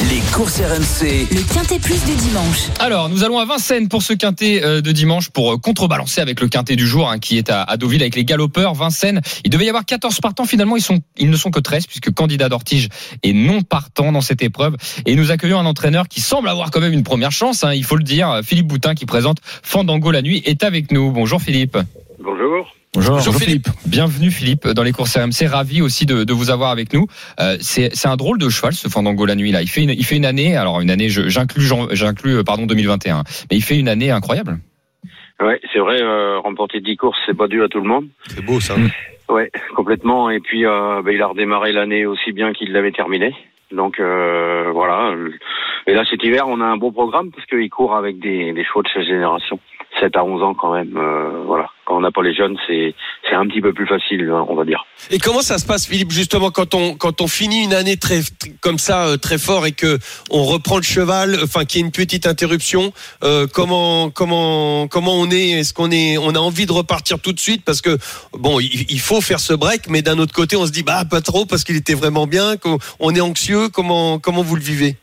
Les 0.00 0.20
courses 0.32 0.60
RMC. 0.60 1.26
Le 1.32 1.52
Quintet 1.52 1.80
Plus 1.80 2.04
de 2.04 2.16
dimanche. 2.16 2.68
Alors, 2.78 3.08
nous 3.08 3.24
allons 3.24 3.40
à 3.40 3.44
Vincennes 3.44 3.88
pour 3.88 4.02
ce 4.02 4.12
quintet 4.12 4.62
euh, 4.62 4.80
de 4.80 4.92
dimanche 4.92 5.30
pour 5.30 5.54
euh, 5.54 5.56
contrebalancer 5.56 6.20
avec 6.20 6.40
le 6.40 6.46
quintet 6.46 6.76
du 6.76 6.86
jour 6.86 7.10
hein, 7.10 7.18
qui 7.18 7.36
est 7.36 7.50
à, 7.50 7.64
à 7.64 7.76
Deauville 7.76 8.02
avec 8.02 8.14
les 8.14 8.24
galopeurs. 8.24 8.74
Vincennes, 8.74 9.20
il 9.44 9.50
devait 9.50 9.64
y 9.64 9.68
avoir 9.68 9.84
14 9.84 10.20
partants. 10.20 10.44
Finalement, 10.44 10.76
ils, 10.76 10.82
sont, 10.82 11.00
ils 11.16 11.28
ne 11.28 11.36
sont 11.36 11.50
que 11.50 11.58
13 11.58 11.88
puisque 11.88 12.14
candidat 12.14 12.48
d'Ortige 12.48 12.88
est 13.24 13.32
non 13.32 13.62
partant 13.62 14.12
dans 14.12 14.20
cette 14.20 14.40
épreuve. 14.40 14.76
Et 15.04 15.16
nous 15.16 15.32
accueillons 15.32 15.58
un 15.58 15.66
entraîneur 15.66 16.06
qui 16.06 16.20
semble 16.20 16.48
avoir 16.48 16.70
quand 16.70 16.80
même 16.80 16.92
une 16.92 17.02
première 17.02 17.32
chance, 17.32 17.64
hein, 17.64 17.74
il 17.74 17.82
faut 17.82 17.96
le 17.96 18.04
dire. 18.04 18.38
Philippe 18.44 18.68
Boutin 18.68 18.94
qui 18.94 19.04
présente 19.04 19.38
Fandango 19.42 20.12
la 20.12 20.22
nuit 20.22 20.44
est 20.46 20.62
avec 20.62 20.92
nous. 20.92 21.10
Bonjour 21.10 21.42
Philippe. 21.42 21.76
Bonjour. 22.20 22.68
Bonjour. 22.94 23.16
Bonjour 23.16 23.34
Philippe. 23.34 23.68
Bienvenue 23.86 24.30
Philippe 24.30 24.66
dans 24.68 24.82
les 24.82 24.92
courses 24.92 25.16
RMC. 25.16 25.46
Ravi 25.48 25.82
aussi 25.82 26.06
de, 26.06 26.24
de 26.24 26.32
vous 26.32 26.50
avoir 26.50 26.70
avec 26.70 26.92
nous. 26.94 27.06
Euh, 27.38 27.56
c'est 27.60 27.94
c'est 27.94 28.08
un 28.08 28.16
drôle 28.16 28.38
de 28.38 28.48
cheval 28.48 28.72
ce 28.72 28.88
Fandango 28.88 29.26
la 29.26 29.34
nuit 29.34 29.52
là. 29.52 29.60
Il 29.62 29.68
fait 29.68 29.82
une, 29.82 29.90
il 29.90 30.04
fait 30.04 30.16
une 30.16 30.24
année. 30.24 30.56
Alors 30.56 30.80
une 30.80 30.90
année, 30.90 31.08
je- 31.10 31.28
j'inclus 31.28 31.70
j'inclus 31.92 32.38
euh, 32.38 32.42
pardon 32.44 32.66
2021. 32.66 33.24
Mais 33.50 33.56
il 33.58 33.62
fait 33.62 33.78
une 33.78 33.88
année 33.88 34.10
incroyable. 34.10 34.58
Ouais, 35.40 35.60
c'est 35.72 35.78
vrai, 35.78 36.02
euh, 36.02 36.40
remporter 36.40 36.80
10 36.80 36.96
courses, 36.96 37.18
c'est 37.24 37.36
pas 37.36 37.46
dû 37.46 37.62
à 37.62 37.68
tout 37.68 37.80
le 37.80 37.86
monde. 37.88 38.08
C'est 38.26 38.44
beau, 38.44 38.58
ça. 38.58 38.74
Ouais, 39.28 39.52
complètement. 39.76 40.30
Et 40.30 40.40
puis, 40.40 40.66
euh, 40.66 41.00
bah, 41.04 41.12
il 41.12 41.22
a 41.22 41.28
redémarré 41.28 41.70
l'année 41.70 42.06
aussi 42.06 42.32
bien 42.32 42.52
qu'il 42.52 42.72
l'avait 42.72 42.90
terminé. 42.90 43.32
Donc 43.70 44.00
euh, 44.00 44.70
voilà. 44.72 45.14
Et 45.86 45.92
là, 45.94 46.02
cet 46.10 46.24
hiver, 46.24 46.48
on 46.48 46.60
a 46.60 46.64
un 46.64 46.78
bon 46.78 46.90
programme 46.90 47.30
parce 47.30 47.46
qu'il 47.46 47.68
court 47.70 47.94
avec 47.94 48.18
des, 48.18 48.52
des 48.54 48.64
chevaux 48.64 48.82
de 48.82 48.88
sa 48.88 49.02
génération. 49.02 49.60
7 50.00 50.16
à 50.16 50.24
11 50.24 50.42
ans 50.42 50.54
quand 50.54 50.72
même. 50.74 50.96
euh, 50.96 51.42
voilà. 51.46 51.68
Quand 51.86 51.96
on 51.96 52.00
n'a 52.00 52.10
pas 52.10 52.22
les 52.22 52.34
jeunes, 52.34 52.56
c'est 52.66 52.94
c'est 53.28 53.34
un 53.34 53.46
petit 53.46 53.60
peu 53.62 53.72
plus 53.72 53.86
facile, 53.86 54.28
hein, 54.30 54.44
on 54.48 54.54
va 54.54 54.64
dire. 54.64 54.84
Et 55.10 55.18
comment 55.18 55.40
ça 55.40 55.56
se 55.58 55.64
passe, 55.64 55.86
Philippe, 55.86 56.10
justement, 56.12 56.50
quand 56.50 56.74
on 56.74 56.94
quand 56.96 57.20
on 57.22 57.28
finit 57.28 57.64
une 57.64 57.72
année 57.72 57.96
très 57.96 58.20
comme 58.60 58.78
ça 58.78 59.06
euh, 59.06 59.16
très 59.16 59.38
fort 59.38 59.64
et 59.66 59.72
que 59.72 59.98
on 60.30 60.44
reprend 60.44 60.76
le 60.76 60.82
cheval, 60.82 61.38
enfin 61.42 61.64
qu'il 61.64 61.80
y 61.80 61.82
ait 61.82 61.86
une 61.86 61.92
petite 61.92 62.26
interruption, 62.26 62.92
euh, 63.24 63.46
comment 63.52 64.10
comment 64.10 64.86
comment 64.88 65.14
on 65.14 65.30
est? 65.30 65.50
Est-ce 65.60 65.72
qu'on 65.72 65.90
est 65.90 66.18
on 66.18 66.30
a 66.30 66.38
envie 66.38 66.66
de 66.66 66.72
repartir 66.72 67.20
tout 67.20 67.32
de 67.32 67.40
suite? 67.40 67.64
Parce 67.64 67.80
que 67.80 67.96
bon, 68.34 68.60
il, 68.60 68.90
il 68.90 69.00
faut 69.00 69.20
faire 69.22 69.40
ce 69.40 69.54
break, 69.54 69.88
mais 69.88 70.02
d'un 70.02 70.18
autre 70.18 70.34
côté, 70.34 70.56
on 70.56 70.66
se 70.66 70.72
dit 70.72 70.82
bah 70.82 71.04
pas 71.10 71.22
trop 71.22 71.46
parce 71.46 71.64
qu'il 71.64 71.76
était 71.76 71.94
vraiment 71.94 72.26
bien, 72.26 72.56
qu'on 72.58 72.78
on 73.00 73.14
est 73.14 73.20
anxieux. 73.22 73.68
Comment 73.70 74.18
comment 74.18 74.42
vous 74.42 74.56
le 74.56 74.62
vivez? 74.62 74.96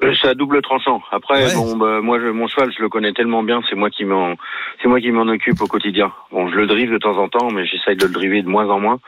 C'est 0.00 0.28
à 0.28 0.34
double 0.34 0.60
tranchant. 0.60 1.02
Après, 1.10 1.46
Ouais. 1.46 1.54
bon, 1.54 1.76
bah, 1.76 2.00
moi, 2.02 2.20
je, 2.20 2.26
mon 2.26 2.46
cheval, 2.48 2.70
je 2.76 2.82
le 2.82 2.88
connais 2.88 3.12
tellement 3.12 3.42
bien, 3.42 3.62
c'est 3.68 3.76
moi 3.76 3.88
qui 3.88 4.04
m'en, 4.04 4.34
c'est 4.82 4.88
moi 4.88 5.00
qui 5.00 5.10
m'en 5.10 5.22
occupe 5.26 5.60
au 5.62 5.66
quotidien. 5.66 6.12
Bon, 6.30 6.48
je 6.48 6.54
le 6.56 6.66
drive 6.66 6.92
de 6.92 6.98
temps 6.98 7.16
en 7.16 7.28
temps, 7.28 7.50
mais 7.50 7.64
j'essaye 7.64 7.96
de 7.96 8.04
le 8.06 8.12
driver 8.12 8.42
de 8.42 8.48
moins 8.48 8.68
en 8.68 8.78
moins, 8.78 8.98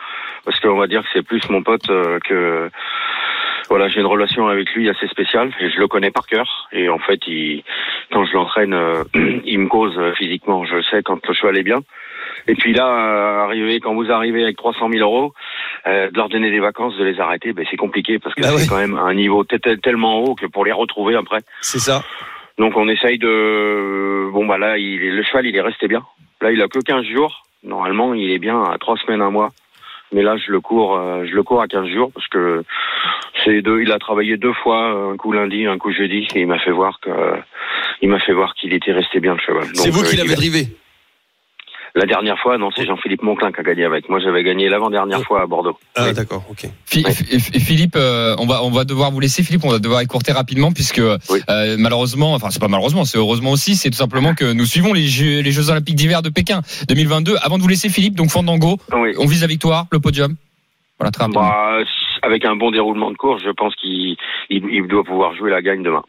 parce 0.47 0.59
qu'on 0.61 0.77
va 0.79 0.87
dire 0.87 1.03
que 1.03 1.09
c'est 1.13 1.23
plus 1.23 1.47
mon 1.51 1.63
pote 1.63 1.89
euh, 1.91 2.19
que. 2.21 2.71
Voilà, 3.69 3.89
j'ai 3.89 4.01
une 4.01 4.07
relation 4.07 4.49
avec 4.49 4.73
lui 4.73 4.89
assez 4.89 5.07
spéciale 5.09 5.53
et 5.61 5.69
je 5.71 5.79
le 5.79 5.89
connais 5.89 6.11
par 6.11 6.27
cœur. 6.27 6.69
Et 6.73 6.89
en 6.89 6.99
fait, 6.99 7.21
il, 7.27 7.63
quand 8.13 8.25
je 8.25 8.33
l'entraîne, 8.33 8.73
euh, 8.73 9.05
il 9.45 9.59
me 9.59 9.69
cause 9.69 9.97
euh, 9.99 10.15
physiquement. 10.15 10.65
Je 10.65 10.81
sais 10.91 11.03
quand 11.03 11.27
le 11.27 11.35
cheval 11.35 11.59
est 11.59 11.63
bien. 11.63 11.81
Et 12.47 12.55
puis 12.55 12.73
là, 12.73 12.87
euh, 12.89 13.45
arriver, 13.45 13.79
quand 13.81 13.95
vous 13.95 14.11
arrivez 14.11 14.43
avec 14.43 14.57
300 14.57 14.89
000 14.91 15.03
euros, 15.03 15.35
euh, 15.87 16.11
de 16.11 16.17
leur 16.17 16.29
donner 16.31 16.51
des 16.51 16.61
vacances, 16.61 16.97
de 16.97 17.05
les 17.05 17.21
arrêter, 17.21 17.53
ben, 17.53 17.67
c'est 17.71 17.77
compliqué 17.77 18.19
parce 18.19 18.35
que 18.35 18.41
Bah 18.41 18.49
c'est 18.49 18.63
ouais. 18.63 18.67
quand 18.69 18.79
même 18.79 18.97
un 18.97 19.13
niveau 19.15 19.45
te- 19.45 19.57
te- 19.57 19.75
tellement 19.81 20.21
haut 20.21 20.35
que 20.35 20.47
pour 20.47 20.65
les 20.65 20.73
retrouver 20.73 21.15
après. 21.15 21.41
C'est 21.61 21.79
ça. 21.79 22.03
Donc 22.59 22.77
on 22.77 22.89
essaye 22.89 23.19
de... 23.19 24.31
Bon 24.33 24.47
bah 24.47 24.57
là, 24.59 24.79
il 24.79 25.03
est... 25.03 25.11
le 25.11 25.23
cheval, 25.23 25.47
il 25.47 25.55
est 25.57 25.61
resté 25.61 25.89
bien. 25.89 26.03
Là, 26.41 26.51
il 26.53 26.63
a 26.63 26.69
que 26.69 26.79
15 26.79 27.05
jours. 27.05 27.43
Normalement, 27.65 28.15
il 28.15 28.31
est 28.31 28.39
bien 28.39 28.63
à 28.63 28.79
3 28.79 28.97
semaines, 28.99 29.21
un 29.21 29.31
mois. 29.31 29.51
Mais 30.13 30.23
là, 30.23 30.37
je 30.37 30.51
le 30.51 30.61
cours, 30.61 30.97
euh, 30.97 31.25
je 31.27 31.35
le 31.35 31.43
cours 31.43 31.61
à 31.61 31.69
15 31.69 31.87
jours 31.89 32.11
parce 32.13 32.27
que 32.29 32.65
c'est 33.45 33.61
deux. 33.63 33.83
Il 33.83 33.93
a 33.93 33.99
travaillé 33.99 34.37
deux 34.37 34.55
fois, 34.55 35.11
un 35.13 35.17
coup 35.17 35.33
lundi, 35.33 35.67
un 35.67 35.79
coup 35.79 35.93
jeudi, 35.93 36.27
et 36.35 36.41
il 36.41 36.47
m'a 36.47 36.59
fait 36.59 36.71
voir 36.71 36.99
que, 37.01 37.11
il 38.01 38.09
m'a 38.09 38.21
fait 38.21 38.33
voir 38.33 38.55
qu'il 38.55 38.73
était 38.73 38.93
resté 38.93 39.21
bien 39.21 39.35
le 39.35 39.41
cheval. 39.41 39.65
C'est 39.75 39.91
vous 39.91 40.03
qui 40.03 40.11
euh, 40.11 40.13
il 40.15 40.19
l'avez 40.19 40.35
drivé. 40.35 40.67
La 41.99 42.07
dernière 42.07 42.39
fois, 42.39 42.59
non, 42.59 42.71
c'est 42.71 42.87
Jean-Philippe 42.87 43.23
Monclin 43.25 43.51
qui 43.51 43.59
a 43.59 43.65
gagné 43.65 43.85
avec. 43.85 44.09
Moi, 44.09 44.21
j'avais 44.21 44.45
gagné 44.45 44.69
l'avant-dernière 44.69 45.21
fois 45.25 45.43
à 45.43 45.47
Bordeaux. 45.47 45.77
Ah, 45.97 46.05
Oui. 46.07 46.15
d'accord, 46.15 46.45
ok. 46.49 46.71
Philippe, 46.87 47.97
euh, 47.97 48.37
on 48.39 48.47
va 48.47 48.63
on 48.63 48.71
va 48.71 48.85
devoir 48.85 49.11
vous 49.11 49.19
laisser. 49.19 49.43
Philippe, 49.43 49.65
on 49.65 49.71
va 49.71 49.81
devoir 49.81 50.01
écourter 50.01 50.31
rapidement 50.31 50.71
puisque 50.71 51.01
euh, 51.01 51.19
malheureusement, 51.77 52.35
enfin 52.35 52.51
c'est 52.51 52.61
pas 52.61 52.69
malheureusement, 52.69 53.05
c'est 53.05 53.19
heureusement 53.19 53.51
aussi, 53.51 53.75
c'est 53.75 53.91
tout 53.91 53.97
simplement 53.97 54.35
que 54.35 54.53
nous 54.53 54.65
suivons 54.65 54.93
les 54.93 55.09
Jeux, 55.09 55.41
les 55.41 55.51
Jeux 55.51 55.71
Olympiques 55.71 55.97
d'hiver 55.97 56.23
de 56.23 56.29
Pékin 56.29 56.61
2022. 56.89 57.35
Avant 57.43 57.59
de 57.59 57.63
vous 57.63 57.69
laisser, 57.69 57.89
Philippe, 57.89 58.15
donc 58.15 58.31
Fandango, 58.31 58.79
on 58.93 59.27
vise 59.27 59.41
la 59.41 59.49
victoire, 59.49 59.87
le 59.91 59.99
podium. 59.99 60.37
Voilà, 61.01 61.11
très. 61.11 61.27
Bah, 61.29 61.79
avec 62.23 62.45
un 62.45 62.55
bon 62.55 62.71
déroulement 62.71 63.11
de 63.11 63.17
course, 63.17 63.43
je 63.45 63.51
pense 63.51 63.75
qu'il 63.75 64.17
il, 64.51 64.63
il 64.71 64.87
doit 64.87 65.03
pouvoir 65.03 65.35
jouer 65.35 65.51
la 65.51 65.63
gagne 65.63 65.83
demain. 65.83 66.05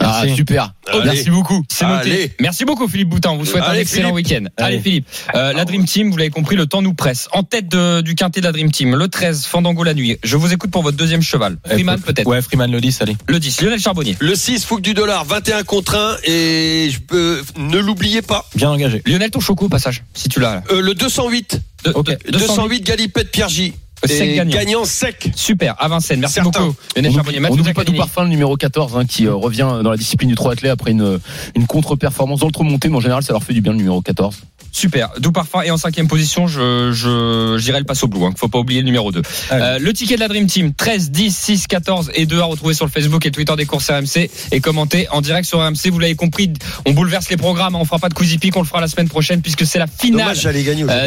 Ah, 0.00 0.24
super. 0.34 0.72
Merci 1.04 1.30
beaucoup. 1.30 1.62
C'est 1.68 1.86
noté. 1.86 2.10
Allez. 2.10 2.32
Merci 2.40 2.64
beaucoup 2.64 2.88
Philippe 2.88 3.10
Boutin. 3.10 3.30
On 3.30 3.36
vous 3.36 3.44
souhaite 3.44 3.62
un 3.64 3.74
excellent 3.74 4.14
Philippe. 4.16 4.30
week-end. 4.30 4.44
Allez 4.56 4.78
Philippe. 4.80 5.06
Euh, 5.34 5.52
la 5.52 5.64
Dream 5.64 5.84
Team, 5.84 6.10
vous 6.10 6.16
l'avez 6.16 6.30
compris, 6.30 6.56
le 6.56 6.66
temps 6.66 6.80
nous 6.82 6.94
presse. 6.94 7.28
En 7.32 7.42
tête 7.42 7.68
de- 7.68 8.00
du 8.00 8.14
quintet 8.14 8.40
de 8.40 8.46
la 8.46 8.52
Dream 8.52 8.70
Team, 8.72 8.94
le 8.96 9.08
13, 9.08 9.44
Fandango 9.44 9.84
la 9.84 9.94
nuit. 9.94 10.16
Je 10.24 10.36
vous 10.36 10.52
écoute 10.52 10.70
pour 10.70 10.82
votre 10.82 10.96
deuxième 10.96 11.22
cheval. 11.22 11.58
Freeman 11.66 12.00
peut-être. 12.00 12.26
Ouais, 12.26 12.40
Freeman 12.40 12.70
le 12.72 12.80
10, 12.80 13.02
allez. 13.02 13.16
Le 13.28 13.38
10, 13.38 13.60
Lionel 13.60 13.80
Charbonnier. 13.80 14.16
Le 14.18 14.34
6, 14.34 14.64
Fouque 14.64 14.80
du 14.80 14.94
dollar, 14.94 15.24
21 15.24 15.62
contre 15.62 15.94
1 15.96 16.16
et 16.24 16.88
je 16.90 16.98
peux, 17.00 17.42
ne 17.56 17.78
l'oubliez 17.78 18.22
pas. 18.22 18.48
Bien 18.54 18.70
engagé. 18.70 19.02
Lionel 19.06 19.30
ton 19.30 19.40
choco 19.40 19.66
au 19.66 19.68
passage, 19.68 20.04
si 20.14 20.28
tu 20.28 20.40
l'as. 20.40 20.54
là. 20.54 20.62
Euh, 20.72 20.80
le 20.80 20.94
208. 20.94 21.60
De- 21.84 21.90
ok. 21.90 22.16
208 22.30 22.82
Galipette 22.82 23.30
Pierre 23.30 23.48
J. 23.48 23.74
Sec 24.04 24.34
gagnant. 24.34 24.52
gagnant 24.52 24.84
sec. 24.84 25.30
Super, 25.34 25.74
à 25.78 25.88
Vincennes. 25.88 26.20
Merci 26.20 26.34
Certain. 26.34 26.60
beaucoup. 26.60 26.76
On 26.96 27.56
n'oublie 27.56 27.72
pas 27.72 27.84
tout 27.84 27.92
parfum, 27.92 28.24
le 28.24 28.28
numéro 28.28 28.56
14, 28.56 28.96
hein, 28.96 29.04
qui 29.06 29.26
euh, 29.26 29.34
revient 29.34 29.68
dans 29.82 29.90
la 29.90 29.96
discipline 29.96 30.28
du 30.28 30.34
3 30.34 30.52
athlé 30.52 30.68
après 30.68 30.90
une, 30.90 31.20
une 31.54 31.66
contre-performance 31.66 32.40
dans 32.40 32.46
le 32.46 32.52
trop 32.52 32.64
monté, 32.64 32.88
mais 32.88 32.96
en 32.96 33.00
général, 33.00 33.22
ça 33.22 33.32
leur 33.32 33.42
fait 33.42 33.54
du 33.54 33.60
bien 33.60 33.72
le 33.72 33.78
numéro 33.78 34.00
14. 34.00 34.42
Super, 34.74 35.10
doux 35.18 35.32
parfum 35.32 35.60
et 35.60 35.70
en 35.70 35.76
cinquième 35.76 36.08
position, 36.08 36.46
je 36.46 36.90
je 36.92 37.56
j'irai 37.58 37.78
le 37.78 37.84
passe 37.84 38.02
au 38.04 38.08
blue. 38.08 38.24
Hein, 38.24 38.30
faut 38.36 38.48
pas 38.48 38.58
oublier 38.58 38.80
le 38.80 38.86
numéro 38.86 39.12
2 39.12 39.20
Euh, 39.52 39.78
le 39.78 39.92
ticket 39.92 40.14
de 40.14 40.20
la 40.20 40.28
Dream 40.28 40.46
Team 40.46 40.72
13, 40.72 41.10
10, 41.10 41.36
6, 41.36 41.66
14 41.66 42.10
et 42.14 42.24
2 42.24 42.40
à 42.40 42.44
retrouver 42.44 42.72
sur 42.72 42.86
le 42.86 42.90
Facebook 42.90 43.24
et 43.26 43.30
Twitter 43.30 43.54
des 43.56 43.66
courses 43.66 43.90
RMC 43.90 44.30
et 44.50 44.60
commenter 44.60 45.08
en 45.10 45.20
direct 45.20 45.46
sur 45.46 45.58
RMC. 45.60 45.90
Vous 45.90 45.98
l'avez 45.98 46.14
compris, 46.14 46.50
on 46.86 46.92
bouleverse 46.92 47.28
les 47.28 47.36
programmes. 47.36 47.74
hein, 47.74 47.78
On 47.80 47.84
fera 47.84 47.98
pas 47.98 48.08
de 48.08 48.14
pick, 48.14 48.56
on 48.56 48.60
le 48.62 48.66
fera 48.66 48.80
la 48.80 48.88
semaine 48.88 49.08
prochaine 49.10 49.42
puisque 49.42 49.66
c'est 49.66 49.78
la 49.78 49.86
finale. 49.86 50.20
Dommage, 50.22 50.40
j'allais 50.40 50.62
gagner 50.62 50.84
Euh, 50.88 51.06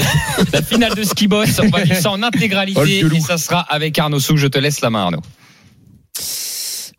la 0.53 0.61
finale 0.61 0.93
de 0.93 1.03
ski 1.03 1.27
boss. 1.27 1.59
On 1.63 1.69
va 1.69 1.81
vivre 1.83 1.99
ça 1.99 2.11
en 2.11 2.21
intégralité 2.21 2.79
Oh, 2.79 2.85
et 3.15 3.19
ça 3.19 3.37
sera 3.39 3.61
avec 3.61 3.97
Arnaud 3.97 4.19
Souk. 4.19 4.37
Je 4.37 4.47
te 4.47 4.59
laisse 4.59 4.81
la 4.81 4.91
main, 4.91 5.05
Arnaud. 5.05 5.21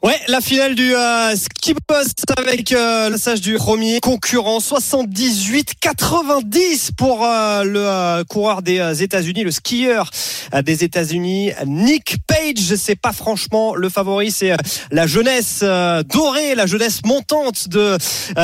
Ouais, 0.03 0.20
la 0.28 0.42
finale 0.42 0.74
du 0.74 0.94
euh, 0.94 1.34
ski 1.34 1.72
boss 1.88 2.09
avec 2.36 2.70
euh, 2.72 3.07
le 3.09 3.14
passage 3.14 3.40
du 3.40 3.55
premier 3.55 3.99
concurrent 4.01 4.59
78-90 4.59 6.90
pour 6.97 7.24
euh, 7.24 7.64
le 7.64 7.80
euh, 7.80 8.22
coureur 8.24 8.61
des 8.61 8.78
euh, 8.78 8.92
États-Unis, 8.92 9.42
le 9.42 9.51
skieur 9.51 10.11
euh, 10.55 10.61
des 10.61 10.84
États-Unis, 10.84 11.53
Nick 11.66 12.16
Page. 12.26 12.74
C'est 12.76 12.94
pas 12.94 13.12
franchement 13.12 13.74
le 13.74 13.88
favori, 13.88 14.30
c'est 14.30 14.55
la 14.90 15.07
jeunesse 15.07 15.64
dorée, 16.05 16.55
la 16.55 16.66
jeunesse 16.66 17.01
montante 17.05 17.68
de 17.68 17.97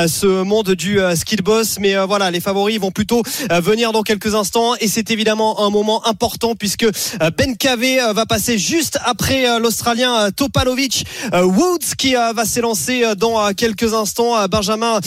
ce 0.08 0.42
monde 0.42 0.70
du 0.70 0.98
ski 1.14 1.36
boss. 1.36 1.76
Mais 1.78 1.94
voilà, 2.06 2.30
les 2.30 2.40
favoris 2.40 2.80
vont 2.80 2.90
plutôt 2.90 3.22
venir 3.50 3.92
dans 3.92 4.02
quelques 4.02 4.34
instants 4.34 4.74
et 4.80 4.88
c'est 4.88 5.10
évidemment 5.10 5.62
un 5.64 5.70
moment 5.70 6.06
important 6.06 6.54
puisque 6.54 6.86
Ben 7.36 7.56
Cavé 7.58 8.00
euh, 8.00 8.14
va 8.14 8.24
passer 8.26 8.56
juste 8.58 8.98
après 9.04 9.60
l'Australien 9.60 10.30
Topalovic 10.34 11.04
Woods 11.44 11.94
qui 11.98 12.16
euh, 12.16 12.32
va 12.32 12.44
s'élancer 12.44 13.04
euh, 13.04 13.14
dans 13.14 13.40
euh, 13.44 13.52
quelques 13.56 13.94
instants. 13.94 14.46
Benjamin 14.48 15.00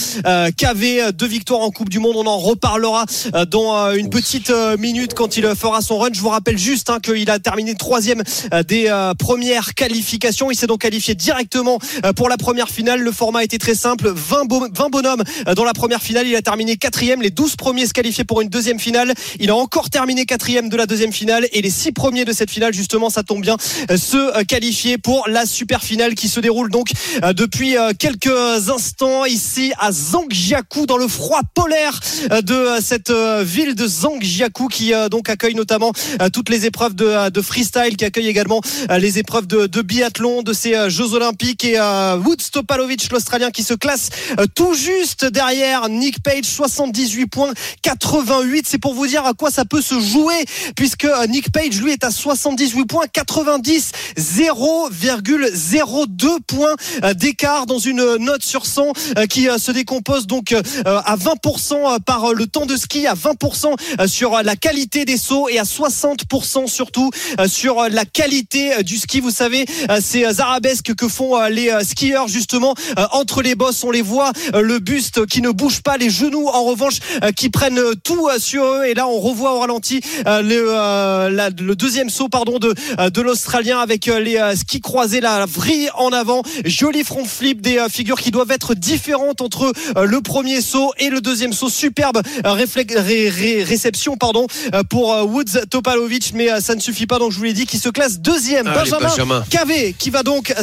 Cavé, 0.58 1.12
deux 1.14 1.26
victoires 1.28 1.62
en 1.62 1.72
Coupe 1.72 1.90
du 1.90 2.00
Monde. 2.00 2.16
On 2.18 2.26
en 2.26 2.38
reparlera 2.38 3.06
dans 3.50 3.92
une 3.94 4.10
petite 4.10 4.52
minute 4.80 5.14
quand 5.14 5.38
il 5.38 5.46
fera 5.56 5.82
son 5.82 5.98
run. 5.98 6.10
Je 6.14 6.22
vous 6.22 6.30
rappelle 6.30 6.58
juste 6.58 6.90
hein, 6.90 7.00
qu'il 7.00 7.30
a 7.30 7.40
terminé 7.40 7.76
troisième 7.76 8.24
des 8.68 8.92
premières 9.20 9.74
qualifications. 9.74 10.52
Il 10.52 10.56
s'est 10.56 10.68
donc 10.68 10.82
qualifié 10.82 11.16
directement 11.16 11.80
pour 12.16 12.30
la 12.30 12.38
première 12.38 12.70
finale. 12.70 13.02
Le 13.02 13.12
format 13.12 13.44
était 13.44 13.58
très 13.58 13.76
simple. 13.76 14.12
20, 14.14 14.46
bo- 14.46 14.68
20 14.74 14.90
bonhommes 14.90 15.24
dans 15.56 15.64
la 15.64 15.74
première 15.74 16.02
finale. 16.02 16.28
Il 16.28 16.36
a 16.36 16.42
terminé 16.42 16.78
quatrième. 16.78 17.22
Les 17.22 17.32
12 17.32 17.56
premiers 17.56 17.86
se 17.88 17.94
qualifiaient 17.94 18.24
pour 18.24 18.42
une 18.42 18.50
deuxième 18.50 18.80
finale. 18.80 19.14
Il 19.40 19.50
a 19.50 19.56
encore 19.56 19.90
terminé 19.90 20.26
quatrième 20.26 20.70
de 20.70 20.78
la 20.78 20.86
deuxième 20.86 21.14
finale. 21.14 21.48
Et 21.52 21.62
les 21.62 21.70
six 21.70 21.92
premiers 21.92 22.26
de 22.26 22.34
cette 22.34 22.52
finale, 22.52 22.74
justement, 22.74 23.10
ça 23.10 23.24
tombe 23.24 23.42
bien, 23.42 23.58
se 23.60 24.44
qualifier 24.44 24.98
pour 24.98 25.28
la 25.28 25.46
super 25.46 25.84
finale 25.84 26.16
qui 26.16 26.25
se 26.30 26.40
déroule 26.40 26.70
donc 26.70 26.92
euh, 27.24 27.34
depuis 27.34 27.78
euh, 27.78 27.92
quelques 27.98 28.70
instants 28.70 29.26
ici 29.26 29.72
à 29.80 29.92
Zhangjiakou 29.92 30.86
dans 30.86 30.98
le 30.98 31.08
froid 31.08 31.42
polaire 31.54 32.00
euh, 32.32 32.42
de 32.42 32.82
cette 32.82 33.12
ville 33.12 33.76
de 33.76 33.88
Zhangjiakou 33.88 34.68
qui 34.68 34.94
donc 35.10 35.30
accueille 35.30 35.56
notamment 35.56 35.92
toutes 36.34 36.50
les 36.50 36.66
épreuves 36.66 36.96
de, 36.96 37.30
de 37.30 37.42
freestyle, 37.42 37.98
qui 37.98 38.06
accueille 38.06 38.28
également 38.28 38.62
les 38.90 39.20
épreuves 39.20 39.48
de, 39.48 39.68
de 39.68 39.82
biathlon 39.82 40.42
de 40.42 40.54
ces 40.54 40.90
Jeux 40.90 41.14
Olympiques 41.14 41.64
et 41.64 41.80
euh, 41.80 42.18
Woods 42.18 42.52
Topalovic, 42.52 43.12
l'Australien, 43.12 43.52
qui 43.52 43.64
se 43.64 43.74
classe 43.74 44.10
tout 44.54 44.74
juste 44.74 45.26
derrière 45.26 45.90
Nick 45.90 46.22
Page, 46.22 46.46
78 46.46 47.28
points, 47.28 47.54
88. 47.82 48.68
C'est 48.68 48.78
pour 48.78 48.94
vous 48.94 49.08
dire 49.08 49.26
à 49.26 49.34
quoi 49.34 49.52
ça 49.52 49.66
peut 49.66 49.82
se 49.82 50.00
jouer, 50.00 50.46
puisque 50.76 51.08
Nick 51.30 51.52
Page, 51.52 51.82
lui, 51.82 51.92
est 51.92 52.04
à 52.04 52.12
78 52.12 52.86
points, 52.86 53.06
90, 53.12 53.92
0,02 54.18 56.15
points 56.48 56.76
euh, 57.04 57.14
d'écart 57.14 57.66
dans 57.66 57.80
une 57.80 58.18
note 58.18 58.44
sur 58.44 58.66
100 58.66 58.94
euh, 59.18 59.26
qui 59.26 59.50
euh, 59.50 59.58
se 59.58 59.72
décompose 59.72 60.28
donc 60.28 60.54
à 60.86 61.16
20% 61.16 62.00
par 62.02 62.34
le 62.34 62.48
temps 62.48 62.66
de 62.66 62.76
ski, 62.76 63.08
à 63.08 63.14
20% 63.14 63.76
euh, 64.00 64.08
sur 64.08 64.42
la 64.44 64.56
qualité 64.56 65.06
des 65.06 65.18
sauts 65.18 65.50
et 65.50 65.60
à 65.60 65.64
60% 65.64 66.68
surtout 66.68 67.12
sur 67.48 67.88
la 67.90 68.06
qualité 68.06 68.84
du 68.84 68.98
ski. 68.98 69.20
Vous 69.20 69.32
savez, 69.32 69.66
ces 70.02 70.40
arabesques 70.40 70.94
que 70.96 71.08
font 71.08 71.42
les 71.46 71.72
skieurs 71.84 72.28
justement 72.28 72.76
entre 73.12 73.42
les 73.42 73.56
bosses, 73.56 73.84
on 73.84 73.92
les 73.92 74.02
voit, 74.02 74.32
le 74.54 74.80
buste 74.80 75.26
qui 75.26 75.42
ne 75.42 75.50
bouge 75.50 75.82
pas, 75.82 75.98
les 75.98 76.10
genoux 76.10 76.48
en 76.48 76.64
revanche 76.64 77.00
qui 77.36 77.50
prennent 77.50 77.82
tout 78.04 78.30
sur 78.40 78.64
eux. 78.64 78.86
Et 78.86 78.94
là, 78.94 79.08
on 79.08 79.20
revoit 79.20 79.56
au 79.56 79.60
ralenti 79.60 80.02
le, 80.26 81.30
le 81.30 81.76
deuxième 81.76 82.10
saut 82.10 82.30
pardon 82.30 82.60
de 82.60 82.74
de 83.10 83.22
l'Australien 83.22 83.80
avec 83.80 84.06
les 84.06 84.40
skis 84.56 84.82
croisés, 84.82 85.22
la 85.22 85.46
vrille 85.46 85.90
avant, 86.12 86.42
joli 86.66 87.04
front 87.04 87.26
flip, 87.26 87.62
des 87.62 87.78
euh, 87.78 87.90
figures 87.90 88.20
qui 88.22 88.32
doivent 88.32 88.52
être 88.52 88.74
différentes 88.76 89.42
entre 89.42 89.72
euh, 89.98 90.06
le 90.06 90.22
premier 90.22 90.62
saut 90.62 90.92
et 90.98 91.10
le 91.10 91.22
deuxième 91.22 91.54
saut. 91.54 91.70
Superbe 91.70 92.22
euh, 92.46 92.50
réflex- 92.54 92.96
ré- 92.98 93.30
ré- 93.30 93.64
réception 93.64 94.18
pardon 94.18 94.48
pour 94.90 95.10
Woods 95.26 95.66
Topalovic, 95.70 96.32
mais 96.34 96.62
ça 96.62 96.76
ne 96.76 96.80
suffit 96.80 97.08
pas. 97.08 97.20
Donc 97.20 97.32
je 97.32 97.38
vous 97.38 97.44
l'ai 97.44 97.54
dit, 97.54 97.66
qui 97.66 97.78
se 97.78 97.90
classe 97.90 98.20
deuxième. 98.20 98.66
Benjamin, 98.66 99.08
Benjamin. 99.08 99.44
Cavé 99.50 99.96
qui 99.98 100.10
va 100.10 100.24
donc 100.24 100.54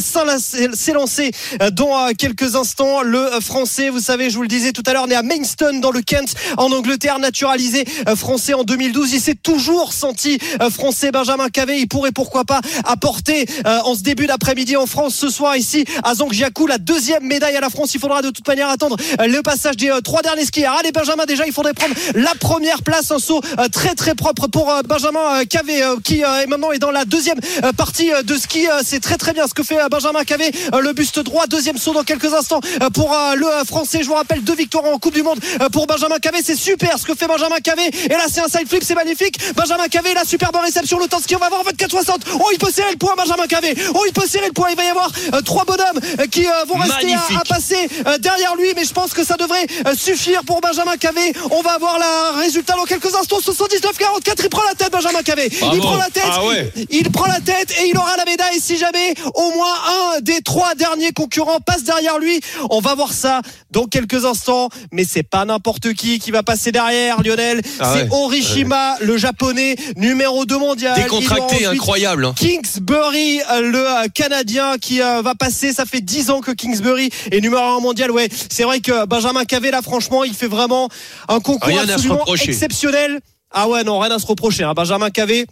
s'élancer 0.74 1.30
dans 1.72 2.08
quelques 2.16 2.56
instants. 2.56 3.02
Le 3.02 3.28
français, 3.40 3.90
vous 3.90 4.00
savez, 4.00 4.30
je 4.30 4.36
vous 4.36 4.42
le 4.42 4.48
disais 4.48 4.72
tout 4.72 4.82
à 4.86 4.92
l'heure, 4.92 5.06
né 5.06 5.14
à 5.14 5.22
Maidstone 5.22 5.80
dans 5.80 5.90
le 5.90 6.00
Kent 6.02 6.34
en 6.56 6.70
Angleterre, 6.72 7.18
naturalisé 7.18 7.84
français 8.16 8.54
en 8.54 8.64
2012. 8.64 9.12
Il 9.12 9.20
s'est 9.20 9.34
toujours 9.34 9.92
senti 9.92 10.38
français. 10.70 11.10
Benjamin 11.10 11.48
Cavé, 11.48 11.78
il 11.78 11.88
pourrait 11.88 12.12
pourquoi 12.12 12.44
pas 12.44 12.60
apporter 12.84 13.46
en 13.64 13.94
ce 13.94 14.02
début 14.02 14.26
d'après-midi 14.26 14.76
en 14.76 14.86
France 14.86 15.14
ce 15.14 15.30
soir 15.32 15.56
ici 15.56 15.84
à 16.04 16.14
Zhangjiakou 16.14 16.66
la 16.66 16.78
deuxième 16.78 17.24
médaille 17.24 17.56
à 17.56 17.60
la 17.60 17.70
France. 17.70 17.94
Il 17.94 18.00
faudra 18.00 18.22
de 18.22 18.30
toute 18.30 18.46
manière 18.46 18.68
attendre 18.68 18.96
euh, 19.20 19.26
le 19.26 19.42
passage 19.42 19.76
des 19.76 19.90
euh, 19.90 20.00
trois 20.00 20.22
derniers 20.22 20.44
skieurs. 20.44 20.76
Allez 20.78 20.92
Benjamin, 20.92 21.24
déjà 21.24 21.46
il 21.46 21.52
faudrait 21.52 21.74
prendre 21.74 21.94
la 22.14 22.32
première 22.38 22.82
place, 22.82 23.10
un 23.10 23.18
saut 23.18 23.40
euh, 23.58 23.68
très 23.68 23.94
très 23.94 24.14
propre 24.14 24.46
pour 24.46 24.72
Benjamin 24.86 25.44
Cavé 25.48 25.82
qui 26.04 26.20
est 26.20 26.46
maintenant 26.46 26.72
est 26.72 26.78
dans 26.78 26.90
la 26.90 27.04
deuxième 27.04 27.38
partie 27.76 28.10
de 28.24 28.36
ski. 28.36 28.66
C'est 28.84 29.00
très 29.00 29.16
très 29.16 29.32
bien 29.32 29.46
ce 29.46 29.54
que 29.54 29.62
fait 29.62 29.78
Benjamin 29.90 30.24
Cavé, 30.24 30.50
le 30.78 30.92
buste 30.92 31.20
droit, 31.20 31.46
deuxième 31.46 31.78
saut 31.78 31.94
dans 31.94 32.02
quelques 32.02 32.32
instants 32.32 32.60
pour 32.94 33.16
le 33.36 33.64
français. 33.64 34.00
Je 34.02 34.08
vous 34.08 34.14
rappelle 34.14 34.42
deux 34.44 34.54
victoires 34.54 34.84
en 34.84 34.98
Coupe 34.98 35.14
du 35.14 35.22
Monde 35.22 35.40
pour 35.72 35.86
Benjamin 35.86 36.18
Cavé. 36.18 36.38
C'est 36.44 36.56
super 36.56 36.98
ce 36.98 37.04
que 37.04 37.14
fait 37.14 37.26
Benjamin 37.26 37.58
Cavé. 37.62 37.82
Et 38.04 38.08
là 38.08 38.26
c'est 38.28 38.40
un 38.40 38.48
side 38.48 38.68
flip, 38.68 38.82
c'est 38.84 38.94
magnifique. 38.94 39.38
Benjamin 39.54 39.88
Cavé, 39.88 40.14
la 40.14 40.24
superbe 40.24 40.56
réception, 40.56 40.98
le 40.98 41.06
temps 41.06 41.20
ski, 41.20 41.34
on 41.36 41.38
va 41.38 41.46
avoir 41.46 41.62
24-60. 41.64 42.16
Oh 42.40 42.48
il 42.52 42.58
peut 42.58 42.70
serrer 42.70 42.92
le 42.92 42.98
point 42.98 43.14
Benjamin 43.16 43.46
Cavé. 43.46 43.74
Oh 43.94 44.04
il 44.06 44.12
peut 44.12 44.26
serrer 44.26 44.46
le 44.46 44.52
point. 44.52 44.68
Il 44.70 44.76
va 44.76 44.84
y 44.84 44.88
avoir 44.88 45.10
trois 45.44 45.64
bonhommes 45.64 46.00
euh, 46.20 46.26
qui 46.26 46.46
euh, 46.46 46.50
vont 46.68 46.76
rester 46.76 47.14
à, 47.14 47.42
passer 47.48 47.88
euh, 48.06 48.18
derrière 48.18 48.56
lui, 48.56 48.72
mais 48.76 48.84
je 48.84 48.92
pense 48.92 49.12
que 49.12 49.24
ça 49.24 49.36
devrait 49.36 49.66
euh, 49.86 49.94
suffire 49.94 50.42
pour 50.44 50.60
Benjamin 50.60 50.96
Cavé. 50.96 51.32
On 51.50 51.62
va 51.62 51.72
avoir 51.72 51.98
la 51.98 52.40
résultat 52.40 52.74
dans 52.74 52.84
quelques 52.84 53.14
instants. 53.14 53.38
79-44, 53.38 54.42
il 54.44 54.48
prend 54.48 54.62
la 54.68 54.74
tête 54.74 54.92
Benjamin 54.92 55.22
Cavé. 55.22 55.48
Bravo. 55.60 55.74
Il 55.76 55.80
prend 55.80 55.96
la 55.96 56.10
tête. 56.10 56.22
Ah 56.26 56.44
ouais. 56.46 56.72
Il 56.90 57.10
prend 57.10 57.26
la 57.26 57.40
tête 57.40 57.72
et 57.82 57.88
il 57.88 57.96
aura 57.96 58.16
la 58.16 58.24
médaille 58.24 58.60
si 58.60 58.76
jamais 58.76 59.14
au 59.34 59.50
moins 59.52 59.74
un 60.16 60.20
des 60.20 60.40
trois 60.42 60.74
derniers 60.74 61.12
concurrents 61.12 61.60
passe 61.60 61.84
derrière 61.84 62.18
lui. 62.18 62.40
On 62.70 62.80
va 62.80 62.94
voir 62.94 63.12
ça 63.12 63.40
dans 63.70 63.84
quelques 63.86 64.24
instants, 64.24 64.68
mais 64.90 65.04
c'est 65.04 65.22
pas 65.22 65.44
n'importe 65.44 65.92
qui 65.94 66.18
qui 66.18 66.30
va 66.30 66.42
passer 66.42 66.72
derrière 66.72 67.22
Lionel. 67.22 67.62
Ah 67.80 67.92
c'est 67.94 68.02
ouais. 68.02 68.08
Orishima, 68.10 68.96
le 69.00 69.16
japonais 69.16 69.76
numéro 69.96 70.44
2 70.44 70.58
mondial. 70.58 70.94
Décontracté, 71.00 71.66
incroyable. 71.66 72.24
hein. 72.24 72.34
Kingsbury, 72.36 73.40
euh, 73.50 73.60
le 73.60 73.78
euh, 73.78 74.06
Canadien 74.14 74.76
qui 74.78 75.00
euh, 75.00 75.11
euh, 75.11 75.11
va 75.20 75.34
passer. 75.34 75.72
Ça 75.72 75.84
fait 75.84 76.00
10 76.00 76.30
ans 76.30 76.40
que 76.40 76.52
Kingsbury 76.52 77.10
est 77.30 77.40
numéro 77.40 77.62
1 77.62 77.80
mondial. 77.80 78.10
Ouais, 78.10 78.28
c'est 78.48 78.62
vrai 78.62 78.80
que 78.80 79.04
Benjamin 79.06 79.44
Cavé 79.44 79.70
là, 79.70 79.82
franchement, 79.82 80.24
il 80.24 80.34
fait 80.34 80.46
vraiment 80.46 80.88
un 81.28 81.40
concours 81.40 81.68
absolument 81.78 82.24
exceptionnel. 82.48 83.20
Ah 83.50 83.68
ouais, 83.68 83.84
non, 83.84 83.98
rien 83.98 84.10
à 84.12 84.18
se 84.18 84.26
reprocher. 84.26 84.64
hein. 84.64 84.72
Benjamin 84.74 85.10
Cavé. 85.10 85.46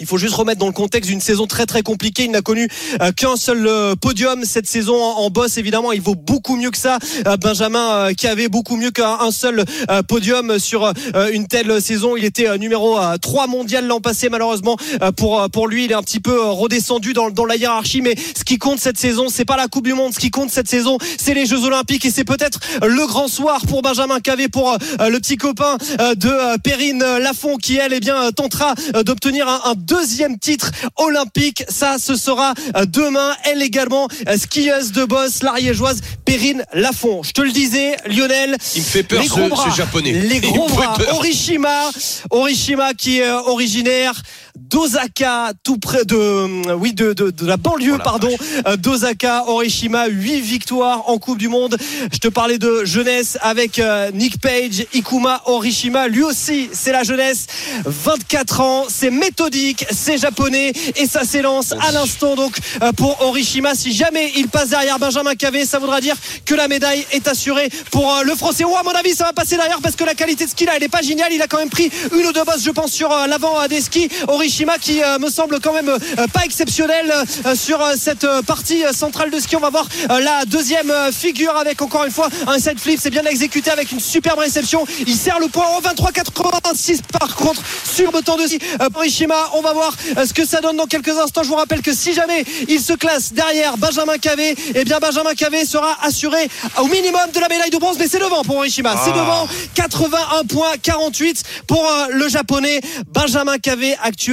Il 0.00 0.06
faut 0.06 0.16
juste 0.16 0.34
remettre 0.34 0.58
dans 0.58 0.66
le 0.66 0.72
contexte 0.72 1.10
d'une 1.10 1.20
saison 1.20 1.46
très 1.46 1.66
très 1.66 1.82
compliquée. 1.82 2.24
Il 2.24 2.30
n'a 2.30 2.40
connu 2.40 2.66
euh, 3.02 3.12
qu'un 3.12 3.36
seul 3.36 3.66
euh, 3.66 3.94
podium 3.94 4.42
cette 4.44 4.66
saison 4.66 5.00
en, 5.00 5.28
boss. 5.28 5.58
Évidemment, 5.58 5.92
il 5.92 6.00
vaut 6.00 6.14
beaucoup 6.14 6.56
mieux 6.56 6.70
que 6.70 6.78
ça. 6.78 6.98
Euh, 7.26 7.36
Benjamin 7.36 8.14
qui 8.14 8.26
avait 8.26 8.48
beaucoup 8.48 8.76
mieux 8.76 8.90
qu'un 8.90 9.18
un 9.20 9.30
seul 9.30 9.64
podium 10.08 10.58
sur 10.58 10.90
une 11.32 11.46
telle 11.46 11.80
saison. 11.82 12.16
Il 12.16 12.24
était 12.24 12.56
numéro 12.56 12.98
euh, 12.98 13.18
3 13.18 13.46
mondial 13.48 13.86
l'an 13.86 14.00
passé. 14.00 14.30
Malheureusement 14.30 14.76
pour 15.16 15.48
pour 15.50 15.68
lui, 15.68 15.84
il 15.84 15.90
est 15.92 15.94
un 15.94 16.02
petit 16.02 16.20
peu 16.20 16.40
redescendu 16.48 17.12
dans, 17.12 17.30
dans 17.30 17.44
la 17.44 17.56
hiérarchie. 17.56 18.00
Mais 18.00 18.14
ce 18.16 18.44
qui 18.44 18.56
compte 18.56 18.80
cette 18.80 18.98
saison, 18.98 19.26
c'est 19.28 19.44
pas 19.44 19.56
la 19.58 19.68
Coupe 19.68 19.84
du 19.84 19.92
Monde. 19.92 20.14
Ce 20.14 20.18
qui 20.18 20.30
compte 20.30 20.50
cette 20.50 20.68
saison, 20.68 20.96
c'est 21.18 21.34
les 21.34 21.44
Jeux 21.44 21.64
Olympiques 21.64 22.06
et 22.06 22.10
c'est 22.10 22.24
peut-être 22.24 22.60
le 22.82 23.06
grand 23.06 23.28
soir 23.28 23.60
pour 23.68 23.82
Benjamin 23.82 24.20
Cavé, 24.20 24.48
pour 24.48 24.76
le 24.98 25.18
petit 25.18 25.36
copain 25.36 25.76
de 25.98 26.58
Perrine 26.62 27.04
Lafont 27.18 27.56
qui 27.56 27.76
elle, 27.76 27.92
eh 27.92 28.00
bien, 28.00 28.32
tentera 28.32 28.74
d'obtenir 29.04 29.48
un 29.48 29.74
deuxième 29.84 30.38
titre 30.38 30.70
olympique. 30.96 31.64
Ça, 31.68 31.96
ce 31.98 32.16
sera 32.16 32.54
euh, 32.76 32.84
demain. 32.86 33.34
Elle 33.44 33.62
également, 33.62 34.08
euh, 34.28 34.36
skieuse 34.36 34.92
de 34.92 35.04
boss, 35.04 35.42
l'ariégeoise 35.42 36.00
Perrine 36.24 36.64
Lafont. 36.72 37.22
Je 37.22 37.32
te 37.32 37.40
le 37.40 37.50
disais, 37.50 37.96
Lionel. 38.06 38.56
Il 38.74 38.80
me 38.80 38.86
fait 38.86 39.02
peur 39.02 39.20
les 39.22 39.28
ce, 39.28 39.34
gros 39.34 39.48
bras, 39.48 39.70
ce 39.70 39.76
japonais. 39.76 40.12
Les 40.12 40.40
gros 40.40 40.68
bras. 40.68 40.96
Orishima, 41.12 41.90
Orishima 42.30 42.94
qui 42.94 43.18
est 43.18 43.30
originaire 43.30 44.14
d'Osaka, 44.58 45.52
tout 45.64 45.78
près 45.78 46.04
de, 46.04 46.14
euh, 46.14 46.74
oui, 46.74 46.92
de, 46.92 47.12
de, 47.12 47.30
de 47.30 47.46
la 47.46 47.56
banlieue, 47.56 47.98
pardon, 47.98 48.30
euh, 48.66 48.76
d'Osaka. 48.76 49.44
Orishima, 49.46 50.08
8 50.08 50.40
victoires 50.40 51.08
en 51.08 51.18
Coupe 51.18 51.38
du 51.38 51.48
Monde. 51.48 51.76
Je 52.12 52.18
te 52.18 52.28
parlais 52.28 52.58
de 52.58 52.84
jeunesse 52.84 53.38
avec 53.40 53.78
euh, 53.78 54.10
Nick 54.12 54.40
Page, 54.40 54.86
Ikuma 54.92 55.42
Orishima. 55.46 56.08
Lui 56.08 56.22
aussi, 56.22 56.68
c'est 56.72 56.92
la 56.92 57.02
jeunesse. 57.02 57.46
24 57.84 58.60
ans, 58.60 58.84
c'est 58.88 59.10
méthodique, 59.10 59.86
c'est 59.90 60.18
japonais 60.18 60.72
et 60.96 61.06
ça 61.06 61.24
s'élance 61.24 61.72
à 61.72 61.92
l'instant 61.92 62.34
donc 62.34 62.58
pour 62.96 63.22
Orishima. 63.22 63.74
Si 63.74 63.92
jamais 63.92 64.32
il 64.36 64.48
passe 64.48 64.70
derrière 64.70 64.98
Benjamin 64.98 65.34
Cavé, 65.34 65.64
ça 65.64 65.78
voudra 65.78 66.00
dire 66.00 66.16
que 66.44 66.54
la 66.54 66.68
médaille 66.68 67.06
est 67.12 67.26
assurée 67.26 67.68
pour 67.90 68.20
le 68.24 68.34
français. 68.34 68.64
Oh, 68.66 68.76
à 68.76 68.82
mon 68.82 68.90
avis, 68.90 69.14
ça 69.14 69.24
va 69.24 69.32
passer 69.32 69.56
derrière 69.56 69.80
parce 69.82 69.96
que 69.96 70.04
la 70.04 70.14
qualité 70.14 70.44
de 70.44 70.50
ski 70.50 70.66
là, 70.66 70.72
elle 70.76 70.82
est 70.82 70.88
pas 70.88 71.02
géniale. 71.02 71.32
Il 71.32 71.40
a 71.40 71.46
quand 71.46 71.58
même 71.58 71.70
pris 71.70 71.90
une 72.12 72.26
ou 72.26 72.32
deux 72.32 72.44
bosses, 72.44 72.64
je 72.64 72.70
pense, 72.70 72.92
sur 72.92 73.08
l'avant 73.08 73.66
des 73.68 73.80
skis. 73.80 74.08
Qui 74.42 75.02
euh, 75.02 75.18
me 75.20 75.30
semble 75.30 75.60
quand 75.60 75.72
même 75.72 75.88
euh, 75.88 76.26
pas 76.32 76.44
exceptionnel 76.44 77.12
euh, 77.46 77.54
sur 77.54 77.80
euh, 77.80 77.92
cette 77.96 78.24
euh, 78.24 78.42
partie 78.42 78.84
euh, 78.84 78.92
centrale 78.92 79.30
de 79.30 79.38
ski. 79.38 79.54
On 79.54 79.60
va 79.60 79.70
voir 79.70 79.86
euh, 80.10 80.18
la 80.18 80.44
deuxième 80.46 80.90
euh, 80.90 81.12
figure 81.12 81.56
avec 81.56 81.80
encore 81.80 82.04
une 82.04 82.10
fois 82.10 82.28
un 82.48 82.58
side 82.58 82.80
flip. 82.80 82.98
C'est 83.00 83.10
bien 83.10 83.22
exécuté 83.24 83.70
avec 83.70 83.92
une 83.92 84.00
superbe 84.00 84.40
réception. 84.40 84.84
Il 85.06 85.14
sert 85.14 85.38
le 85.38 85.46
point 85.46 85.66
en 85.66 85.80
23,86 85.80 87.02
par 87.18 87.36
contre. 87.36 87.62
Sur 87.84 88.10
le 88.10 88.20
temps 88.20 88.36
de 88.36 88.46
ski 88.46 88.58
euh, 88.80 88.88
pour 88.88 88.98
Orishima. 89.02 89.36
On 89.54 89.60
va 89.60 89.72
voir 89.74 89.94
euh, 90.16 90.26
ce 90.26 90.34
que 90.34 90.44
ça 90.44 90.60
donne 90.60 90.76
dans 90.76 90.86
quelques 90.86 91.16
instants. 91.16 91.44
Je 91.44 91.48
vous 91.48 91.54
rappelle 91.54 91.82
que 91.82 91.94
si 91.94 92.12
jamais 92.12 92.44
il 92.68 92.80
se 92.80 92.94
classe 92.94 93.32
derrière 93.32 93.76
Benjamin 93.78 94.18
Cavé, 94.18 94.56
eh 94.74 94.84
bien 94.84 94.98
Benjamin 94.98 95.34
Cavé 95.34 95.64
sera 95.64 95.98
assuré 96.02 96.48
au 96.80 96.86
minimum 96.86 97.30
de 97.32 97.38
la 97.38 97.48
médaille 97.48 97.70
de 97.70 97.78
bronze. 97.78 97.96
Mais 97.96 98.08
c'est 98.08 98.18
devant 98.18 98.42
pour 98.42 98.56
Orishima. 98.56 98.96
C'est 99.04 99.12
devant 99.12 99.46
81 99.74 100.44
points 100.46 100.72
48 100.82 101.44
pour 101.68 101.86
euh, 101.86 102.06
le 102.10 102.28
japonais 102.28 102.80
Benjamin 103.14 103.58
Cavé 103.58 103.94
actuel 104.02 104.31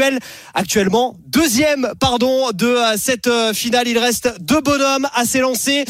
actuellement 0.53 1.15
deuxième 1.27 1.91
pardon 1.99 2.51
de 2.51 2.67
euh, 2.67 2.97
cette 2.97 3.27
euh, 3.27 3.53
finale. 3.53 3.87
Il 3.87 3.97
reste 3.97 4.29
deux 4.39 4.61
bonhommes 4.61 5.07
à 5.13 5.25
s'élancer 5.25 5.85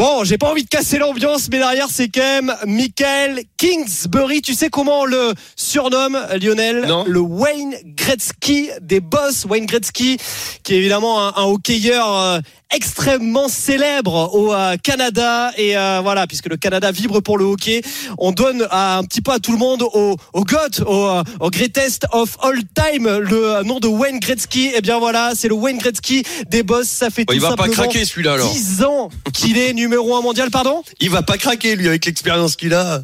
Bon, 0.00 0.24
j'ai 0.24 0.38
pas 0.38 0.50
envie 0.50 0.64
de 0.64 0.68
casser 0.70 0.96
l'ambiance, 0.96 1.48
mais 1.52 1.58
derrière, 1.58 1.88
c'est 1.90 2.08
quand 2.08 2.22
même 2.22 2.54
Michael 2.66 3.42
Kingsbury. 3.58 4.40
Tu 4.40 4.54
sais 4.54 4.70
comment 4.70 5.00
on 5.00 5.04
le 5.04 5.34
surnomme, 5.56 6.18
Lionel? 6.40 6.86
Non. 6.86 7.04
Le 7.06 7.20
Wayne 7.20 7.74
Gretzky 7.84 8.70
des 8.80 9.00
boss. 9.00 9.44
Wayne 9.44 9.66
Gretzky, 9.66 10.16
qui 10.62 10.72
est 10.72 10.78
évidemment 10.78 11.22
un, 11.22 11.34
un 11.36 11.44
hockeyeur 11.44 12.10
euh, 12.16 12.38
extrêmement 12.70 13.48
célèbre 13.48 14.30
au 14.34 14.54
euh, 14.54 14.76
Canada. 14.82 15.50
Et 15.58 15.76
euh, 15.76 16.00
voilà, 16.02 16.26
puisque 16.26 16.46
le 16.48 16.56
Canada 16.56 16.90
vibre 16.92 17.20
pour 17.20 17.36
le 17.36 17.44
hockey, 17.44 17.82
on 18.16 18.32
donne 18.32 18.66
à- 18.70 18.96
un 18.96 19.04
petit 19.04 19.20
peu 19.20 19.32
à 19.32 19.38
tout 19.38 19.52
le 19.52 19.58
monde 19.58 19.82
au, 19.82 20.16
au 20.32 20.44
GOAT, 20.44 20.82
au, 20.86 21.10
au 21.40 21.50
Greatest 21.50 22.06
of 22.12 22.38
All 22.40 22.58
Time, 22.74 23.06
le 23.06 23.62
nom 23.64 23.80
de 23.80 23.86
Wayne 23.88 24.18
Gretzky. 24.18 24.70
Et 24.74 24.80
bien 24.80 24.98
voilà, 24.98 25.32
c'est 25.36 25.48
le 25.48 25.54
Wayne 25.56 25.76
Gretzky 25.76 26.22
des 26.48 26.62
boss. 26.62 26.88
Ça 26.88 27.10
fait 27.10 27.26
Bon, 27.26 27.32
tout 27.34 27.36
il 27.36 27.42
va 27.42 27.48
pas 27.54 27.64
simplement 27.64 27.82
craquer 27.90 28.06
celui-là 28.06 28.32
alors. 28.32 28.50
10 28.50 28.82
ans 28.84 29.10
qu'il 29.34 29.58
est 29.58 29.74
numéro 29.74 29.89
1 29.96 30.22
mondial, 30.22 30.50
pardon 30.50 30.82
Il 31.00 31.10
va 31.10 31.22
pas 31.22 31.38
craquer 31.38 31.76
lui 31.76 31.88
avec 31.88 32.04
l'expérience 32.04 32.56
qu'il 32.56 32.74
a. 32.74 33.02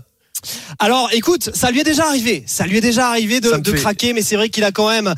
Alors 0.78 1.08
écoute, 1.12 1.50
ça 1.54 1.70
lui 1.70 1.80
est 1.80 1.84
déjà 1.84 2.06
arrivé. 2.06 2.44
Ça 2.46 2.66
lui 2.66 2.78
est 2.78 2.82
déjà 2.82 3.08
arrivé 3.08 3.40
de, 3.40 3.72
craquer, 3.72 4.12
mais 4.12 4.22
c'est 4.22 4.36
vrai 4.36 4.48
qu'il 4.48 4.64
a 4.64 4.72
quand 4.72 4.88
même. 4.88 5.14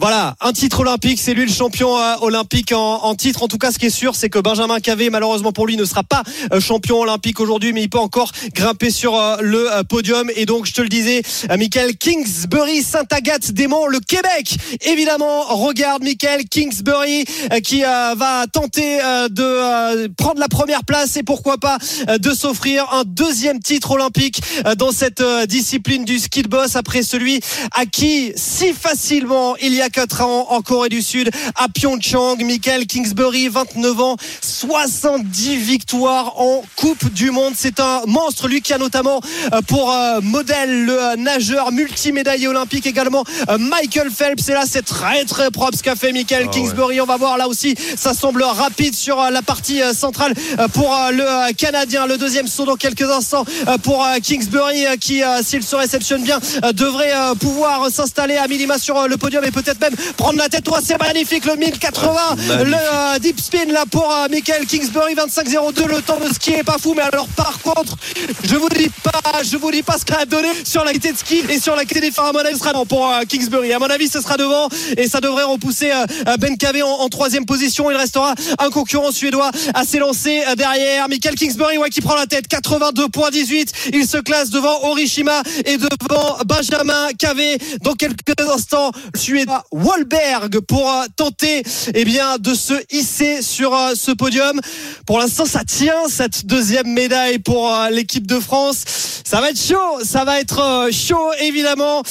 Voilà, 0.00 0.36
un 0.40 0.52
titre 0.52 0.78
olympique, 0.78 1.18
c'est 1.20 1.34
lui 1.34 1.44
le 1.44 1.52
champion 1.52 1.98
euh, 1.98 2.14
olympique 2.20 2.70
en, 2.72 3.12
titre. 3.16 3.42
En 3.42 3.48
tout 3.48 3.58
cas, 3.58 3.72
ce 3.72 3.80
qui 3.80 3.86
est 3.86 3.90
sûr, 3.90 4.14
c'est 4.14 4.30
que 4.30 4.38
Benjamin 4.38 4.78
Cavé, 4.78 5.10
malheureusement 5.10 5.50
pour 5.50 5.66
lui, 5.66 5.76
ne 5.76 5.84
sera 5.84 6.04
pas 6.04 6.22
euh, 6.52 6.60
champion 6.60 7.00
olympique 7.00 7.40
aujourd'hui, 7.40 7.72
mais 7.72 7.82
il 7.82 7.90
peut 7.90 7.98
encore 7.98 8.30
grimper 8.54 8.92
sur 8.92 9.16
euh, 9.16 9.38
le 9.40 9.82
podium. 9.88 10.30
Et 10.36 10.46
donc, 10.46 10.66
je 10.66 10.72
te 10.72 10.82
le 10.82 10.88
disais, 10.88 11.22
Michael 11.50 11.96
Kingsbury, 11.96 12.84
Saint-Agathe, 12.84 13.50
Démon, 13.50 13.88
le 13.88 13.98
Québec, 13.98 14.56
évidemment, 14.82 15.42
regarde 15.56 16.04
Michael 16.04 16.44
Kingsbury 16.44 17.24
qui 17.64 17.80
va 17.80 18.46
tenter 18.52 18.98
de 19.30 20.06
prendre 20.14 20.38
la 20.38 20.48
première 20.48 20.84
place 20.84 21.16
et 21.16 21.24
pourquoi 21.24 21.58
pas 21.58 21.78
de 22.06 22.30
s'offrir 22.32 22.86
un 22.92 23.02
deuxième 23.04 23.58
titre 23.58 23.92
olympique 23.92 24.42
dans 24.76 24.92
cette 24.92 25.22
discipline 25.48 26.04
du 26.04 26.18
ski 26.18 26.42
de 26.42 26.48
boss 26.48 26.76
après 26.76 27.02
celui 27.02 27.40
acquis 27.72 28.32
si 28.36 28.72
facilement 28.72 29.56
il 29.56 29.74
y 29.74 29.82
a 29.82 29.87
4 29.90 30.22
ans 30.22 30.46
en 30.50 30.62
Corée 30.62 30.88
du 30.88 31.02
Sud 31.02 31.30
à 31.56 31.68
Pyeongchang. 31.68 32.36
Michael 32.44 32.86
Kingsbury, 32.86 33.48
29 33.48 34.00
ans, 34.00 34.16
70 34.42 35.56
victoires 35.56 36.40
en 36.40 36.62
Coupe 36.76 37.12
du 37.12 37.30
Monde. 37.30 37.54
C'est 37.56 37.80
un 37.80 38.02
monstre, 38.06 38.48
lui 38.48 38.60
qui 38.60 38.72
a 38.72 38.78
notamment 38.78 39.20
euh, 39.52 39.60
pour 39.66 39.92
euh, 39.92 40.20
modèle 40.22 40.84
le 40.84 41.00
euh, 41.00 41.16
nageur 41.16 41.72
multimédaillé 41.72 42.48
olympique 42.48 42.86
également 42.86 43.24
Michael 43.58 44.10
Phelps. 44.10 44.48
Et 44.48 44.52
là, 44.52 44.64
c'est 44.68 44.84
très 44.84 45.24
très 45.24 45.50
propre 45.50 45.76
ce 45.76 45.82
qu'a 45.82 45.96
fait 45.96 46.12
Michael 46.12 46.50
Kingsbury. 46.50 47.00
On 47.00 47.06
va 47.06 47.16
voir 47.16 47.38
là 47.38 47.48
aussi, 47.48 47.74
ça 47.96 48.14
semble 48.14 48.42
rapide 48.42 48.94
sur 48.94 49.16
la 49.30 49.42
partie 49.42 49.80
centrale 49.94 50.34
pour 50.72 50.94
le 51.12 51.52
Canadien. 51.54 52.06
Le 52.06 52.16
deuxième 52.16 52.46
saut 52.46 52.64
dans 52.64 52.76
quelques 52.76 53.02
instants 53.02 53.44
pour 53.82 54.06
Kingsbury 54.22 54.84
qui, 55.00 55.22
s'il 55.42 55.62
se 55.62 55.76
réceptionne 55.76 56.22
bien, 56.22 56.38
devrait 56.72 57.12
pouvoir 57.40 57.90
s'installer 57.90 58.36
à 58.36 58.46
minima 58.48 58.78
sur 58.78 59.08
le 59.08 59.16
podium 59.16 59.44
et 59.44 59.50
peut-être 59.50 59.77
même 59.80 59.94
prendre 60.16 60.38
la 60.38 60.48
tête. 60.48 60.64
Oh, 60.70 60.76
c'est 60.82 61.00
magnifique 61.00 61.44
le 61.44 61.56
1080, 61.56 62.36
le 62.64 62.74
euh, 62.74 63.18
deep 63.18 63.40
spin 63.40 63.66
là 63.66 63.84
pour 63.90 64.10
euh, 64.10 64.28
Michael 64.30 64.66
Kingsbury 64.66 65.14
25-02. 65.14 65.86
Le 65.86 66.02
temps 66.02 66.18
de 66.20 66.32
ski 66.32 66.52
est 66.52 66.64
pas 66.64 66.78
fou, 66.78 66.94
mais 66.96 67.02
alors 67.02 67.28
par 67.28 67.58
contre, 67.60 67.96
je 68.44 68.56
vous 68.56 68.68
dis 68.68 68.90
pas, 69.02 69.42
je 69.42 69.56
vous 69.56 69.70
dis 69.70 69.82
pas 69.82 69.98
ce 69.98 70.04
qu'a 70.04 70.24
donné 70.24 70.48
sur 70.64 70.84
la 70.84 70.92
qualité 70.92 71.12
de 71.12 71.18
ski 71.18 71.42
et 71.48 71.60
sur 71.60 71.74
la 71.74 71.84
qualité 71.84 72.08
des 72.08 72.12
phares. 72.12 72.26
À 72.26 72.32
mon 72.32 72.40
avis, 72.40 72.54
ce 72.54 72.60
sera 72.60 72.72
non 72.72 72.86
pour 72.86 73.10
euh, 73.10 73.22
Kingsbury. 73.28 73.72
À 73.72 73.78
mon 73.78 73.86
avis, 73.86 74.08
ce 74.08 74.20
sera 74.20 74.36
devant 74.36 74.68
et 74.96 75.08
ça 75.08 75.20
devrait 75.20 75.44
repousser 75.44 75.90
euh, 75.92 76.36
Ben 76.38 76.56
Cavé 76.56 76.82
en, 76.82 76.88
en 76.88 77.08
troisième 77.08 77.46
position. 77.46 77.90
Il 77.90 77.96
restera 77.96 78.34
un 78.58 78.70
concurrent 78.70 79.12
suédois 79.12 79.50
à 79.74 79.84
s'élancer 79.84 80.42
derrière. 80.56 81.08
Michael 81.08 81.34
Kingsbury, 81.34 81.78
ouais, 81.78 81.90
qui 81.90 82.00
prend 82.00 82.14
la 82.14 82.26
tête. 82.26 82.48
82.18. 82.48 83.90
Il 83.92 84.06
se 84.06 84.18
classe 84.18 84.50
devant 84.50 84.84
Orishima 84.84 85.42
et 85.64 85.76
devant 85.76 86.38
Benjamin 86.46 87.08
Cavé. 87.18 87.58
Dans 87.82 87.94
quelques 87.94 88.40
instants, 88.48 88.90
le 89.12 89.18
suédois 89.18 89.64
Wahlberg 89.70 90.60
pour 90.60 90.90
euh, 90.90 91.04
tenter, 91.16 91.62
eh 91.94 92.04
bien, 92.04 92.38
de 92.38 92.54
se 92.54 92.74
hisser 92.90 93.42
sur 93.42 93.74
euh, 93.74 93.92
ce 93.94 94.12
podium. 94.12 94.60
Pour 95.06 95.18
l'instant, 95.18 95.44
ça 95.44 95.62
tient 95.64 96.08
cette 96.08 96.46
deuxième 96.46 96.88
médaille 96.88 97.38
pour 97.38 97.72
euh, 97.72 97.90
l'équipe 97.90 98.26
de 98.26 98.40
France. 98.40 98.84
Ça 99.24 99.40
va 99.40 99.50
être 99.50 99.60
chaud, 99.60 100.04
ça 100.04 100.24
va 100.24 100.40
être 100.40 100.88
chaud 100.90 101.32
évidemment 101.40 102.02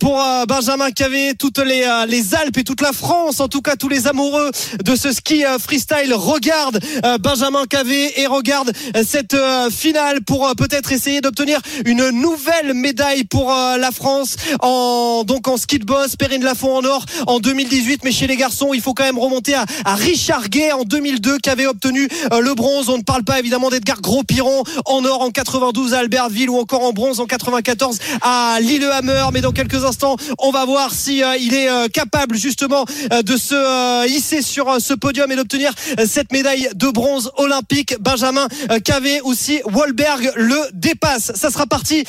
pour 0.00 0.22
Benjamin 0.46 0.90
Cavé, 0.90 1.32
toutes 1.38 1.60
les, 1.60 1.86
les 2.08 2.34
Alpes 2.34 2.58
et 2.58 2.64
toute 2.64 2.82
la 2.82 2.92
France, 2.92 3.40
en 3.40 3.48
tout 3.48 3.62
cas 3.62 3.76
tous 3.76 3.88
les 3.88 4.06
amoureux 4.06 4.50
de 4.84 4.94
ce 4.94 5.10
ski 5.10 5.44
freestyle 5.58 6.12
regardent 6.12 6.78
Benjamin 7.20 7.64
Cavé 7.64 8.20
et 8.20 8.26
regardent 8.26 8.72
cette 9.06 9.34
finale 9.70 10.22
pour 10.24 10.52
peut-être 10.56 10.92
essayer 10.92 11.22
d'obtenir 11.22 11.58
une 11.86 12.10
nouvelle 12.10 12.74
médaille 12.74 13.24
pour 13.24 13.48
la 13.48 13.90
France 13.90 14.36
en 14.60 15.24
donc 15.24 15.48
en 15.48 15.56
ski 15.56 15.78
de 15.78 15.86
boss, 15.86 16.16
Perrine 16.16 16.44
Lafont 16.44 16.76
en 16.76 16.82
en 17.26 17.40
2018. 17.40 18.02
Mais 18.04 18.12
chez 18.12 18.26
les 18.26 18.36
garçons, 18.36 18.70
il 18.74 18.80
faut 18.80 18.94
quand 18.94 19.04
même 19.04 19.18
remonter 19.18 19.54
à, 19.54 19.64
Richard 19.94 20.48
Gay 20.48 20.72
en 20.72 20.84
2002 20.84 21.38
qui 21.38 21.50
avait 21.50 21.66
obtenu 21.66 22.08
euh, 22.32 22.40
le 22.40 22.54
bronze? 22.54 22.88
On 22.88 22.98
ne 22.98 23.02
parle 23.02 23.24
pas 23.24 23.38
évidemment 23.38 23.70
d'Edgar 23.70 24.00
Gros-Piron 24.00 24.62
en 24.84 25.04
or 25.04 25.22
en 25.22 25.30
92 25.30 25.94
à 25.94 25.98
Albertville 25.98 26.50
ou 26.50 26.58
encore 26.58 26.84
en 26.84 26.92
bronze 26.92 27.20
en 27.20 27.26
94 27.26 27.98
à 28.22 28.58
Lillehammer. 28.60 29.26
Mais 29.32 29.40
dans 29.40 29.52
quelques 29.52 29.84
instants, 29.84 30.16
on 30.38 30.50
va 30.50 30.64
voir 30.64 30.92
si 30.94 31.22
euh, 31.22 31.36
il 31.36 31.54
est 31.54 31.68
euh, 31.68 31.88
capable 31.88 32.36
justement 32.36 32.84
de 33.10 33.36
se 33.36 34.08
hisser 34.08 34.42
sur 34.42 34.80
ce 34.80 34.94
podium 34.94 35.30
et 35.32 35.36
d'obtenir 35.36 35.72
cette 36.06 36.32
médaille 36.32 36.68
de 36.74 36.88
bronze 36.88 37.30
olympique. 37.36 37.94
Benjamin 38.00 38.48
Cavé 38.84 39.20
aussi, 39.22 39.60
Wahlberg 39.64 40.32
le 40.36 40.58
dépasse. 40.72 41.32
Ça 41.34 41.50
sera 41.50 41.66
parti 41.66 42.04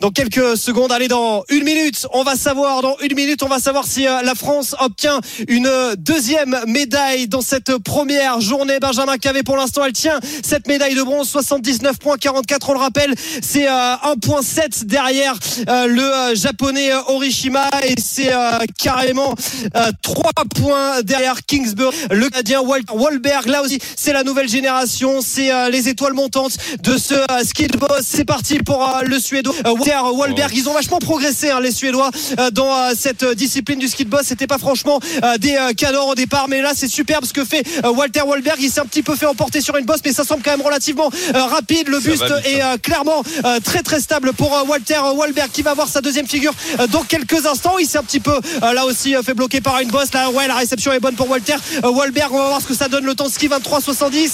dans 0.00 0.10
quelques 0.10 0.56
secondes. 0.56 0.92
Allez, 0.92 1.08
dans 1.08 1.44
une 1.48 1.64
minute, 1.64 2.06
on 2.12 2.22
va 2.22 2.36
savoir, 2.36 2.82
dans 2.82 2.96
une 3.02 3.14
minute, 3.14 3.42
on 3.42 3.48
va 3.48 3.58
savoir 3.58 3.86
si 3.86 4.06
la 4.22 4.34
France 4.34 4.74
obtient 4.80 5.20
une 5.48 5.66
euh, 5.66 5.94
deuxième 5.96 6.58
médaille 6.66 7.28
dans 7.28 7.40
cette 7.40 7.76
première 7.78 8.40
journée. 8.40 8.78
Benjamin 8.80 9.16
Cavé, 9.18 9.42
pour 9.42 9.56
l'instant, 9.56 9.84
elle 9.84 9.92
tient 9.92 10.20
cette 10.42 10.66
médaille 10.66 10.94
de 10.94 11.02
bronze, 11.02 11.32
79.44. 11.32 12.58
On 12.68 12.72
le 12.72 12.78
rappelle, 12.78 13.14
c'est 13.42 13.68
euh, 13.68 13.94
1.7 14.04 14.84
derrière 14.84 15.34
euh, 15.68 15.86
le 15.86 16.02
euh, 16.02 16.34
japonais 16.34 16.92
euh, 16.92 17.00
Orishima 17.08 17.68
et 17.86 17.94
c'est 18.00 18.32
euh, 18.32 18.58
carrément 18.78 19.34
euh, 19.76 19.90
3 20.02 20.32
points 20.54 21.02
derrière 21.02 21.44
Kingsbury. 21.46 21.96
Le 22.10 22.28
Canadien 22.28 22.60
Walter 22.60 22.92
Wahlberg, 22.92 23.46
là 23.46 23.62
aussi, 23.62 23.78
c'est 23.96 24.12
la 24.12 24.24
nouvelle 24.24 24.48
génération, 24.48 25.20
c'est 25.20 25.52
euh, 25.52 25.70
les 25.70 25.88
étoiles 25.88 26.14
montantes 26.14 26.56
de 26.82 26.96
ce 26.96 27.14
euh, 27.14 27.44
skid 27.44 27.76
boss. 27.76 28.02
C'est 28.02 28.24
parti 28.24 28.58
pour 28.58 28.82
euh, 28.82 29.02
le 29.02 29.18
Suédois 29.18 29.54
euh, 29.66 29.72
Walter 29.72 30.00
Wahlberg. 30.14 30.52
Ils 30.54 30.68
ont 30.68 30.74
vachement 30.74 30.98
progressé, 30.98 31.50
hein, 31.50 31.60
les 31.60 31.72
Suédois, 31.72 32.10
euh, 32.38 32.50
dans 32.50 32.74
euh, 32.74 32.92
cette 32.96 33.22
euh, 33.22 33.34
discipline 33.34 33.78
du 33.78 33.88
skid 33.88 34.08
boss. 34.10 34.22
C'était 34.24 34.46
pas 34.46 34.58
franchement 34.58 35.00
euh, 35.24 35.38
des 35.38 35.56
euh, 35.56 35.72
cadors 35.72 36.08
au 36.08 36.14
départ, 36.14 36.46
mais 36.48 36.60
là, 36.60 36.72
c'est 36.74 36.88
superbe 36.88 37.24
ce 37.24 37.32
que 37.32 37.44
fait 37.44 37.64
euh, 37.84 37.90
Walter 37.90 38.22
Wahlberg. 38.22 38.58
Il 38.60 38.70
s'est 38.70 38.80
un 38.80 38.86
petit 38.86 39.02
peu 39.02 39.16
fait 39.16 39.26
emporter 39.26 39.60
sur 39.60 39.76
une 39.76 39.86
bosse, 39.86 40.00
mais 40.04 40.12
ça 40.12 40.24
semble 40.24 40.42
quand 40.42 40.50
même 40.50 40.62
relativement 40.62 41.10
rapide. 41.34 41.88
Le 41.88 42.00
buste 42.00 42.32
est 42.44 42.62
euh, 42.62 42.76
clairement 42.82 43.22
très 43.64 43.82
très 43.82 44.00
stable 44.00 44.32
pour 44.32 44.50
Walter 44.68 44.98
Wahlberg 45.14 45.50
qui 45.50 45.62
va 45.62 45.74
voir 45.74 45.88
sa 45.88 46.00
deuxième 46.00 46.26
figure 46.26 46.52
dans 46.90 47.02
quelques 47.02 47.46
instants. 47.46 47.78
Il 47.78 47.86
s'est 47.86 47.98
un 47.98 48.02
petit 48.02 48.20
peu 48.20 48.38
là 48.60 48.84
aussi 48.84 49.14
fait 49.24 49.34
bloquer 49.34 49.60
par 49.60 49.78
une 49.80 49.88
bosse. 49.88 50.12
Là, 50.12 50.30
ouais, 50.30 50.46
la 50.48 50.56
réception 50.56 50.92
est 50.92 51.00
bonne 51.00 51.14
pour 51.14 51.30
Walter 51.30 51.56
Wahlberg. 51.82 52.32
On 52.32 52.38
va 52.38 52.48
voir 52.48 52.60
ce 52.60 52.66
que 52.66 52.74
ça 52.74 52.88
donne 52.88 53.04
le 53.04 53.14
temps 53.14 53.26
de 53.26 53.32
ski 53.32 53.48
23-70. 53.48 54.32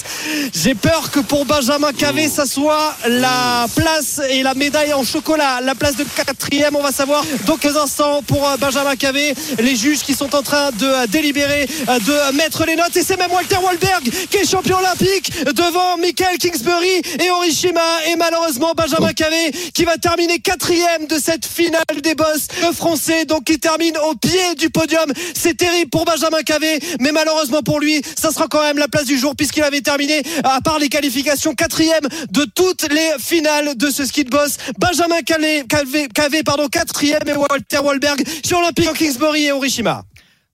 J'ai 0.54 0.74
peur 0.74 1.10
que 1.10 1.20
pour 1.20 1.44
Benjamin 1.44 1.92
Cavé, 1.92 2.28
ça 2.28 2.46
soit 2.46 2.96
la 3.06 3.66
place 3.74 4.20
et 4.30 4.42
la 4.42 4.54
médaille 4.54 4.94
en 4.94 5.04
chocolat, 5.04 5.60
la 5.60 5.74
place 5.74 5.96
de 5.96 6.04
quatrième. 6.04 6.76
On 6.76 6.82
va 6.82 6.92
savoir 6.92 7.24
dans 7.46 7.56
quelques 7.56 7.76
instants 7.76 8.22
pour 8.22 8.48
Benjamin 8.58 8.96
Cavé. 8.96 9.34
Les 9.66 9.74
juges 9.74 10.02
qui 10.04 10.14
sont 10.14 10.32
en 10.36 10.42
train 10.42 10.70
de 10.70 10.86
euh, 10.86 11.08
délibérer, 11.08 11.66
euh, 11.88 11.98
de 11.98 12.36
mettre 12.36 12.64
les 12.66 12.76
notes. 12.76 12.94
Et 12.94 13.02
c'est 13.02 13.16
même 13.16 13.32
Walter 13.32 13.56
Wahlberg 13.56 14.08
qui 14.30 14.36
est 14.36 14.48
champion 14.48 14.76
olympique 14.78 15.44
devant 15.44 15.96
Michael 15.98 16.38
Kingsbury 16.38 17.02
et 17.18 17.30
Orishima. 17.32 17.80
Et 18.06 18.14
malheureusement, 18.14 18.74
Benjamin 18.76 19.12
Cavé 19.12 19.50
qui 19.74 19.84
va 19.84 19.96
terminer 19.96 20.38
quatrième 20.38 21.08
de 21.08 21.18
cette 21.18 21.44
finale 21.44 21.82
des 22.00 22.14
boss 22.14 22.46
français. 22.74 23.24
Donc 23.24 23.42
qui 23.42 23.58
termine 23.58 23.96
au 24.08 24.14
pied 24.14 24.54
du 24.56 24.70
podium. 24.70 25.12
C'est 25.34 25.56
terrible 25.56 25.90
pour 25.90 26.04
Benjamin 26.04 26.42
Cavé. 26.42 26.78
Mais 27.00 27.10
malheureusement 27.10 27.62
pour 27.64 27.80
lui, 27.80 28.00
ça 28.16 28.30
sera 28.30 28.46
quand 28.46 28.62
même 28.62 28.78
la 28.78 28.86
place 28.86 29.06
du 29.06 29.18
jour 29.18 29.34
puisqu'il 29.34 29.64
avait 29.64 29.80
terminé, 29.80 30.22
à 30.44 30.60
part 30.60 30.78
les 30.78 30.88
qualifications, 30.88 31.56
quatrième 31.56 32.06
de 32.30 32.46
toutes 32.54 32.86
les 32.92 33.18
finales 33.18 33.76
de 33.76 33.90
ce 33.90 34.04
ski 34.04 34.22
de 34.22 34.30
boss. 34.30 34.58
Benjamin 34.78 35.22
Cavé, 35.22 35.64
pardon, 36.44 36.68
quatrième 36.68 37.26
et 37.26 37.34
Walter 37.34 37.78
Wahlberg 37.78 38.22
sur 38.44 38.58
Olympique 38.58 38.88
en 38.88 38.92
Kingsbury 38.92 39.55
Orishima. 39.56 40.04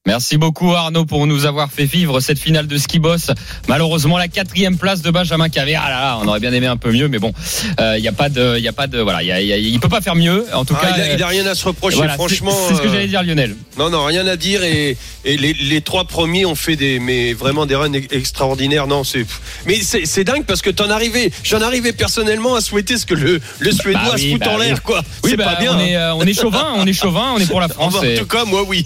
Merci 0.04 0.36
beaucoup 0.36 0.72
Arnaud 0.74 1.04
pour 1.04 1.28
nous 1.28 1.46
avoir 1.46 1.70
fait 1.70 1.84
vivre 1.84 2.18
cette 2.18 2.40
finale 2.40 2.66
de 2.66 2.76
ski 2.76 2.98
boss. 2.98 3.30
Malheureusement 3.68 4.18
la 4.18 4.26
quatrième 4.26 4.76
place 4.76 5.00
de 5.00 5.12
Benjamin 5.12 5.48
Cavé. 5.48 5.76
Ah 5.76 5.88
là 5.88 6.00
là, 6.00 6.18
on 6.20 6.26
aurait 6.26 6.40
bien 6.40 6.52
aimé 6.52 6.66
un 6.66 6.76
peu 6.76 6.90
mieux, 6.90 7.06
mais 7.06 7.20
bon, 7.20 7.32
il 7.78 8.00
y 8.02 8.08
a 8.08 8.12
pas 8.12 8.28
de, 8.28 8.56
il 8.58 8.64
y 8.64 8.68
a 8.68 8.72
pas 8.72 8.88
de, 8.88 8.98
voilà, 8.98 9.22
y 9.22 9.30
a- 9.30 9.40
y 9.40 9.52
a- 9.52 9.56
il 9.58 9.78
peut 9.78 9.88
pas 9.88 10.00
faire 10.00 10.16
mieux. 10.16 10.44
En 10.54 10.64
tout 10.64 10.74
Ah, 10.76 10.86
cas, 10.86 10.94
il, 10.96 11.00
a, 11.02 11.14
il 11.14 11.22
a 11.22 11.26
rien 11.28 11.46
à 11.46 11.54
se 11.54 11.64
reprocher, 11.66 11.98
voilà, 11.98 12.14
franchement. 12.14 12.50
c'est- 12.68 12.74
ce 12.74 12.80
que 12.80 12.88
euh, 12.88 12.92
j'allais 12.92 13.06
dire 13.06 13.22
Lionel. 13.22 13.54
Non, 13.78 13.90
non, 13.90 14.04
rien 14.04 14.26
à 14.26 14.34
dire. 14.34 14.64
Et, 14.64 14.96
et 15.24 15.36
les, 15.36 15.52
les 15.52 15.80
trois 15.82 16.04
premiers 16.04 16.46
ont 16.46 16.56
fait 16.56 16.74
des, 16.74 16.98
mais 16.98 17.32
vraiment 17.32 17.64
des 17.64 17.76
runs 17.76 17.92
extraordinaires. 18.10 18.88
Non, 18.88 19.04
c'est, 19.04 19.24
mais 19.66 19.78
c'est 19.82 20.24
dingue 20.24 20.44
parce 20.46 20.62
que 20.62 20.70
t'en 20.70 20.90
arrivais, 20.90 21.30
j'en 21.44 21.62
arrivais 21.62 21.92
personnellement 21.92 22.56
à 22.56 22.60
souhaiter 22.60 22.98
ce 22.98 23.06
que 23.06 23.14
le, 23.14 23.40
le 23.60 23.70
Suédois 23.70 24.00
Bah 24.04 24.10
oui, 24.16 24.22
se 24.22 24.30
fout 24.32 24.40
bah 24.40 24.50
en 24.50 24.58
l'air, 24.58 24.74
oui. 24.74 24.80
quoi. 24.82 25.02
Oui, 25.22 25.30
c'est 25.30 25.36
bah, 25.36 25.44
pas 25.54 25.60
bien. 25.60 25.76
on 25.76 25.78
est, 25.78 25.94
hein. 25.94 26.00
euh, 26.00 26.14
on 26.16 26.26
est 26.26 26.34
chauvin, 26.34 26.72
on 26.74 26.86
est 26.88 26.92
chauvin, 26.92 27.34
on 27.36 27.38
est 27.38 27.46
pour 27.46 27.60
la 27.60 27.68
France. 27.68 27.94
Et- 28.02 28.16
En 28.16 28.20
tout 28.22 28.26
cas, 28.26 28.44
moi, 28.44 28.64
oui. 28.66 28.84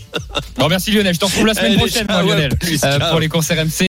Bon, 0.58 0.68
merci 0.68 0.90
Lionel. 0.92 1.05
Je 1.12 1.18
te 1.18 1.24
retrouve 1.24 1.46
la 1.46 1.54
semaine 1.54 1.72
Allez, 1.72 1.78
prochaine, 1.78 2.06
moi, 2.08 2.22
Lionel, 2.22 2.52
euh, 2.84 3.10
pour 3.10 3.20
les 3.20 3.28
courses 3.28 3.50
RMC. 3.50 3.86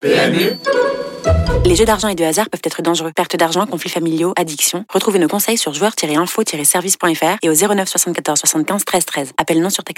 Les 1.65 1.76
jeux 1.76 1.86
d'argent 1.86 2.07
et 2.07 2.15
de 2.15 2.24
hasard 2.24 2.49
peuvent 2.49 2.61
être 2.63 2.82
dangereux. 2.82 3.11
Perte 3.13 3.36
d'argent, 3.36 3.65
conflits 3.65 3.89
familiaux, 3.89 4.34
addiction. 4.38 4.86
Retrouvez 4.93 5.20
nos 5.20 5.28
conseils 5.28 5.57
sur 5.57 5.74
joueurs-info-service.fr 5.74 7.38
et 7.41 7.49
au 7.49 7.53
09 7.53 7.89
74 7.89 8.39
75 8.39 8.86
13 8.86 9.05
13. 9.05 9.32
Appel 9.38 9.61
non 9.61 9.70
surtaxé. 9.70 9.95